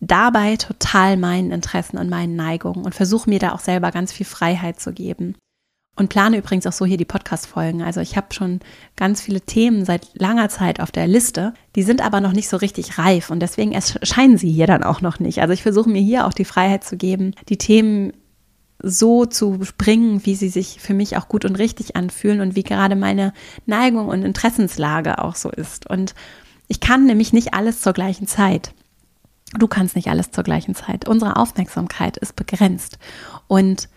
dabei 0.00 0.56
total 0.56 1.16
meinen 1.16 1.50
Interessen 1.50 1.96
und 1.96 2.10
meinen 2.10 2.36
Neigungen 2.36 2.84
und 2.84 2.94
versuche 2.94 3.30
mir 3.30 3.38
da 3.38 3.52
auch 3.52 3.60
selber 3.60 3.90
ganz 3.90 4.12
viel 4.12 4.26
Freiheit 4.26 4.78
zu 4.78 4.92
geben. 4.92 5.34
Und 5.96 6.08
plane 6.08 6.36
übrigens 6.36 6.66
auch 6.66 6.72
so 6.72 6.84
hier 6.84 6.98
die 6.98 7.06
Podcast-Folgen. 7.06 7.82
Also 7.82 8.00
ich 8.00 8.16
habe 8.16 8.34
schon 8.34 8.60
ganz 8.96 9.22
viele 9.22 9.40
Themen 9.40 9.86
seit 9.86 10.08
langer 10.14 10.50
Zeit 10.50 10.80
auf 10.80 10.90
der 10.90 11.06
Liste. 11.06 11.54
Die 11.74 11.82
sind 11.82 12.02
aber 12.04 12.20
noch 12.20 12.32
nicht 12.32 12.48
so 12.48 12.58
richtig 12.58 12.98
reif 12.98 13.30
und 13.30 13.40
deswegen 13.40 13.72
erscheinen 13.72 14.36
sie 14.36 14.50
hier 14.50 14.66
dann 14.66 14.82
auch 14.82 15.00
noch 15.00 15.20
nicht. 15.20 15.40
Also 15.40 15.54
ich 15.54 15.62
versuche 15.62 15.88
mir 15.88 16.02
hier 16.02 16.26
auch 16.26 16.34
die 16.34 16.44
Freiheit 16.44 16.84
zu 16.84 16.98
geben, 16.98 17.34
die 17.48 17.58
Themen 17.58 18.12
so 18.82 19.26
zu 19.26 19.60
bringen, 19.78 20.24
wie 20.26 20.34
sie 20.34 20.48
sich 20.48 20.80
für 20.80 20.94
mich 20.94 21.16
auch 21.16 21.28
gut 21.28 21.44
und 21.44 21.56
richtig 21.56 21.96
anfühlen 21.96 22.40
und 22.40 22.56
wie 22.56 22.62
gerade 22.62 22.96
meine 22.96 23.32
Neigung 23.66 24.08
und 24.08 24.24
Interessenslage 24.24 25.18
auch 25.18 25.36
so 25.36 25.50
ist. 25.50 25.88
Und 25.88 26.14
ich 26.68 26.80
kann 26.80 27.06
nämlich 27.06 27.32
nicht 27.32 27.54
alles 27.54 27.80
zur 27.80 27.92
gleichen 27.92 28.26
Zeit. 28.26 28.72
Du 29.58 29.68
kannst 29.68 29.96
nicht 29.96 30.08
alles 30.08 30.30
zur 30.30 30.44
gleichen 30.44 30.74
Zeit. 30.74 31.06
Unsere 31.06 31.36
Aufmerksamkeit 31.36 32.16
ist 32.16 32.36
begrenzt. 32.36 32.98
Und 33.46 33.88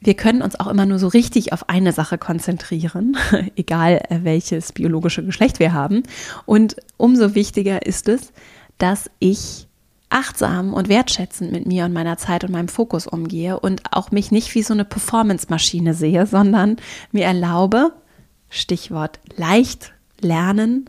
wir 0.00 0.14
können 0.14 0.42
uns 0.42 0.58
auch 0.58 0.66
immer 0.66 0.86
nur 0.86 0.98
so 0.98 1.08
richtig 1.08 1.52
auf 1.52 1.68
eine 1.68 1.92
Sache 1.92 2.18
konzentrieren, 2.18 3.16
egal 3.56 4.00
äh, 4.08 4.20
welches 4.22 4.72
biologische 4.72 5.24
Geschlecht 5.24 5.58
wir 5.58 5.72
haben. 5.72 6.02
Und 6.46 6.76
umso 6.96 7.34
wichtiger 7.34 7.86
ist 7.86 8.08
es, 8.08 8.32
dass 8.78 9.10
ich 9.18 9.67
achtsam 10.10 10.72
und 10.74 10.88
wertschätzend 10.88 11.52
mit 11.52 11.66
mir 11.66 11.84
und 11.84 11.92
meiner 11.92 12.16
Zeit 12.16 12.44
und 12.44 12.52
meinem 12.52 12.68
Fokus 12.68 13.06
umgehe 13.06 13.60
und 13.60 13.82
auch 13.92 14.10
mich 14.10 14.30
nicht 14.30 14.54
wie 14.54 14.62
so 14.62 14.74
eine 14.74 14.84
Performance-Maschine 14.84 15.94
sehe, 15.94 16.26
sondern 16.26 16.76
mir 17.12 17.24
erlaube, 17.24 17.92
Stichwort 18.48 19.20
leicht 19.36 19.92
lernen, 20.20 20.88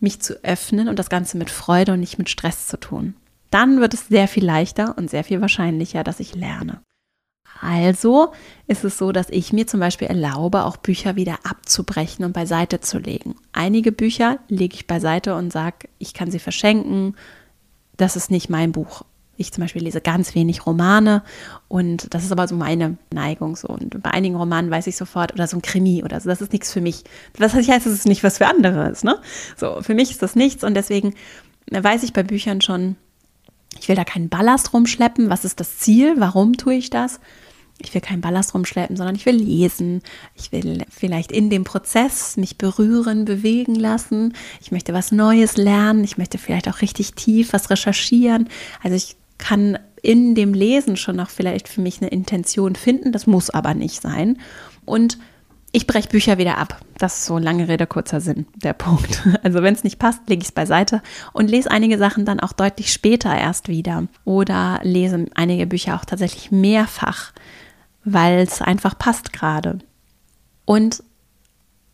mich 0.00 0.20
zu 0.20 0.42
öffnen 0.44 0.88
und 0.88 0.98
das 0.98 1.08
Ganze 1.10 1.38
mit 1.38 1.50
Freude 1.50 1.92
und 1.92 2.00
nicht 2.00 2.18
mit 2.18 2.28
Stress 2.28 2.66
zu 2.66 2.78
tun. 2.78 3.14
Dann 3.50 3.80
wird 3.80 3.94
es 3.94 4.08
sehr 4.08 4.26
viel 4.26 4.44
leichter 4.44 4.98
und 4.98 5.10
sehr 5.10 5.24
viel 5.24 5.40
wahrscheinlicher, 5.40 6.02
dass 6.02 6.20
ich 6.20 6.34
lerne. 6.34 6.80
Also 7.60 8.32
ist 8.66 8.84
es 8.84 8.98
so, 8.98 9.12
dass 9.12 9.30
ich 9.30 9.52
mir 9.52 9.66
zum 9.66 9.80
Beispiel 9.80 10.08
erlaube, 10.08 10.64
auch 10.64 10.76
Bücher 10.76 11.16
wieder 11.16 11.38
abzubrechen 11.44 12.24
und 12.24 12.32
beiseite 12.32 12.80
zu 12.80 12.98
legen. 12.98 13.36
Einige 13.52 13.92
Bücher 13.92 14.38
lege 14.48 14.74
ich 14.74 14.86
beiseite 14.86 15.36
und 15.36 15.52
sage, 15.52 15.88
ich 15.98 16.14
kann 16.14 16.30
sie 16.30 16.40
verschenken, 16.40 17.14
das 17.96 18.16
ist 18.16 18.30
nicht 18.30 18.50
mein 18.50 18.72
Buch. 18.72 19.02
Ich 19.36 19.52
zum 19.52 19.62
Beispiel 19.62 19.82
lese 19.82 20.00
ganz 20.00 20.34
wenig 20.36 20.64
Romane 20.64 21.24
und 21.66 22.14
das 22.14 22.22
ist 22.24 22.30
aber 22.30 22.46
so 22.46 22.54
meine 22.54 22.98
Neigung. 23.12 23.56
So. 23.56 23.68
Und 23.68 24.00
bei 24.00 24.10
einigen 24.10 24.36
Romanen 24.36 24.70
weiß 24.70 24.86
ich 24.86 24.96
sofort, 24.96 25.32
oder 25.32 25.48
so 25.48 25.56
ein 25.56 25.62
Krimi 25.62 26.04
oder 26.04 26.20
so, 26.20 26.28
das 26.28 26.40
ist 26.40 26.52
nichts 26.52 26.72
für 26.72 26.80
mich. 26.80 27.02
Was 27.38 27.54
heißt, 27.54 27.86
es 27.86 27.92
ist 27.92 28.06
nicht 28.06 28.22
was 28.22 28.38
für 28.38 28.46
andere 28.46 28.90
ist. 28.90 29.02
Ne? 29.02 29.18
So, 29.56 29.82
für 29.82 29.94
mich 29.94 30.12
ist 30.12 30.22
das 30.22 30.36
nichts 30.36 30.62
und 30.62 30.74
deswegen 30.74 31.14
weiß 31.70 32.04
ich 32.04 32.12
bei 32.12 32.22
Büchern 32.22 32.60
schon, 32.60 32.94
ich 33.80 33.88
will 33.88 33.96
da 33.96 34.04
keinen 34.04 34.28
Ballast 34.28 34.72
rumschleppen. 34.72 35.30
Was 35.30 35.44
ist 35.44 35.58
das 35.58 35.78
Ziel? 35.78 36.14
Warum 36.18 36.56
tue 36.56 36.74
ich 36.74 36.90
das? 36.90 37.18
Ich 37.78 37.92
will 37.92 38.00
keinen 38.00 38.20
Ballast 38.20 38.54
rumschleppen, 38.54 38.96
sondern 38.96 39.16
ich 39.16 39.26
will 39.26 39.34
lesen. 39.34 40.02
Ich 40.34 40.52
will 40.52 40.84
vielleicht 40.88 41.32
in 41.32 41.50
dem 41.50 41.64
Prozess 41.64 42.36
mich 42.36 42.56
berühren, 42.56 43.24
bewegen 43.24 43.74
lassen. 43.74 44.34
Ich 44.60 44.70
möchte 44.70 44.94
was 44.94 45.12
Neues 45.12 45.56
lernen. 45.56 46.04
Ich 46.04 46.16
möchte 46.16 46.38
vielleicht 46.38 46.68
auch 46.68 46.82
richtig 46.82 47.14
tief 47.14 47.52
was 47.52 47.70
recherchieren. 47.70 48.48
Also 48.82 48.96
ich 48.96 49.16
kann 49.38 49.78
in 50.02 50.34
dem 50.34 50.54
Lesen 50.54 50.96
schon 50.96 51.16
noch 51.16 51.30
vielleicht 51.30 51.68
für 51.68 51.80
mich 51.80 52.00
eine 52.00 52.10
Intention 52.10 52.76
finden. 52.76 53.10
Das 53.10 53.26
muss 53.26 53.50
aber 53.50 53.74
nicht 53.74 54.00
sein. 54.00 54.38
Und 54.84 55.18
ich 55.72 55.88
breche 55.88 56.08
Bücher 56.08 56.38
wieder 56.38 56.58
ab. 56.58 56.80
Das 56.98 57.18
ist 57.18 57.24
so 57.26 57.36
lange 57.36 57.66
Rede, 57.66 57.88
kurzer 57.88 58.20
Sinn, 58.20 58.46
der 58.54 58.74
Punkt. 58.74 59.22
Also 59.42 59.62
wenn 59.62 59.74
es 59.74 59.82
nicht 59.82 59.98
passt, 59.98 60.20
lege 60.28 60.42
ich 60.42 60.48
es 60.48 60.52
beiseite 60.52 61.02
und 61.32 61.50
lese 61.50 61.70
einige 61.70 61.98
Sachen 61.98 62.24
dann 62.24 62.38
auch 62.38 62.52
deutlich 62.52 62.92
später 62.92 63.36
erst 63.36 63.68
wieder. 63.68 64.06
Oder 64.24 64.78
lese 64.84 65.26
einige 65.34 65.66
Bücher 65.66 65.96
auch 65.96 66.04
tatsächlich 66.04 66.52
mehrfach 66.52 67.32
weil 68.04 68.40
es 68.40 68.62
einfach 68.62 68.98
passt 68.98 69.32
gerade. 69.32 69.78
Und 70.64 71.02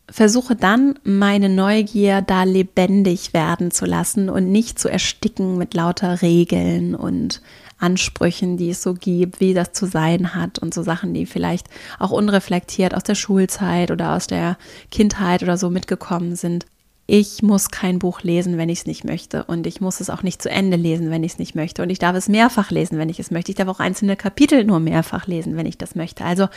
versuche 0.09 0.55
dann 0.55 0.99
meine 1.03 1.49
Neugier 1.49 2.21
da 2.21 2.43
lebendig 2.43 3.33
werden 3.33 3.71
zu 3.71 3.85
lassen 3.85 4.29
und 4.29 4.51
nicht 4.51 4.77
zu 4.77 4.89
ersticken 4.89 5.57
mit 5.57 5.73
lauter 5.73 6.21
Regeln 6.21 6.95
und 6.95 7.41
Ansprüchen, 7.79 8.57
die 8.57 8.69
es 8.71 8.83
so 8.83 8.93
gibt, 8.93 9.39
wie 9.39 9.53
das 9.53 9.71
zu 9.71 9.87
sein 9.87 10.35
hat 10.35 10.59
und 10.59 10.73
so 10.73 10.83
Sachen, 10.83 11.13
die 11.13 11.25
vielleicht 11.25 11.67
auch 11.97 12.11
unreflektiert 12.11 12.93
aus 12.93 13.03
der 13.03 13.15
Schulzeit 13.15 13.89
oder 13.89 14.13
aus 14.13 14.27
der 14.27 14.57
Kindheit 14.91 15.41
oder 15.43 15.57
so 15.57 15.69
mitgekommen 15.69 16.35
sind 16.35 16.65
ich 17.07 17.43
muss 17.43 17.71
kein 17.71 17.99
Buch 17.99 18.21
lesen, 18.21 18.57
wenn 18.57 18.69
ich 18.69 18.79
es 18.79 18.85
nicht 18.85 19.03
möchte. 19.03 19.43
Und 19.43 19.67
ich 19.67 19.81
muss 19.81 19.99
es 19.99 20.09
auch 20.09 20.23
nicht 20.23 20.41
zu 20.41 20.49
Ende 20.49 20.77
lesen, 20.77 21.09
wenn 21.09 21.23
ich 21.23 21.33
es 21.33 21.39
nicht 21.39 21.55
möchte. 21.55 21.81
Und 21.81 21.89
ich 21.89 21.99
darf 21.99 22.15
es 22.15 22.29
mehrfach 22.29 22.71
lesen, 22.71 22.97
wenn 22.97 23.09
ich 23.09 23.19
es 23.19 23.31
möchte. 23.31 23.51
Ich 23.51 23.57
darf 23.57 23.67
auch 23.67 23.79
einzelne 23.79 24.15
Kapitel 24.15 24.63
nur 24.63 24.79
mehrfach 24.79 25.27
lesen, 25.27 25.57
wenn 25.57 25.65
ich 25.65 25.77
das 25.77 25.95
möchte. 25.95 26.23
Also 26.23 26.47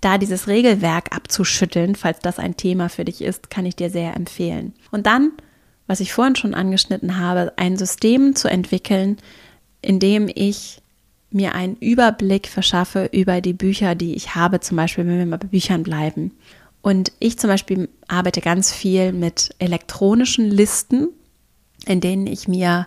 da 0.00 0.18
dieses 0.18 0.48
Regelwerk 0.48 1.14
abzuschütteln, 1.14 1.94
falls 1.94 2.20
das 2.20 2.38
ein 2.38 2.56
Thema 2.56 2.88
für 2.88 3.04
dich 3.04 3.22
ist, 3.22 3.50
kann 3.50 3.66
ich 3.66 3.76
dir 3.76 3.90
sehr 3.90 4.16
empfehlen. 4.16 4.72
Und 4.90 5.06
dann, 5.06 5.32
was 5.86 6.00
ich 6.00 6.12
vorhin 6.12 6.36
schon 6.36 6.54
angeschnitten 6.54 7.18
habe, 7.18 7.52
ein 7.56 7.76
System 7.76 8.34
zu 8.34 8.48
entwickeln, 8.48 9.18
in 9.82 9.98
dem 9.98 10.30
ich 10.32 10.80
mir 11.30 11.54
einen 11.54 11.76
Überblick 11.76 12.48
verschaffe 12.48 13.08
über 13.12 13.40
die 13.40 13.52
Bücher, 13.52 13.94
die 13.94 14.14
ich 14.14 14.34
habe, 14.34 14.60
zum 14.60 14.76
Beispiel, 14.76 15.06
wenn 15.06 15.18
wir 15.18 15.26
mal 15.26 15.38
bei 15.38 15.48
Büchern 15.48 15.82
bleiben. 15.82 16.32
Und 16.82 17.12
ich 17.20 17.38
zum 17.38 17.48
Beispiel 17.48 17.88
arbeite 18.08 18.40
ganz 18.40 18.72
viel 18.72 19.12
mit 19.12 19.54
elektronischen 19.58 20.50
Listen, 20.50 21.08
in 21.86 22.00
denen 22.00 22.26
ich 22.26 22.48
mir 22.48 22.86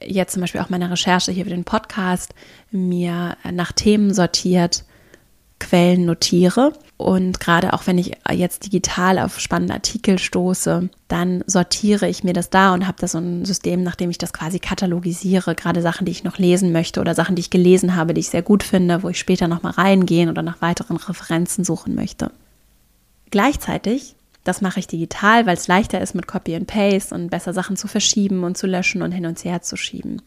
jetzt 0.00 0.32
zum 0.32 0.40
Beispiel 0.40 0.60
auch 0.60 0.70
meine 0.70 0.90
Recherche 0.90 1.32
hier 1.32 1.44
für 1.44 1.50
den 1.50 1.64
Podcast 1.64 2.34
mir 2.70 3.36
nach 3.52 3.72
Themen 3.72 4.14
sortiert 4.14 4.84
Quellen 5.58 6.04
notiere. 6.04 6.72
Und 6.96 7.38
gerade 7.40 7.72
auch 7.72 7.86
wenn 7.86 7.98
ich 7.98 8.12
jetzt 8.32 8.66
digital 8.66 9.18
auf 9.18 9.38
spannende 9.40 9.74
Artikel 9.74 10.18
stoße, 10.18 10.88
dann 11.08 11.44
sortiere 11.46 12.08
ich 12.08 12.24
mir 12.24 12.32
das 12.32 12.50
da 12.50 12.74
und 12.74 12.86
habe 12.86 12.98
da 13.00 13.08
so 13.08 13.18
ein 13.18 13.44
System, 13.44 13.82
nachdem 13.82 14.10
ich 14.10 14.18
das 14.18 14.32
quasi 14.32 14.58
katalogisiere. 14.58 15.54
Gerade 15.54 15.82
Sachen, 15.82 16.04
die 16.04 16.12
ich 16.12 16.24
noch 16.24 16.38
lesen 16.38 16.72
möchte 16.72 17.00
oder 17.00 17.14
Sachen, 17.14 17.36
die 17.36 17.40
ich 17.40 17.50
gelesen 17.50 17.94
habe, 17.94 18.14
die 18.14 18.20
ich 18.20 18.28
sehr 18.28 18.42
gut 18.42 18.62
finde, 18.62 19.02
wo 19.02 19.08
ich 19.08 19.18
später 19.18 19.48
nochmal 19.48 19.72
reingehen 19.72 20.28
oder 20.28 20.42
nach 20.42 20.60
weiteren 20.60 20.96
Referenzen 20.96 21.64
suchen 21.64 21.94
möchte. 21.94 22.30
Gleichzeitig, 23.32 24.14
das 24.44 24.60
mache 24.60 24.78
ich 24.78 24.86
digital, 24.86 25.46
weil 25.46 25.56
es 25.56 25.66
leichter 25.66 26.00
ist 26.00 26.14
mit 26.14 26.26
Copy 26.26 26.54
and 26.54 26.66
Paste 26.66 27.14
und 27.14 27.30
besser 27.30 27.54
Sachen 27.54 27.76
zu 27.76 27.88
verschieben 27.88 28.44
und 28.44 28.58
zu 28.58 28.66
löschen 28.66 29.02
und 29.02 29.10
hin 29.10 29.24
und 29.24 29.42
her 29.42 29.62
zu 29.62 29.76
schieben. 29.76 30.20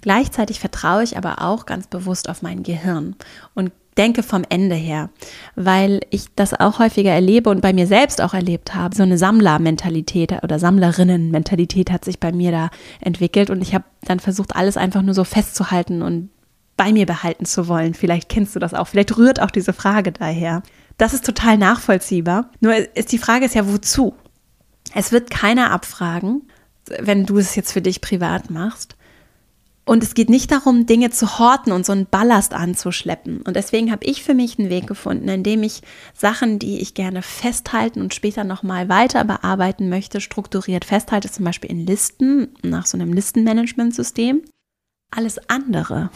Gleichzeitig 0.00 0.60
vertraue 0.60 1.02
ich 1.02 1.18
aber 1.18 1.42
auch 1.42 1.66
ganz 1.66 1.88
bewusst 1.88 2.28
auf 2.28 2.40
mein 2.40 2.62
Gehirn 2.62 3.16
und 3.54 3.72
denke 3.96 4.22
vom 4.22 4.44
Ende 4.48 4.76
her, 4.76 5.10
weil 5.56 6.00
ich 6.10 6.26
das 6.36 6.54
auch 6.54 6.78
häufiger 6.78 7.10
erlebe 7.10 7.50
und 7.50 7.60
bei 7.62 7.72
mir 7.72 7.88
selbst 7.88 8.20
auch 8.20 8.32
erlebt 8.32 8.76
habe. 8.76 8.94
So 8.94 9.02
eine 9.02 9.18
Sammlermentalität 9.18 10.44
oder 10.44 10.60
Sammlerinnenmentalität 10.60 11.90
hat 11.90 12.04
sich 12.04 12.20
bei 12.20 12.30
mir 12.30 12.52
da 12.52 12.70
entwickelt 13.00 13.50
und 13.50 13.60
ich 13.60 13.74
habe 13.74 13.84
dann 14.02 14.20
versucht, 14.20 14.54
alles 14.54 14.76
einfach 14.76 15.02
nur 15.02 15.14
so 15.14 15.24
festzuhalten 15.24 16.00
und 16.00 16.30
bei 16.76 16.92
mir 16.92 17.06
behalten 17.06 17.44
zu 17.44 17.66
wollen. 17.66 17.92
Vielleicht 17.92 18.28
kennst 18.28 18.54
du 18.54 18.60
das 18.60 18.72
auch. 18.72 18.86
Vielleicht 18.86 19.18
rührt 19.18 19.42
auch 19.42 19.50
diese 19.50 19.72
Frage 19.72 20.12
daher. 20.12 20.62
Das 21.00 21.14
ist 21.14 21.24
total 21.24 21.56
nachvollziehbar. 21.56 22.50
Nur 22.60 22.74
ist 22.94 23.10
die 23.10 23.16
Frage 23.16 23.46
ist 23.46 23.54
ja, 23.54 23.66
wozu? 23.66 24.14
Es 24.94 25.12
wird 25.12 25.30
keiner 25.30 25.70
abfragen, 25.70 26.42
wenn 27.00 27.24
du 27.24 27.38
es 27.38 27.54
jetzt 27.54 27.72
für 27.72 27.80
dich 27.80 28.02
privat 28.02 28.50
machst. 28.50 28.96
Und 29.86 30.02
es 30.02 30.12
geht 30.12 30.28
nicht 30.28 30.52
darum, 30.52 30.84
Dinge 30.84 31.08
zu 31.08 31.38
horten 31.38 31.72
und 31.72 31.86
so 31.86 31.92
einen 31.92 32.04
Ballast 32.04 32.52
anzuschleppen. 32.52 33.40
Und 33.40 33.56
deswegen 33.56 33.90
habe 33.90 34.04
ich 34.04 34.22
für 34.22 34.34
mich 34.34 34.58
einen 34.58 34.68
Weg 34.68 34.86
gefunden, 34.86 35.30
indem 35.30 35.62
ich 35.62 35.80
Sachen, 36.12 36.58
die 36.58 36.80
ich 36.80 36.92
gerne 36.92 37.22
festhalten 37.22 38.02
und 38.02 38.12
später 38.12 38.44
nochmal 38.44 38.90
weiter 38.90 39.24
bearbeiten 39.24 39.88
möchte, 39.88 40.20
strukturiert 40.20 40.84
festhalte, 40.84 41.30
zum 41.30 41.46
Beispiel 41.46 41.70
in 41.70 41.86
Listen, 41.86 42.54
nach 42.62 42.84
so 42.84 42.98
einem 42.98 43.14
Listenmanagementsystem. 43.14 44.42
Alles 45.10 45.38
andere 45.48 46.10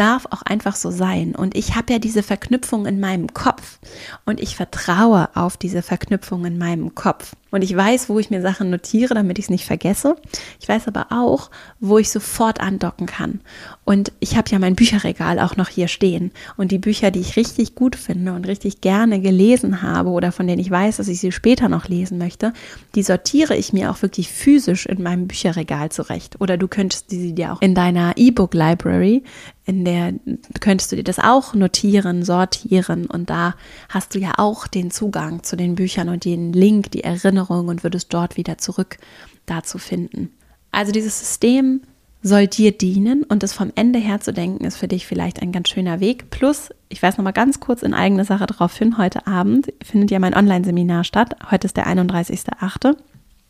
darf 0.00 0.26
auch 0.30 0.42
einfach 0.42 0.76
so 0.76 0.90
sein. 0.90 1.34
Und 1.36 1.54
ich 1.54 1.76
habe 1.76 1.92
ja 1.92 1.98
diese 1.98 2.22
Verknüpfung 2.22 2.86
in 2.86 3.00
meinem 3.00 3.34
Kopf 3.34 3.78
und 4.24 4.40
ich 4.40 4.56
vertraue 4.56 5.28
auf 5.34 5.58
diese 5.58 5.82
Verknüpfung 5.82 6.46
in 6.46 6.56
meinem 6.56 6.94
Kopf. 6.94 7.34
Und 7.50 7.62
ich 7.62 7.74
weiß, 7.74 8.08
wo 8.08 8.18
ich 8.18 8.30
mir 8.30 8.42
Sachen 8.42 8.70
notiere, 8.70 9.14
damit 9.14 9.38
ich 9.38 9.46
es 9.46 9.50
nicht 9.50 9.64
vergesse. 9.64 10.16
Ich 10.60 10.68
weiß 10.68 10.88
aber 10.88 11.06
auch, 11.10 11.50
wo 11.80 11.98
ich 11.98 12.10
sofort 12.10 12.60
andocken 12.60 13.06
kann. 13.06 13.40
Und 13.84 14.12
ich 14.20 14.36
habe 14.36 14.50
ja 14.50 14.58
mein 14.58 14.76
Bücherregal 14.76 15.38
auch 15.40 15.56
noch 15.56 15.68
hier 15.68 15.88
stehen. 15.88 16.30
Und 16.56 16.70
die 16.70 16.78
Bücher, 16.78 17.10
die 17.10 17.20
ich 17.20 17.36
richtig 17.36 17.74
gut 17.74 17.96
finde 17.96 18.32
und 18.32 18.46
richtig 18.46 18.80
gerne 18.80 19.20
gelesen 19.20 19.82
habe 19.82 20.10
oder 20.10 20.32
von 20.32 20.46
denen 20.46 20.60
ich 20.60 20.70
weiß, 20.70 20.98
dass 20.98 21.08
ich 21.08 21.20
sie 21.20 21.32
später 21.32 21.68
noch 21.68 21.88
lesen 21.88 22.18
möchte, 22.18 22.52
die 22.94 23.02
sortiere 23.02 23.56
ich 23.56 23.72
mir 23.72 23.90
auch 23.90 24.02
wirklich 24.02 24.28
physisch 24.28 24.86
in 24.86 25.02
meinem 25.02 25.26
Bücherregal 25.26 25.90
zurecht. 25.90 26.40
Oder 26.40 26.56
du 26.56 26.68
könntest 26.68 27.10
sie 27.10 27.34
dir 27.34 27.52
auch 27.52 27.62
in 27.62 27.74
deiner 27.74 28.12
E-Book-Library 28.16 29.24
in 29.70 29.84
der 29.84 30.14
könntest 30.58 30.90
du 30.90 30.96
dir 30.96 31.04
das 31.04 31.20
auch 31.20 31.54
notieren, 31.54 32.24
sortieren 32.24 33.06
und 33.06 33.30
da 33.30 33.54
hast 33.88 34.14
du 34.14 34.18
ja 34.18 34.32
auch 34.36 34.66
den 34.66 34.90
Zugang 34.90 35.44
zu 35.44 35.56
den 35.56 35.76
Büchern 35.76 36.08
und 36.08 36.24
den 36.24 36.52
Link, 36.52 36.90
die 36.90 37.04
Erinnerung 37.04 37.39
und 37.68 37.82
würdest 37.82 38.12
dort 38.12 38.36
wieder 38.36 38.58
zurück 38.58 38.98
dazu 39.46 39.78
finden. 39.78 40.30
Also 40.72 40.92
dieses 40.92 41.18
System 41.18 41.82
soll 42.22 42.46
dir 42.46 42.72
dienen 42.72 43.24
und 43.24 43.42
es 43.42 43.52
vom 43.52 43.72
Ende 43.74 43.98
her 43.98 44.20
zu 44.20 44.32
denken, 44.32 44.64
ist 44.64 44.76
für 44.76 44.88
dich 44.88 45.06
vielleicht 45.06 45.40
ein 45.40 45.52
ganz 45.52 45.70
schöner 45.70 46.00
Weg. 46.00 46.30
Plus, 46.30 46.70
ich 46.88 47.02
weise 47.02 47.16
noch 47.16 47.24
mal 47.24 47.32
ganz 47.32 47.60
kurz 47.60 47.82
in 47.82 47.94
eigene 47.94 48.24
Sache 48.24 48.46
darauf 48.46 48.76
hin, 48.76 48.98
heute 48.98 49.26
Abend 49.26 49.72
findet 49.82 50.10
ja 50.10 50.18
mein 50.18 50.34
Online-Seminar 50.34 51.04
statt. 51.04 51.36
Heute 51.50 51.66
ist 51.66 51.76
der 51.76 51.86
31.8. 51.86 52.96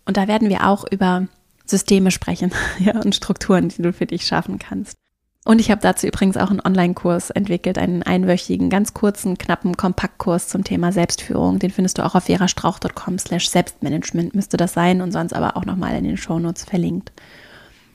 Und 0.07 0.17
da 0.17 0.29
werden 0.29 0.49
wir 0.49 0.67
auch 0.67 0.85
über 0.91 1.27
Systeme 1.67 2.11
sprechen 2.11 2.53
ja, 2.79 3.01
und 3.01 3.15
Strukturen, 3.15 3.69
die 3.69 3.83
du 3.83 3.93
für 3.93 4.07
dich 4.07 4.27
schaffen 4.27 4.59
kannst. 4.59 4.97
Und 5.45 5.59
ich 5.59 5.71
habe 5.71 5.81
dazu 5.81 6.07
übrigens 6.07 6.37
auch 6.37 6.51
einen 6.51 6.61
Online-Kurs 6.61 7.31
entwickelt, 7.31 7.79
einen 7.79 8.03
einwöchigen, 8.03 8.69
ganz 8.69 8.93
kurzen, 8.93 9.39
knappen 9.39 9.77
Kompaktkurs 9.77 10.49
zum 10.49 10.65
Thema 10.65 10.93
Selbstführung. 10.93 11.59
Den 11.59 11.71
findest 11.71 11.97
du 11.97 12.05
auch 12.05 12.15
auf 12.15 12.25
verastrauch.com 12.25 13.19
slash 13.19 13.49
Selbstmanagement 13.49 14.35
müsste 14.35 14.59
das 14.59 14.75
sein 14.75 15.01
und 15.01 15.13
sonst 15.13 15.33
aber 15.33 15.57
auch 15.57 15.65
nochmal 15.65 15.97
in 15.97 16.05
den 16.05 16.19
Shownotes 16.19 16.65
verlinkt. 16.65 17.11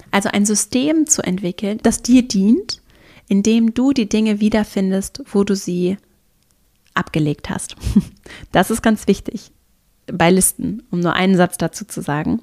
Also 0.09 0.29
ein 0.29 0.45
System 0.45 1.05
zu 1.05 1.21
entwickeln, 1.21 1.79
das 1.83 2.01
dir 2.01 2.27
dient, 2.27 2.81
indem 3.27 3.73
du 3.73 3.91
die 3.91 4.09
Dinge 4.09 4.39
wiederfindest, 4.39 5.23
wo 5.31 5.43
du 5.43 5.55
sie 5.55 5.97
abgelegt 6.93 7.49
hast. 7.49 7.75
Das 8.51 8.71
ist 8.71 8.81
ganz 8.81 9.07
wichtig 9.07 9.51
bei 10.07 10.31
Listen, 10.31 10.81
um 10.89 10.99
nur 10.99 11.13
einen 11.13 11.35
Satz 11.35 11.57
dazu 11.57 11.85
zu 11.85 12.01
sagen. 12.01 12.41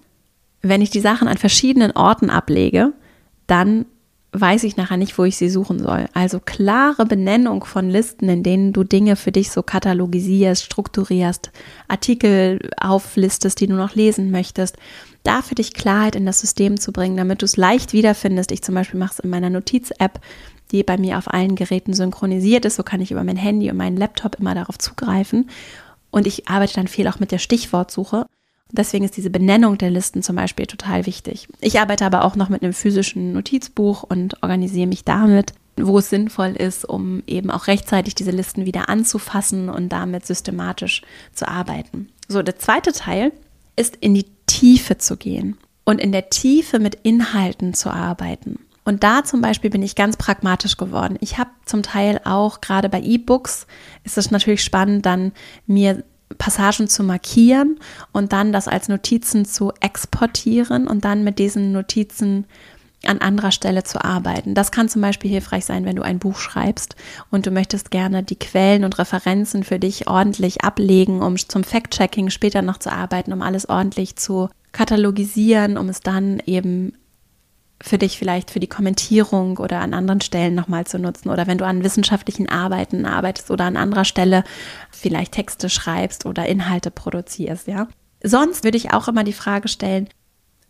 Wenn 0.60 0.80
ich 0.80 0.90
die 0.90 1.00
Sachen 1.00 1.26
an 1.26 1.38
verschiedenen 1.38 1.90
Orten 1.92 2.30
ablege, 2.30 2.92
dann 3.48 3.86
weiß 4.32 4.64
ich 4.64 4.76
nachher 4.76 4.96
nicht, 4.96 5.18
wo 5.18 5.24
ich 5.24 5.36
sie 5.36 5.50
suchen 5.50 5.78
soll. 5.78 6.06
Also 6.14 6.40
klare 6.40 7.04
Benennung 7.04 7.64
von 7.64 7.90
Listen, 7.90 8.28
in 8.28 8.42
denen 8.42 8.72
du 8.72 8.82
Dinge 8.82 9.16
für 9.16 9.30
dich 9.30 9.50
so 9.50 9.62
katalogisierst, 9.62 10.64
strukturierst, 10.64 11.50
Artikel 11.88 12.70
auflistest, 12.78 13.60
die 13.60 13.66
du 13.66 13.74
noch 13.74 13.94
lesen 13.94 14.30
möchtest. 14.30 14.78
Da 15.22 15.42
für 15.42 15.54
dich 15.54 15.74
Klarheit 15.74 16.16
in 16.16 16.24
das 16.24 16.40
System 16.40 16.80
zu 16.80 16.92
bringen, 16.92 17.16
damit 17.16 17.42
du 17.42 17.44
es 17.44 17.58
leicht 17.58 17.92
wiederfindest. 17.92 18.52
Ich 18.52 18.62
zum 18.62 18.74
Beispiel 18.74 18.98
mache 18.98 19.12
es 19.12 19.18
in 19.18 19.30
meiner 19.30 19.50
Notiz-App, 19.50 20.20
die 20.72 20.82
bei 20.82 20.96
mir 20.96 21.18
auf 21.18 21.32
allen 21.32 21.54
Geräten 21.54 21.92
synchronisiert 21.92 22.64
ist. 22.64 22.76
So 22.76 22.82
kann 22.82 23.02
ich 23.02 23.10
über 23.10 23.24
mein 23.24 23.36
Handy 23.36 23.70
und 23.70 23.76
meinen 23.76 23.98
Laptop 23.98 24.36
immer 24.40 24.54
darauf 24.54 24.78
zugreifen. 24.78 25.50
Und 26.10 26.26
ich 26.26 26.48
arbeite 26.48 26.74
dann 26.74 26.88
viel 26.88 27.06
auch 27.06 27.20
mit 27.20 27.32
der 27.32 27.38
Stichwortsuche. 27.38 28.26
Deswegen 28.72 29.04
ist 29.04 29.16
diese 29.16 29.30
Benennung 29.30 29.76
der 29.76 29.90
Listen 29.90 30.22
zum 30.22 30.36
Beispiel 30.36 30.66
total 30.66 31.04
wichtig. 31.04 31.46
Ich 31.60 31.78
arbeite 31.78 32.06
aber 32.06 32.24
auch 32.24 32.36
noch 32.36 32.48
mit 32.48 32.62
einem 32.62 32.72
physischen 32.72 33.32
Notizbuch 33.34 34.02
und 34.02 34.42
organisiere 34.42 34.86
mich 34.86 35.04
damit, 35.04 35.52
wo 35.76 35.98
es 35.98 36.08
sinnvoll 36.08 36.52
ist, 36.56 36.86
um 36.86 37.22
eben 37.26 37.50
auch 37.50 37.66
rechtzeitig 37.66 38.14
diese 38.14 38.30
Listen 38.30 38.64
wieder 38.64 38.88
anzufassen 38.88 39.68
und 39.68 39.90
damit 39.90 40.26
systematisch 40.26 41.02
zu 41.34 41.46
arbeiten. 41.46 42.08
So, 42.28 42.42
der 42.42 42.58
zweite 42.58 42.92
Teil 42.92 43.32
ist 43.76 43.96
in 43.96 44.14
die 44.14 44.26
Tiefe 44.46 44.96
zu 44.96 45.18
gehen 45.18 45.58
und 45.84 46.00
in 46.00 46.12
der 46.12 46.30
Tiefe 46.30 46.78
mit 46.78 46.94
Inhalten 47.02 47.74
zu 47.74 47.90
arbeiten. 47.90 48.58
Und 48.84 49.04
da 49.04 49.22
zum 49.22 49.40
Beispiel 49.40 49.70
bin 49.70 49.82
ich 49.82 49.94
ganz 49.94 50.16
pragmatisch 50.16 50.76
geworden. 50.76 51.16
Ich 51.20 51.38
habe 51.38 51.50
zum 51.66 51.82
Teil 51.82 52.20
auch 52.24 52.60
gerade 52.60 52.88
bei 52.88 53.00
E-Books 53.00 53.66
ist 54.02 54.18
es 54.18 54.30
natürlich 54.30 54.64
spannend, 54.64 55.06
dann 55.06 55.32
mir 55.66 56.02
Passagen 56.38 56.88
zu 56.88 57.02
markieren 57.02 57.78
und 58.12 58.32
dann 58.32 58.52
das 58.52 58.68
als 58.68 58.88
Notizen 58.88 59.44
zu 59.44 59.72
exportieren 59.80 60.86
und 60.86 61.04
dann 61.04 61.24
mit 61.24 61.38
diesen 61.38 61.72
Notizen 61.72 62.46
an 63.04 63.18
anderer 63.18 63.50
Stelle 63.50 63.82
zu 63.82 64.04
arbeiten. 64.04 64.54
Das 64.54 64.70
kann 64.70 64.88
zum 64.88 65.02
Beispiel 65.02 65.30
hilfreich 65.30 65.64
sein, 65.64 65.84
wenn 65.84 65.96
du 65.96 66.02
ein 66.02 66.18
Buch 66.18 66.38
schreibst 66.38 66.94
und 67.30 67.46
du 67.46 67.50
möchtest 67.50 67.90
gerne 67.90 68.22
die 68.22 68.38
Quellen 68.38 68.84
und 68.84 68.98
Referenzen 68.98 69.64
für 69.64 69.78
dich 69.78 70.08
ordentlich 70.08 70.62
ablegen, 70.62 71.20
um 71.20 71.36
zum 71.36 71.64
Fact-Checking 71.64 72.30
später 72.30 72.62
noch 72.62 72.78
zu 72.78 72.92
arbeiten, 72.92 73.32
um 73.32 73.42
alles 73.42 73.68
ordentlich 73.68 74.16
zu 74.16 74.48
katalogisieren, 74.72 75.76
um 75.76 75.88
es 75.88 76.00
dann 76.00 76.40
eben 76.46 76.94
für 77.82 77.98
dich 77.98 78.16
vielleicht 78.16 78.50
für 78.50 78.60
die 78.60 78.68
Kommentierung 78.68 79.58
oder 79.58 79.80
an 79.80 79.92
anderen 79.92 80.20
Stellen 80.20 80.54
nochmal 80.54 80.86
zu 80.86 80.98
nutzen 80.98 81.28
oder 81.28 81.46
wenn 81.46 81.58
du 81.58 81.66
an 81.66 81.82
wissenschaftlichen 81.82 82.48
Arbeiten 82.48 83.04
arbeitest 83.04 83.50
oder 83.50 83.64
an 83.64 83.76
anderer 83.76 84.04
Stelle 84.04 84.44
vielleicht 84.90 85.32
Texte 85.32 85.68
schreibst 85.68 86.24
oder 86.24 86.46
Inhalte 86.46 86.90
produzierst, 86.90 87.66
ja. 87.66 87.88
Sonst 88.22 88.62
würde 88.62 88.78
ich 88.78 88.92
auch 88.92 89.08
immer 89.08 89.24
die 89.24 89.32
Frage 89.32 89.66
stellen, 89.66 90.08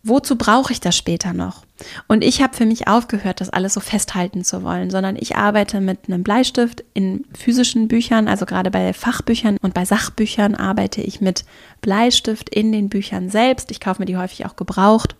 wozu 0.01 0.37
brauche 0.37 0.73
ich 0.73 0.79
das 0.79 0.97
später 0.97 1.33
noch? 1.33 1.65
Und 2.07 2.23
ich 2.23 2.41
habe 2.41 2.57
für 2.57 2.65
mich 2.65 2.87
aufgehört, 2.87 3.41
das 3.41 3.51
alles 3.51 3.75
so 3.75 3.79
festhalten 3.79 4.43
zu 4.43 4.63
wollen, 4.63 4.89
sondern 4.89 5.15
ich 5.15 5.35
arbeite 5.35 5.81
mit 5.81 6.07
einem 6.07 6.23
Bleistift 6.23 6.83
in 6.95 7.25
physischen 7.37 7.87
Büchern, 7.87 8.27
also 8.27 8.47
gerade 8.47 8.71
bei 8.71 8.91
Fachbüchern 8.91 9.57
und 9.61 9.75
bei 9.75 9.85
Sachbüchern 9.85 10.55
arbeite 10.55 11.01
ich 11.01 11.21
mit 11.21 11.45
Bleistift 11.81 12.49
in 12.49 12.71
den 12.71 12.89
Büchern 12.89 13.29
selbst. 13.29 13.69
Ich 13.69 13.79
kaufe 13.79 14.01
mir 14.01 14.07
die 14.07 14.17
häufig 14.17 14.47
auch 14.47 14.55
gebraucht 14.55 15.15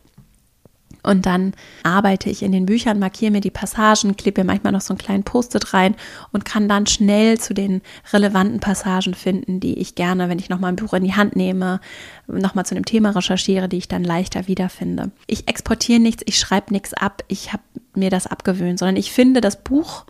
und 1.03 1.25
dann 1.25 1.53
arbeite 1.83 2.29
ich 2.29 2.41
in 2.43 2.51
den 2.51 2.65
Büchern, 2.65 2.97
markiere 2.97 3.31
mir 3.31 3.41
die 3.41 3.51
Passagen, 3.51 4.15
klebe 4.15 4.43
manchmal 4.43 4.71
noch 4.73 4.81
so 4.81 4.93
einen 4.93 4.97
kleinen 4.99 5.23
Post-it 5.23 5.73
rein 5.73 5.95
und 6.31 6.45
kann 6.45 6.69
dann 6.69 6.87
schnell 6.87 7.37
zu 7.39 7.53
den 7.53 7.81
relevanten 8.11 8.59
Passagen 8.59 9.13
finden, 9.13 9.59
die 9.59 9.77
ich 9.79 9.95
gerne, 9.95 10.29
wenn 10.29 10.39
ich 10.39 10.49
nochmal 10.49 10.71
ein 10.71 10.77
Buch 10.77 10.93
in 10.93 11.03
die 11.03 11.13
Hand 11.13 11.35
nehme, 11.35 11.81
nochmal 12.27 12.65
zu 12.65 12.75
einem 12.75 12.85
Thema 12.85 13.11
recherchiere, 13.11 13.67
die 13.67 13.77
ich 13.77 13.89
dann 13.89 14.03
leichter 14.03 14.47
wiederfinde. 14.47 15.11
Ich 15.27 15.47
exportiere 15.47 15.99
nichts, 15.99 16.23
ich 16.25 16.39
schreibe 16.39 16.73
nichts 16.73 16.93
ab, 16.93 17.23
ich 17.27 17.51
habe 17.51 17.63
mir 17.95 18.09
das 18.09 18.27
abgewöhnt, 18.27 18.79
sondern 18.79 18.95
ich 18.95 19.11
finde 19.11 19.41
das 19.41 19.61
Buch 19.61 20.05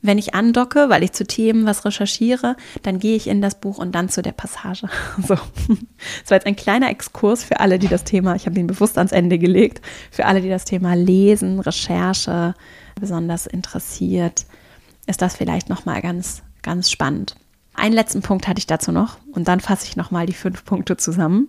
wenn 0.00 0.18
ich 0.18 0.34
andocke, 0.34 0.88
weil 0.88 1.02
ich 1.02 1.12
zu 1.12 1.26
Themen 1.26 1.66
was 1.66 1.84
recherchiere, 1.84 2.56
dann 2.82 2.98
gehe 2.98 3.16
ich 3.16 3.26
in 3.26 3.42
das 3.42 3.56
Buch 3.56 3.78
und 3.78 3.92
dann 3.94 4.08
zu 4.08 4.22
der 4.22 4.32
Passage. 4.32 4.88
So, 5.26 5.34
das 5.34 6.30
war 6.30 6.36
jetzt 6.36 6.46
ein 6.46 6.56
kleiner 6.56 6.90
Exkurs 6.90 7.42
für 7.42 7.60
alle, 7.60 7.78
die 7.78 7.88
das 7.88 8.04
Thema, 8.04 8.34
ich 8.36 8.46
habe 8.46 8.58
ihn 8.58 8.66
bewusst 8.66 8.96
ans 8.96 9.12
Ende 9.12 9.38
gelegt, 9.38 9.82
für 10.10 10.26
alle, 10.26 10.40
die 10.40 10.48
das 10.48 10.64
Thema 10.64 10.94
Lesen, 10.94 11.60
Recherche 11.60 12.54
besonders 12.98 13.46
interessiert, 13.46 14.46
ist 15.06 15.22
das 15.22 15.36
vielleicht 15.36 15.68
nochmal 15.68 16.00
ganz, 16.02 16.42
ganz 16.62 16.90
spannend. 16.90 17.34
Einen 17.74 17.94
letzten 17.94 18.22
Punkt 18.22 18.48
hatte 18.48 18.58
ich 18.58 18.66
dazu 18.66 18.92
noch 18.92 19.18
und 19.32 19.48
dann 19.48 19.60
fasse 19.60 19.86
ich 19.86 19.96
nochmal 19.96 20.26
die 20.26 20.32
fünf 20.32 20.64
Punkte 20.64 20.96
zusammen. 20.96 21.48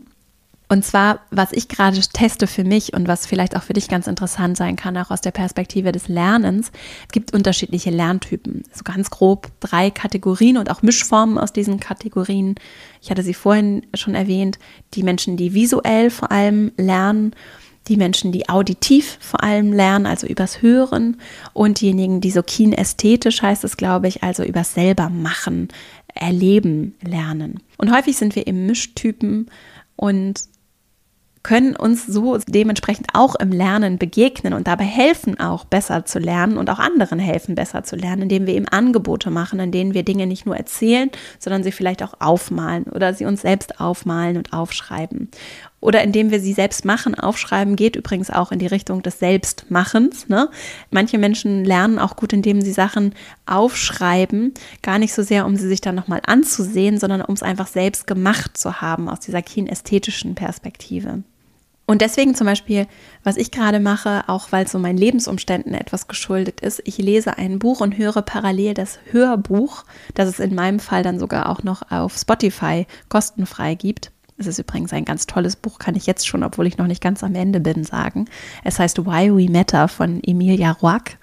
Und 0.72 0.86
zwar, 0.86 1.22
was 1.32 1.52
ich 1.52 1.68
gerade 1.68 2.00
teste 2.00 2.46
für 2.46 2.64
mich 2.64 2.94
und 2.94 3.08
was 3.08 3.26
vielleicht 3.26 3.58
auch 3.58 3.64
für 3.64 3.74
dich 3.74 3.88
ganz 3.88 4.06
interessant 4.06 4.56
sein 4.56 4.76
kann, 4.76 4.96
auch 4.98 5.10
aus 5.10 5.22
der 5.22 5.32
Perspektive 5.32 5.92
des 5.92 6.08
Lernens. 6.08 6.72
Es 7.08 7.12
gibt 7.12 7.34
unterschiedliche 7.34 7.90
Lerntypen. 7.90 8.64
So 8.72 8.84
ganz 8.84 9.10
grob 9.10 9.50
drei 9.62 9.90
Kategorien 9.90 10.58
und 10.58 10.70
auch 10.70 10.84
Mischformen 10.84 11.40
aus 11.40 11.54
diesen 11.54 11.80
Kategorien. 11.80 12.54
Ich 13.02 13.10
hatte 13.10 13.24
sie 13.24 13.34
vorhin 13.34 13.88
schon 13.96 14.14
erwähnt. 14.14 14.60
Die 14.94 15.02
Menschen, 15.02 15.38
die 15.38 15.56
visuell 15.56 16.12
vor 16.12 16.32
allem 16.32 16.72
lernen, 16.78 17.34
die 17.88 17.98
Menschen, 17.98 18.32
die 18.32 18.48
auditiv 18.48 19.18
vor 19.20 19.44
allem 19.44 19.74
lernen, 19.74 20.06
also 20.06 20.28
übers 20.28 20.62
Hören 20.62 21.18
und 21.54 21.82
diejenigen, 21.82 22.22
die 22.22 22.30
so 22.30 22.44
kinästhetisch 22.44 23.42
heißt 23.42 23.64
es, 23.64 23.76
glaube 23.76 24.08
ich, 24.08 24.22
also 24.22 24.44
übers 24.44 24.76
selber 24.76 25.10
machen, 25.10 25.70
erleben 26.14 26.94
lernen. 27.02 27.60
Und 27.78 27.92
häufig 27.92 28.18
sind 28.18 28.36
wir 28.36 28.46
eben 28.46 28.68
Mischtypen 28.68 29.50
und 29.96 30.42
können 31.44 31.76
uns 31.76 32.06
so 32.06 32.38
dementsprechend 32.48 33.08
auch 33.14 33.36
im 33.36 33.52
Lernen 33.52 33.98
begegnen 33.98 34.54
und 34.54 34.68
dabei 34.68 34.84
helfen 34.84 35.40
auch 35.40 35.66
besser 35.66 36.06
zu 36.06 36.20
lernen 36.20 36.58
und 36.58 36.70
auch 36.70 36.80
anderen 36.80 37.20
helfen 37.20 37.56
besser 37.56 37.84
zu 37.84 37.96
lernen, 37.96 38.24
indem 38.24 38.46
wir 38.46 38.56
eben 38.56 38.68
Angebote 38.68 39.30
machen, 39.30 39.60
in 39.60 39.72
denen 39.72 39.94
wir 39.94 40.04
Dinge 40.04 40.28
nicht 40.28 40.46
nur 40.46 40.58
erzählen, 40.58 41.10
sondern 41.40 41.64
sie 41.64 41.72
vielleicht 41.72 42.04
auch 42.04 42.16
aufmalen 42.20 42.84
oder 42.86 43.14
sie 43.14 43.26
uns 43.26 43.42
selbst 43.42 43.80
aufmalen 43.80 44.38
und 44.38 44.54
aufschreiben. 44.54 45.30
Oder 45.82 46.04
indem 46.04 46.30
wir 46.30 46.40
sie 46.40 46.54
selbst 46.54 46.84
machen, 46.84 47.16
aufschreiben, 47.16 47.76
geht 47.76 47.96
übrigens 47.96 48.30
auch 48.30 48.52
in 48.52 48.60
die 48.60 48.68
Richtung 48.68 49.02
des 49.02 49.20
Selbstmachens. 49.20 50.28
Ne? 50.28 50.50
Manche 50.92 51.18
Menschen 51.18 51.64
lernen 51.64 52.00
auch 52.00 52.16
gut, 52.16 52.34
indem 52.34 52.62
sie 52.62 52.74
Sachen 52.74 53.14
aufschreiben, 53.46 54.54
gar 54.82 55.00
nicht 55.00 55.14
so 55.14 55.24
sehr, 55.24 55.46
um 55.46 55.56
sie 55.56 55.68
sich 55.68 55.82
dann 55.82 55.96
nochmal 55.96 56.22
anzusehen, 56.26 56.98
sondern 56.98 57.22
um 57.22 57.34
es 57.34 57.44
einfach 57.44 57.68
selbst 57.68 58.08
gemacht 58.08 58.58
zu 58.58 58.82
haben 58.82 59.08
aus 59.08 59.22
dieser 59.22 59.42
kinästhetischen 59.42 60.36
Perspektive. 60.36 61.24
Und 61.86 62.02
deswegen 62.02 62.36
zum 62.36 62.46
Beispiel, 62.46 62.86
was 63.24 63.36
ich 63.36 63.50
gerade 63.50 63.80
mache, 63.80 64.26
auch 64.28 64.52
weil 64.52 64.68
so 64.68 64.78
meinen 64.78 64.98
Lebensumständen 64.98 65.74
etwas 65.74 66.08
geschuldet 66.08 66.60
ist, 66.60 66.84
ich 66.86 67.00
lese 67.00 67.40
ein 67.40 67.58
Buch 67.58 67.82
und 67.82 67.98
höre 67.98 68.22
parallel 68.22 68.76
das 68.76 69.00
Hörbuch, 69.12 69.86
das 70.14 70.30
es 70.30 70.40
in 70.40 70.54
meinem 70.54 70.80
Fall 70.80 71.02
dann 71.02 71.18
sogar 71.18 71.50
auch 71.50 71.64
noch 71.64 71.90
auf 71.90 72.16
Spotify 72.16 72.86
kostenfrei 73.08 73.74
gibt 73.74 74.12
Es 74.40 74.48
ist 74.48 74.58
übrigens 74.58 74.94
ein 74.94 75.04
ganz 75.04 75.28
tolles 75.28 75.58
Buch, 75.58 75.80
kann 75.80 75.96
ich 75.96 76.06
jetzt 76.06 76.26
schon, 76.26 76.44
obwohl 76.44 76.66
ich 76.66 76.78
noch 76.78 76.88
nicht 76.88 77.04
ganz 77.04 77.24
am 77.26 77.36
Ende 77.36 77.60
bin, 77.60 77.84
sagen. 77.84 78.26
Es 78.64 78.80
heißt 78.80 79.06
Why 79.06 79.36
We 79.36 79.52
Matter 79.52 79.90
von 79.90 80.24
Emilia 80.24 80.72
Roack. 80.72 81.18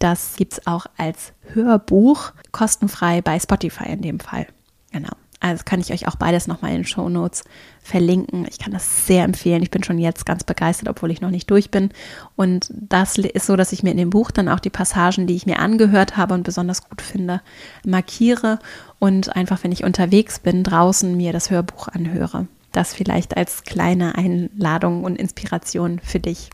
Das 0.00 0.34
gibt 0.36 0.54
es 0.54 0.66
auch 0.66 0.86
als 0.96 1.32
Hörbuch, 1.52 2.32
kostenfrei 2.50 3.22
bei 3.22 3.38
Spotify 3.38 3.92
in 3.92 4.02
dem 4.02 4.18
Fall. 4.18 4.48
Genau. 4.90 5.12
Also 5.42 5.64
kann 5.64 5.80
ich 5.80 5.92
euch 5.92 6.06
auch 6.06 6.14
beides 6.14 6.46
nochmal 6.46 6.70
in 6.70 6.78
den 6.78 6.86
Show 6.86 7.08
Notes 7.08 7.42
verlinken. 7.82 8.46
Ich 8.48 8.60
kann 8.60 8.72
das 8.72 9.06
sehr 9.08 9.24
empfehlen. 9.24 9.62
Ich 9.64 9.72
bin 9.72 9.82
schon 9.82 9.98
jetzt 9.98 10.24
ganz 10.24 10.44
begeistert, 10.44 10.88
obwohl 10.88 11.10
ich 11.10 11.20
noch 11.20 11.30
nicht 11.30 11.50
durch 11.50 11.72
bin. 11.72 11.90
Und 12.36 12.68
das 12.70 13.18
ist 13.18 13.46
so, 13.46 13.56
dass 13.56 13.72
ich 13.72 13.82
mir 13.82 13.90
in 13.90 13.96
dem 13.96 14.10
Buch 14.10 14.30
dann 14.30 14.48
auch 14.48 14.60
die 14.60 14.70
Passagen, 14.70 15.26
die 15.26 15.34
ich 15.34 15.44
mir 15.44 15.58
angehört 15.58 16.16
habe 16.16 16.34
und 16.34 16.44
besonders 16.44 16.88
gut 16.88 17.02
finde, 17.02 17.42
markiere 17.84 18.60
und 19.00 19.34
einfach, 19.34 19.64
wenn 19.64 19.72
ich 19.72 19.82
unterwegs 19.82 20.38
bin, 20.38 20.62
draußen 20.62 21.16
mir 21.16 21.32
das 21.32 21.50
Hörbuch 21.50 21.88
anhöre. 21.88 22.46
Das 22.70 22.94
vielleicht 22.94 23.36
als 23.36 23.64
kleine 23.64 24.14
Einladung 24.14 25.02
und 25.02 25.16
Inspiration 25.16 25.98
für 26.04 26.20
dich. 26.20 26.50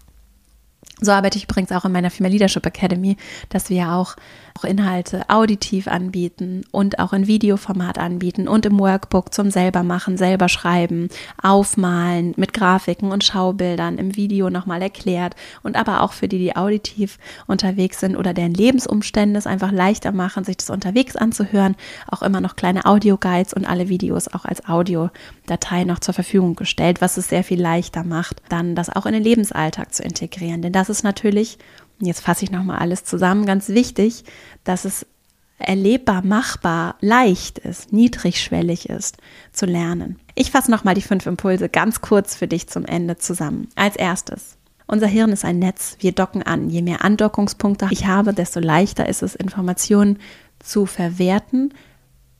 So 1.00 1.12
arbeite 1.12 1.38
ich 1.38 1.44
übrigens 1.44 1.70
auch 1.70 1.84
in 1.84 1.92
meiner 1.92 2.10
Female 2.10 2.32
Leadership 2.32 2.66
Academy, 2.66 3.16
dass 3.50 3.70
wir 3.70 3.92
auch, 3.92 4.16
auch 4.58 4.64
Inhalte 4.64 5.22
auditiv 5.28 5.86
anbieten 5.86 6.62
und 6.72 6.98
auch 6.98 7.12
in 7.12 7.26
Videoformat 7.26 7.98
anbieten 7.98 8.48
und 8.48 8.66
im 8.66 8.78
Workbook 8.78 9.32
zum 9.32 9.50
selber 9.50 9.82
machen, 9.82 10.16
selber 10.16 10.48
schreiben, 10.48 11.08
aufmalen 11.40 12.34
mit 12.36 12.52
Grafiken 12.52 13.12
und 13.12 13.22
Schaubildern 13.22 13.98
im 13.98 14.16
Video 14.16 14.50
nochmal 14.50 14.82
erklärt 14.82 15.36
und 15.62 15.76
aber 15.76 16.02
auch 16.02 16.12
für 16.12 16.26
die, 16.26 16.38
die 16.38 16.56
auditiv 16.56 17.18
unterwegs 17.46 18.00
sind 18.00 18.16
oder 18.16 18.34
deren 18.34 18.54
Lebensumstände 18.54 19.38
es 19.38 19.46
einfach 19.46 19.70
leichter 19.70 20.10
machen, 20.12 20.42
sich 20.42 20.56
das 20.56 20.70
unterwegs 20.70 21.14
anzuhören, 21.14 21.76
auch 22.08 22.22
immer 22.22 22.40
noch 22.40 22.56
kleine 22.56 22.84
Audio-Guides 22.84 23.54
und 23.54 23.64
alle 23.64 23.88
Videos 23.88 24.26
auch 24.28 24.44
als 24.44 24.66
Audiodatei 24.68 25.84
noch 25.84 26.00
zur 26.00 26.14
Verfügung 26.14 26.56
gestellt, 26.56 27.00
was 27.00 27.16
es 27.16 27.28
sehr 27.28 27.44
viel 27.44 27.60
leichter 27.60 28.02
macht, 28.02 28.42
dann 28.48 28.74
das 28.74 28.90
auch 28.90 29.06
in 29.06 29.12
den 29.12 29.22
Lebensalltag 29.22 29.94
zu 29.94 30.02
integrieren. 30.02 30.62
Denn 30.62 30.72
das 30.72 30.88
ist 30.88 31.04
natürlich, 31.04 31.58
jetzt 32.00 32.20
fasse 32.20 32.44
ich 32.44 32.50
nochmal 32.50 32.78
alles 32.78 33.04
zusammen, 33.04 33.46
ganz 33.46 33.68
wichtig, 33.68 34.24
dass 34.64 34.84
es 34.84 35.06
erlebbar, 35.58 36.24
machbar, 36.24 36.96
leicht 37.00 37.58
ist, 37.58 37.92
niedrigschwellig 37.92 38.88
ist, 38.88 39.16
zu 39.52 39.66
lernen. 39.66 40.18
Ich 40.34 40.52
fasse 40.52 40.70
nochmal 40.70 40.94
die 40.94 41.02
fünf 41.02 41.26
Impulse 41.26 41.68
ganz 41.68 42.00
kurz 42.00 42.36
für 42.36 42.46
dich 42.46 42.68
zum 42.68 42.84
Ende 42.84 43.16
zusammen. 43.16 43.68
Als 43.74 43.96
erstes, 43.96 44.56
unser 44.86 45.08
Hirn 45.08 45.32
ist 45.32 45.44
ein 45.44 45.58
Netz, 45.58 45.96
wir 46.00 46.12
docken 46.12 46.42
an. 46.42 46.70
Je 46.70 46.82
mehr 46.82 47.04
Andockungspunkte 47.04 47.88
ich 47.90 48.06
habe, 48.06 48.32
desto 48.32 48.60
leichter 48.60 49.08
ist 49.08 49.22
es, 49.22 49.34
Informationen 49.34 50.18
zu 50.60 50.86
verwerten 50.86 51.74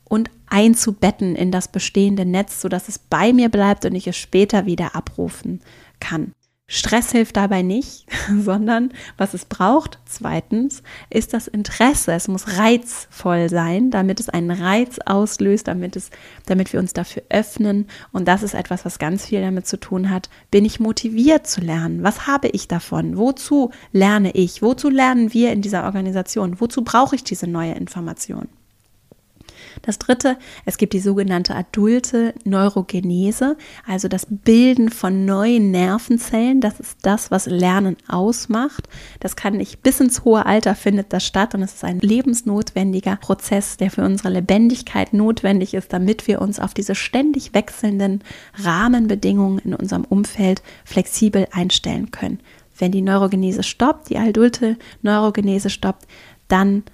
und 0.04 0.30
einzubetten 0.48 1.36
in 1.36 1.52
das 1.52 1.68
bestehende 1.68 2.24
Netz, 2.24 2.60
sodass 2.60 2.88
es 2.88 2.98
bei 2.98 3.32
mir 3.32 3.48
bleibt 3.50 3.84
und 3.84 3.94
ich 3.94 4.06
es 4.06 4.16
später 4.16 4.64
wieder 4.64 4.94
abrufen 4.94 5.60
kann. 6.00 6.32
Stress 6.70 7.12
hilft 7.12 7.38
dabei 7.38 7.62
nicht, 7.62 8.04
sondern 8.38 8.92
was 9.16 9.32
es 9.32 9.46
braucht, 9.46 9.98
zweitens, 10.04 10.82
ist 11.08 11.32
das 11.32 11.48
Interesse. 11.48 12.12
Es 12.12 12.28
muss 12.28 12.58
reizvoll 12.58 13.48
sein, 13.48 13.90
damit 13.90 14.20
es 14.20 14.28
einen 14.28 14.50
Reiz 14.50 14.98
auslöst, 15.06 15.66
damit, 15.66 15.96
es, 15.96 16.10
damit 16.44 16.74
wir 16.74 16.80
uns 16.80 16.92
dafür 16.92 17.22
öffnen. 17.30 17.88
Und 18.12 18.28
das 18.28 18.42
ist 18.42 18.52
etwas, 18.52 18.84
was 18.84 18.98
ganz 18.98 19.24
viel 19.24 19.40
damit 19.40 19.66
zu 19.66 19.80
tun 19.80 20.10
hat. 20.10 20.28
Bin 20.50 20.66
ich 20.66 20.78
motiviert 20.78 21.46
zu 21.46 21.62
lernen? 21.62 22.02
Was 22.02 22.26
habe 22.26 22.48
ich 22.48 22.68
davon? 22.68 23.16
Wozu 23.16 23.70
lerne 23.92 24.32
ich? 24.32 24.60
Wozu 24.60 24.90
lernen 24.90 25.32
wir 25.32 25.52
in 25.52 25.62
dieser 25.62 25.84
Organisation? 25.84 26.60
Wozu 26.60 26.84
brauche 26.84 27.16
ich 27.16 27.24
diese 27.24 27.46
neue 27.46 27.72
Information? 27.72 28.46
Das 29.82 29.98
dritte, 29.98 30.36
es 30.64 30.78
gibt 30.78 30.92
die 30.92 31.00
sogenannte 31.00 31.54
adulte 31.54 32.34
Neurogenese, 32.44 33.56
also 33.86 34.08
das 34.08 34.26
Bilden 34.28 34.90
von 34.90 35.24
neuen 35.24 35.70
Nervenzellen. 35.70 36.60
Das 36.60 36.80
ist 36.80 36.98
das, 37.02 37.30
was 37.30 37.46
Lernen 37.46 37.96
ausmacht. 38.08 38.88
Das 39.20 39.36
kann 39.36 39.56
nicht 39.56 39.82
bis 39.82 40.00
ins 40.00 40.24
hohe 40.24 40.46
Alter 40.46 40.74
findet 40.74 41.12
das 41.12 41.24
statt 41.24 41.54
und 41.54 41.62
es 41.62 41.74
ist 41.74 41.84
ein 41.84 42.00
lebensnotwendiger 42.00 43.16
Prozess, 43.16 43.76
der 43.76 43.90
für 43.90 44.04
unsere 44.04 44.30
Lebendigkeit 44.30 45.12
notwendig 45.12 45.74
ist, 45.74 45.92
damit 45.92 46.26
wir 46.26 46.40
uns 46.40 46.60
auf 46.60 46.74
diese 46.74 46.94
ständig 46.94 47.54
wechselnden 47.54 48.22
Rahmenbedingungen 48.54 49.58
in 49.60 49.74
unserem 49.74 50.04
Umfeld 50.04 50.62
flexibel 50.84 51.46
einstellen 51.52 52.10
können. 52.10 52.40
Wenn 52.78 52.92
die 52.92 53.02
Neurogenese 53.02 53.62
stoppt, 53.62 54.10
die 54.10 54.18
adulte 54.18 54.76
Neurogenese 55.02 55.68
stoppt, 55.68 56.06
dann 56.46 56.84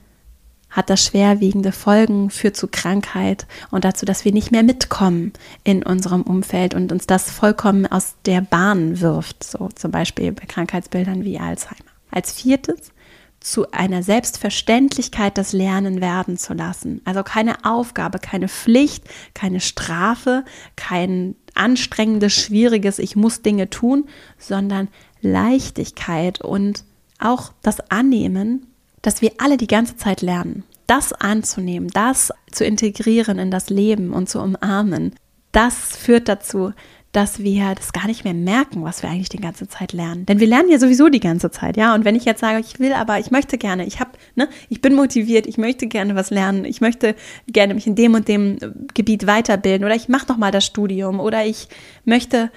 hat 0.74 0.90
das 0.90 1.04
schwerwiegende 1.06 1.70
Folgen, 1.70 2.30
führt 2.30 2.56
zu 2.56 2.66
Krankheit 2.66 3.46
und 3.70 3.84
dazu, 3.84 4.04
dass 4.04 4.24
wir 4.24 4.32
nicht 4.32 4.50
mehr 4.50 4.64
mitkommen 4.64 5.32
in 5.62 5.84
unserem 5.84 6.22
Umfeld 6.22 6.74
und 6.74 6.90
uns 6.90 7.06
das 7.06 7.30
vollkommen 7.30 7.86
aus 7.86 8.16
der 8.26 8.40
Bahn 8.40 9.00
wirft, 9.00 9.44
so 9.44 9.68
zum 9.74 9.92
Beispiel 9.92 10.32
bei 10.32 10.46
Krankheitsbildern 10.46 11.24
wie 11.24 11.38
Alzheimer. 11.38 11.78
Als 12.10 12.32
viertes 12.32 12.92
zu 13.38 13.70
einer 13.70 14.02
Selbstverständlichkeit 14.02 15.38
das 15.38 15.52
Lernen 15.52 16.00
werden 16.00 16.38
zu 16.38 16.54
lassen. 16.54 17.02
Also 17.04 17.22
keine 17.22 17.64
Aufgabe, 17.64 18.18
keine 18.18 18.48
Pflicht, 18.48 19.04
keine 19.34 19.60
Strafe, 19.60 20.44
kein 20.74 21.36
anstrengendes, 21.54 22.32
schwieriges, 22.32 22.98
ich 22.98 23.14
muss 23.14 23.42
Dinge 23.42 23.70
tun, 23.70 24.06
sondern 24.38 24.88
Leichtigkeit 25.20 26.40
und 26.40 26.84
auch 27.20 27.52
das 27.62 27.90
Annehmen, 27.90 28.73
dass 29.04 29.20
wir 29.20 29.32
alle 29.38 29.56
die 29.56 29.66
ganze 29.66 29.96
Zeit 29.96 30.22
lernen. 30.22 30.64
Das 30.86 31.12
anzunehmen, 31.12 31.88
das 31.88 32.32
zu 32.50 32.64
integrieren 32.64 33.38
in 33.38 33.50
das 33.50 33.70
Leben 33.70 34.12
und 34.12 34.28
zu 34.28 34.40
umarmen, 34.40 35.14
das 35.52 35.96
führt 35.96 36.28
dazu, 36.28 36.72
dass 37.12 37.38
wir 37.38 37.74
das 37.76 37.92
gar 37.92 38.08
nicht 38.08 38.24
mehr 38.24 38.34
merken, 38.34 38.82
was 38.82 39.02
wir 39.02 39.08
eigentlich 39.08 39.28
die 39.28 39.40
ganze 39.40 39.68
Zeit 39.68 39.92
lernen. 39.92 40.26
Denn 40.26 40.40
wir 40.40 40.48
lernen 40.48 40.68
ja 40.68 40.80
sowieso 40.80 41.08
die 41.08 41.20
ganze 41.20 41.50
Zeit, 41.50 41.76
ja. 41.76 41.94
Und 41.94 42.04
wenn 42.04 42.16
ich 42.16 42.24
jetzt 42.24 42.40
sage, 42.40 42.58
ich 42.58 42.80
will 42.80 42.92
aber, 42.92 43.20
ich 43.20 43.30
möchte 43.30 43.56
gerne, 43.56 43.86
ich 43.86 44.00
habe, 44.00 44.10
ne, 44.34 44.48
ich 44.68 44.80
bin 44.80 44.94
motiviert, 44.94 45.46
ich 45.46 45.56
möchte 45.56 45.86
gerne 45.86 46.16
was 46.16 46.30
lernen, 46.30 46.64
ich 46.64 46.80
möchte 46.80 47.14
gerne 47.46 47.74
mich 47.74 47.86
in 47.86 47.94
dem 47.94 48.14
und 48.14 48.26
dem 48.26 48.58
Gebiet 48.94 49.28
weiterbilden 49.28 49.84
oder 49.84 49.94
ich 49.94 50.08
mache 50.08 50.26
noch 50.26 50.38
mal 50.38 50.50
das 50.50 50.64
Studium 50.64 51.20
oder 51.20 51.46
ich 51.46 51.68
möchte 52.04 52.50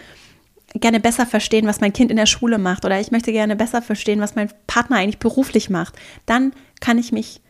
gerne 0.80 1.00
besser 1.00 1.26
verstehen, 1.26 1.68
was 1.68 1.82
mein 1.82 1.94
Kind 1.94 2.12
in 2.12 2.18
der 2.18 2.26
Schule 2.26 2.58
macht. 2.58 2.86
Oder 2.86 3.00
ich 3.00 3.12
möchte 3.12 3.32
gerne 3.32 3.56
besser 3.56 3.82
verstehen, 3.82 4.20
was 4.20 4.36
mein 4.36 4.50
Partner 4.68 4.98
eigentlich 4.98 5.20
beruflich 5.20 5.70
macht, 5.70 5.96
dann 6.26 6.54
kann 6.80 6.98
ich 6.98 7.12
mich 7.12 7.42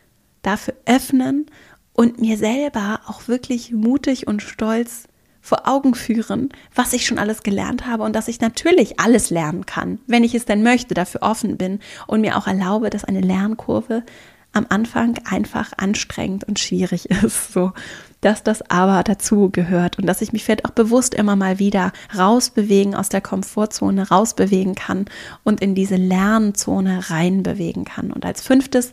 dafür 0.42 0.74
öffnen 0.86 1.46
und 1.92 2.20
mir 2.20 2.36
selber 2.36 3.00
auch 3.06 3.28
wirklich 3.28 3.72
mutig 3.72 4.26
und 4.26 4.42
stolz 4.42 5.08
vor 5.40 5.66
Augen 5.66 5.94
führen, 5.94 6.50
was 6.74 6.92
ich 6.92 7.06
schon 7.06 7.18
alles 7.18 7.42
gelernt 7.42 7.86
habe 7.86 8.02
und 8.02 8.14
dass 8.14 8.28
ich 8.28 8.40
natürlich 8.40 9.00
alles 9.00 9.30
lernen 9.30 9.66
kann, 9.66 9.98
wenn 10.06 10.24
ich 10.24 10.34
es 10.34 10.44
denn 10.44 10.62
möchte, 10.62 10.94
dafür 10.94 11.22
offen 11.22 11.56
bin 11.56 11.80
und 12.06 12.20
mir 12.20 12.36
auch 12.36 12.46
erlaube, 12.46 12.90
dass 12.90 13.04
eine 13.04 13.20
Lernkurve 13.20 14.04
am 14.52 14.66
Anfang 14.68 15.18
einfach 15.24 15.72
anstrengend 15.76 16.44
und 16.44 16.58
schwierig 16.58 17.10
ist, 17.24 17.52
so 17.52 17.72
dass 18.20 18.42
das 18.42 18.68
aber 18.70 19.02
dazu 19.02 19.50
gehört 19.50 19.98
und 19.98 20.06
dass 20.06 20.22
ich 20.22 20.32
mich 20.32 20.44
vielleicht 20.44 20.64
auch 20.64 20.70
bewusst 20.70 21.14
immer 21.14 21.36
mal 21.36 21.58
wieder 21.58 21.92
rausbewegen 22.16 22.94
aus 22.94 23.08
der 23.08 23.20
Komfortzone, 23.20 24.08
rausbewegen 24.08 24.74
kann 24.74 25.06
und 25.44 25.60
in 25.60 25.74
diese 25.74 25.96
Lernzone 25.96 27.10
reinbewegen 27.10 27.84
kann. 27.84 28.12
Und 28.12 28.24
als 28.24 28.42
fünftes, 28.42 28.92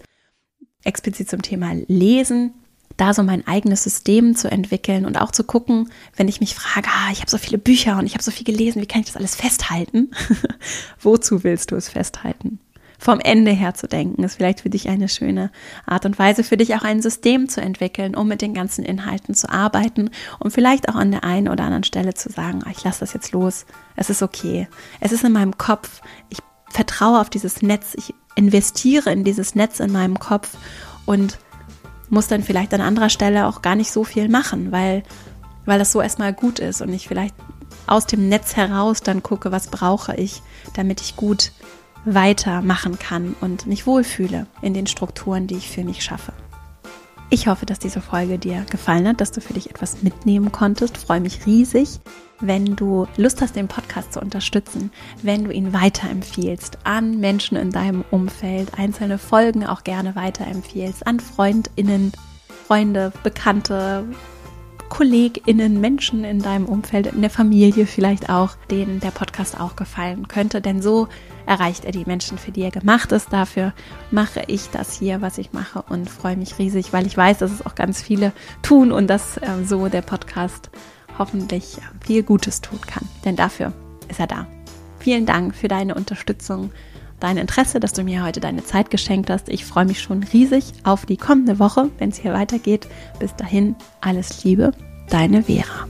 explizit 0.84 1.30
zum 1.30 1.42
Thema 1.42 1.74
Lesen, 1.88 2.54
da 2.98 3.14
so 3.14 3.24
mein 3.24 3.46
eigenes 3.46 3.84
System 3.84 4.36
zu 4.36 4.50
entwickeln 4.50 5.06
und 5.06 5.18
auch 5.20 5.32
zu 5.32 5.44
gucken, 5.44 5.90
wenn 6.16 6.28
ich 6.28 6.40
mich 6.40 6.56
frage, 6.56 6.88
ah, 6.90 7.12
ich 7.12 7.20
habe 7.22 7.32
so 7.32 7.38
viele 7.38 7.58
Bücher 7.58 7.98
und 7.98 8.06
ich 8.06 8.14
habe 8.14 8.24
so 8.24 8.32
viel 8.32 8.46
gelesen, 8.46 8.82
wie 8.82 8.86
kann 8.86 9.02
ich 9.02 9.08
das 9.08 9.18
alles 9.18 9.36
festhalten? 9.36 10.12
Wozu 11.02 11.44
willst 11.44 11.72
du 11.72 11.76
es 11.76 11.90
festhalten? 11.90 12.60
Vom 12.98 13.20
Ende 13.20 13.52
her 13.52 13.74
zu 13.74 13.88
denken, 13.88 14.24
ist 14.24 14.36
vielleicht 14.36 14.62
für 14.62 14.70
dich 14.70 14.90
eine 14.90 15.10
schöne 15.10 15.52
Art 15.86 16.06
und 16.06 16.18
Weise, 16.18 16.44
für 16.44 16.58
dich 16.58 16.76
auch 16.76 16.84
ein 16.84 17.02
System 17.02 17.50
zu 17.50 17.62
entwickeln, 17.62 18.16
um 18.16 18.28
mit 18.28 18.42
den 18.42 18.54
ganzen 18.54 18.84
Inhalten 18.84 19.36
zu 19.36 19.50
arbeiten 19.50 20.10
und 20.40 20.52
vielleicht 20.52 20.90
auch 20.90 20.96
an 20.96 21.12
der 21.12 21.24
einen 21.24 21.50
oder 21.50 21.64
anderen 21.66 21.84
Stelle 21.84 22.14
zu 22.14 22.30
sagen, 22.30 22.62
ah, 22.66 22.72
ich 22.72 22.84
lasse 22.84 23.02
das 23.02 23.14
jetzt 23.14 23.32
los, 23.32 23.66
es 23.96 24.10
ist 24.10 24.24
okay, 24.24 24.68
es 25.00 25.12
ist 25.12 25.24
in 25.24 25.34
meinem 25.34 25.58
Kopf, 25.58 26.02
ich 26.30 26.40
vertraue 26.70 27.20
auf 27.20 27.30
dieses 27.30 27.62
Netz, 27.62 27.94
ich 27.96 28.14
investiere 28.36 29.12
in 29.12 29.24
dieses 29.24 29.56
Netz 29.56 29.80
in 29.80 29.92
meinem 29.92 30.20
Kopf 30.20 30.58
und 31.06 31.38
muss 32.10 32.28
dann 32.28 32.44
vielleicht 32.44 32.74
an 32.74 32.82
anderer 32.82 33.10
Stelle 33.10 33.48
auch 33.48 33.62
gar 33.62 33.76
nicht 33.76 33.92
so 33.92 34.04
viel 34.04 34.30
machen, 34.30 34.72
weil, 34.72 35.04
weil 35.66 35.80
das 35.80 35.92
so 35.92 36.02
erstmal 36.02 36.34
gut 36.34 36.60
ist 36.60 36.82
und 36.82 36.94
ich 36.94 37.08
vielleicht 37.08 37.36
aus 37.88 38.06
dem 38.06 38.30
Netz 38.30 38.56
heraus 38.56 39.02
dann 39.02 39.24
gucke, 39.24 39.52
was 39.52 39.68
brauche 39.68 40.16
ich, 40.16 40.42
damit 40.74 41.02
ich 41.02 41.16
gut 41.16 41.52
weitermachen 42.06 42.98
kann 43.00 43.36
und 43.42 43.68
mich 43.68 43.86
wohlfühle 43.86 44.48
in 44.62 44.74
den 44.74 44.88
Strukturen, 44.88 45.48
die 45.48 45.56
ich 45.56 45.70
für 45.70 45.84
mich 45.84 46.04
schaffe. 46.04 46.34
Ich 47.32 47.48
hoffe, 47.48 47.66
dass 47.66 47.80
diese 47.80 48.02
Folge 48.02 48.38
dir 48.38 48.66
gefallen 48.70 49.08
hat, 49.08 49.20
dass 49.20 49.32
du 49.32 49.42
für 49.42 49.54
dich 49.54 49.70
etwas 49.70 50.04
mitnehmen 50.04 50.52
konntest. 50.52 50.98
Freue 50.98 51.20
mich 51.20 51.46
riesig, 51.48 52.00
wenn 52.40 52.76
du 52.76 53.08
Lust 53.18 53.42
hast, 53.42 53.56
den 53.56 53.68
Podcast 53.68 54.14
zu 54.14 54.22
unterstützen, 54.22 54.92
wenn 55.24 55.44
du 55.44 55.52
ihn 55.52 55.74
weiterempfiehlst 55.74 56.78
an 56.84 57.20
Menschen 57.20 57.58
in 57.58 57.72
deinem 57.72 58.04
Umfeld, 58.12 58.78
einzelne 58.78 59.18
Folgen 59.18 59.66
auch 59.66 59.84
gerne 59.84 60.16
weiterempfiehlst, 60.16 61.08
an 61.08 61.20
Freundinnen, 61.20 62.12
Freunde, 62.68 63.12
Bekannte, 63.24 64.06
KollegInnen, 64.90 65.82
Menschen 65.82 66.24
in 66.24 66.42
deinem 66.42 66.66
Umfeld, 66.66 67.08
in 67.08 67.22
der 67.22 67.32
Familie 67.32 67.88
vielleicht 67.88 68.30
auch, 68.30 68.56
denen 68.70 69.00
der 69.00 69.12
Podcast 69.12 69.60
auch 69.60 69.76
gefallen 69.76 70.28
könnte. 70.28 70.62
Denn 70.62 70.82
so 70.82 71.08
erreicht 71.46 71.86
er 71.86 71.92
die 71.92 72.06
Menschen, 72.06 72.38
für 72.38 72.52
die 72.52 72.62
er 72.62 72.72
gemacht 72.72 73.12
ist. 73.12 73.32
Dafür 73.32 73.74
mache 74.12 74.44
ich 74.48 74.70
das 74.70 74.94
hier, 74.98 75.22
was 75.22 75.38
ich 75.38 75.54
mache 75.54 75.84
und 75.90 76.10
freue 76.10 76.38
mich 76.38 76.60
riesig, 76.60 76.94
weil 76.94 77.06
ich 77.06 77.16
weiß, 77.16 77.40
dass 77.40 77.52
es 77.52 77.66
auch 77.66 77.76
ganz 77.76 78.02
viele 78.02 78.32
tun 78.62 78.92
und 78.92 79.08
dass 79.08 79.38
äh, 79.38 79.64
so 79.66 79.88
der 79.88 80.02
Podcast 80.02 80.70
hoffentlich 81.18 81.78
viel 82.02 82.24
Gutes 82.24 82.62
tun 82.62 82.80
kann. 82.86 83.08
Denn 83.24 83.36
dafür 83.36 83.74
ist 84.10 84.20
er 84.20 84.28
da. 84.28 84.48
Vielen 85.00 85.26
Dank 85.26 85.56
für 85.56 85.68
deine 85.68 85.96
Unterstützung, 85.96 86.72
dein 87.20 87.38
Interesse, 87.38 87.80
dass 87.80 87.94
du 87.94 88.04
mir 88.04 88.24
heute 88.24 88.40
deine 88.40 88.64
Zeit 88.64 88.90
geschenkt 88.90 89.30
hast. 89.30 89.50
Ich 89.50 89.66
freue 89.66 89.86
mich 89.86 90.02
schon 90.02 90.24
riesig 90.24 90.74
auf 90.84 91.06
die 91.06 91.18
kommende 91.18 91.60
Woche, 91.60 91.90
wenn 92.00 92.10
es 92.10 92.18
hier 92.18 92.34
weitergeht. 92.34 92.88
Bis 93.20 93.36
dahin, 93.36 93.76
alles 94.02 94.44
Liebe, 94.44 94.72
deine 95.10 95.44
Vera. 95.44 95.88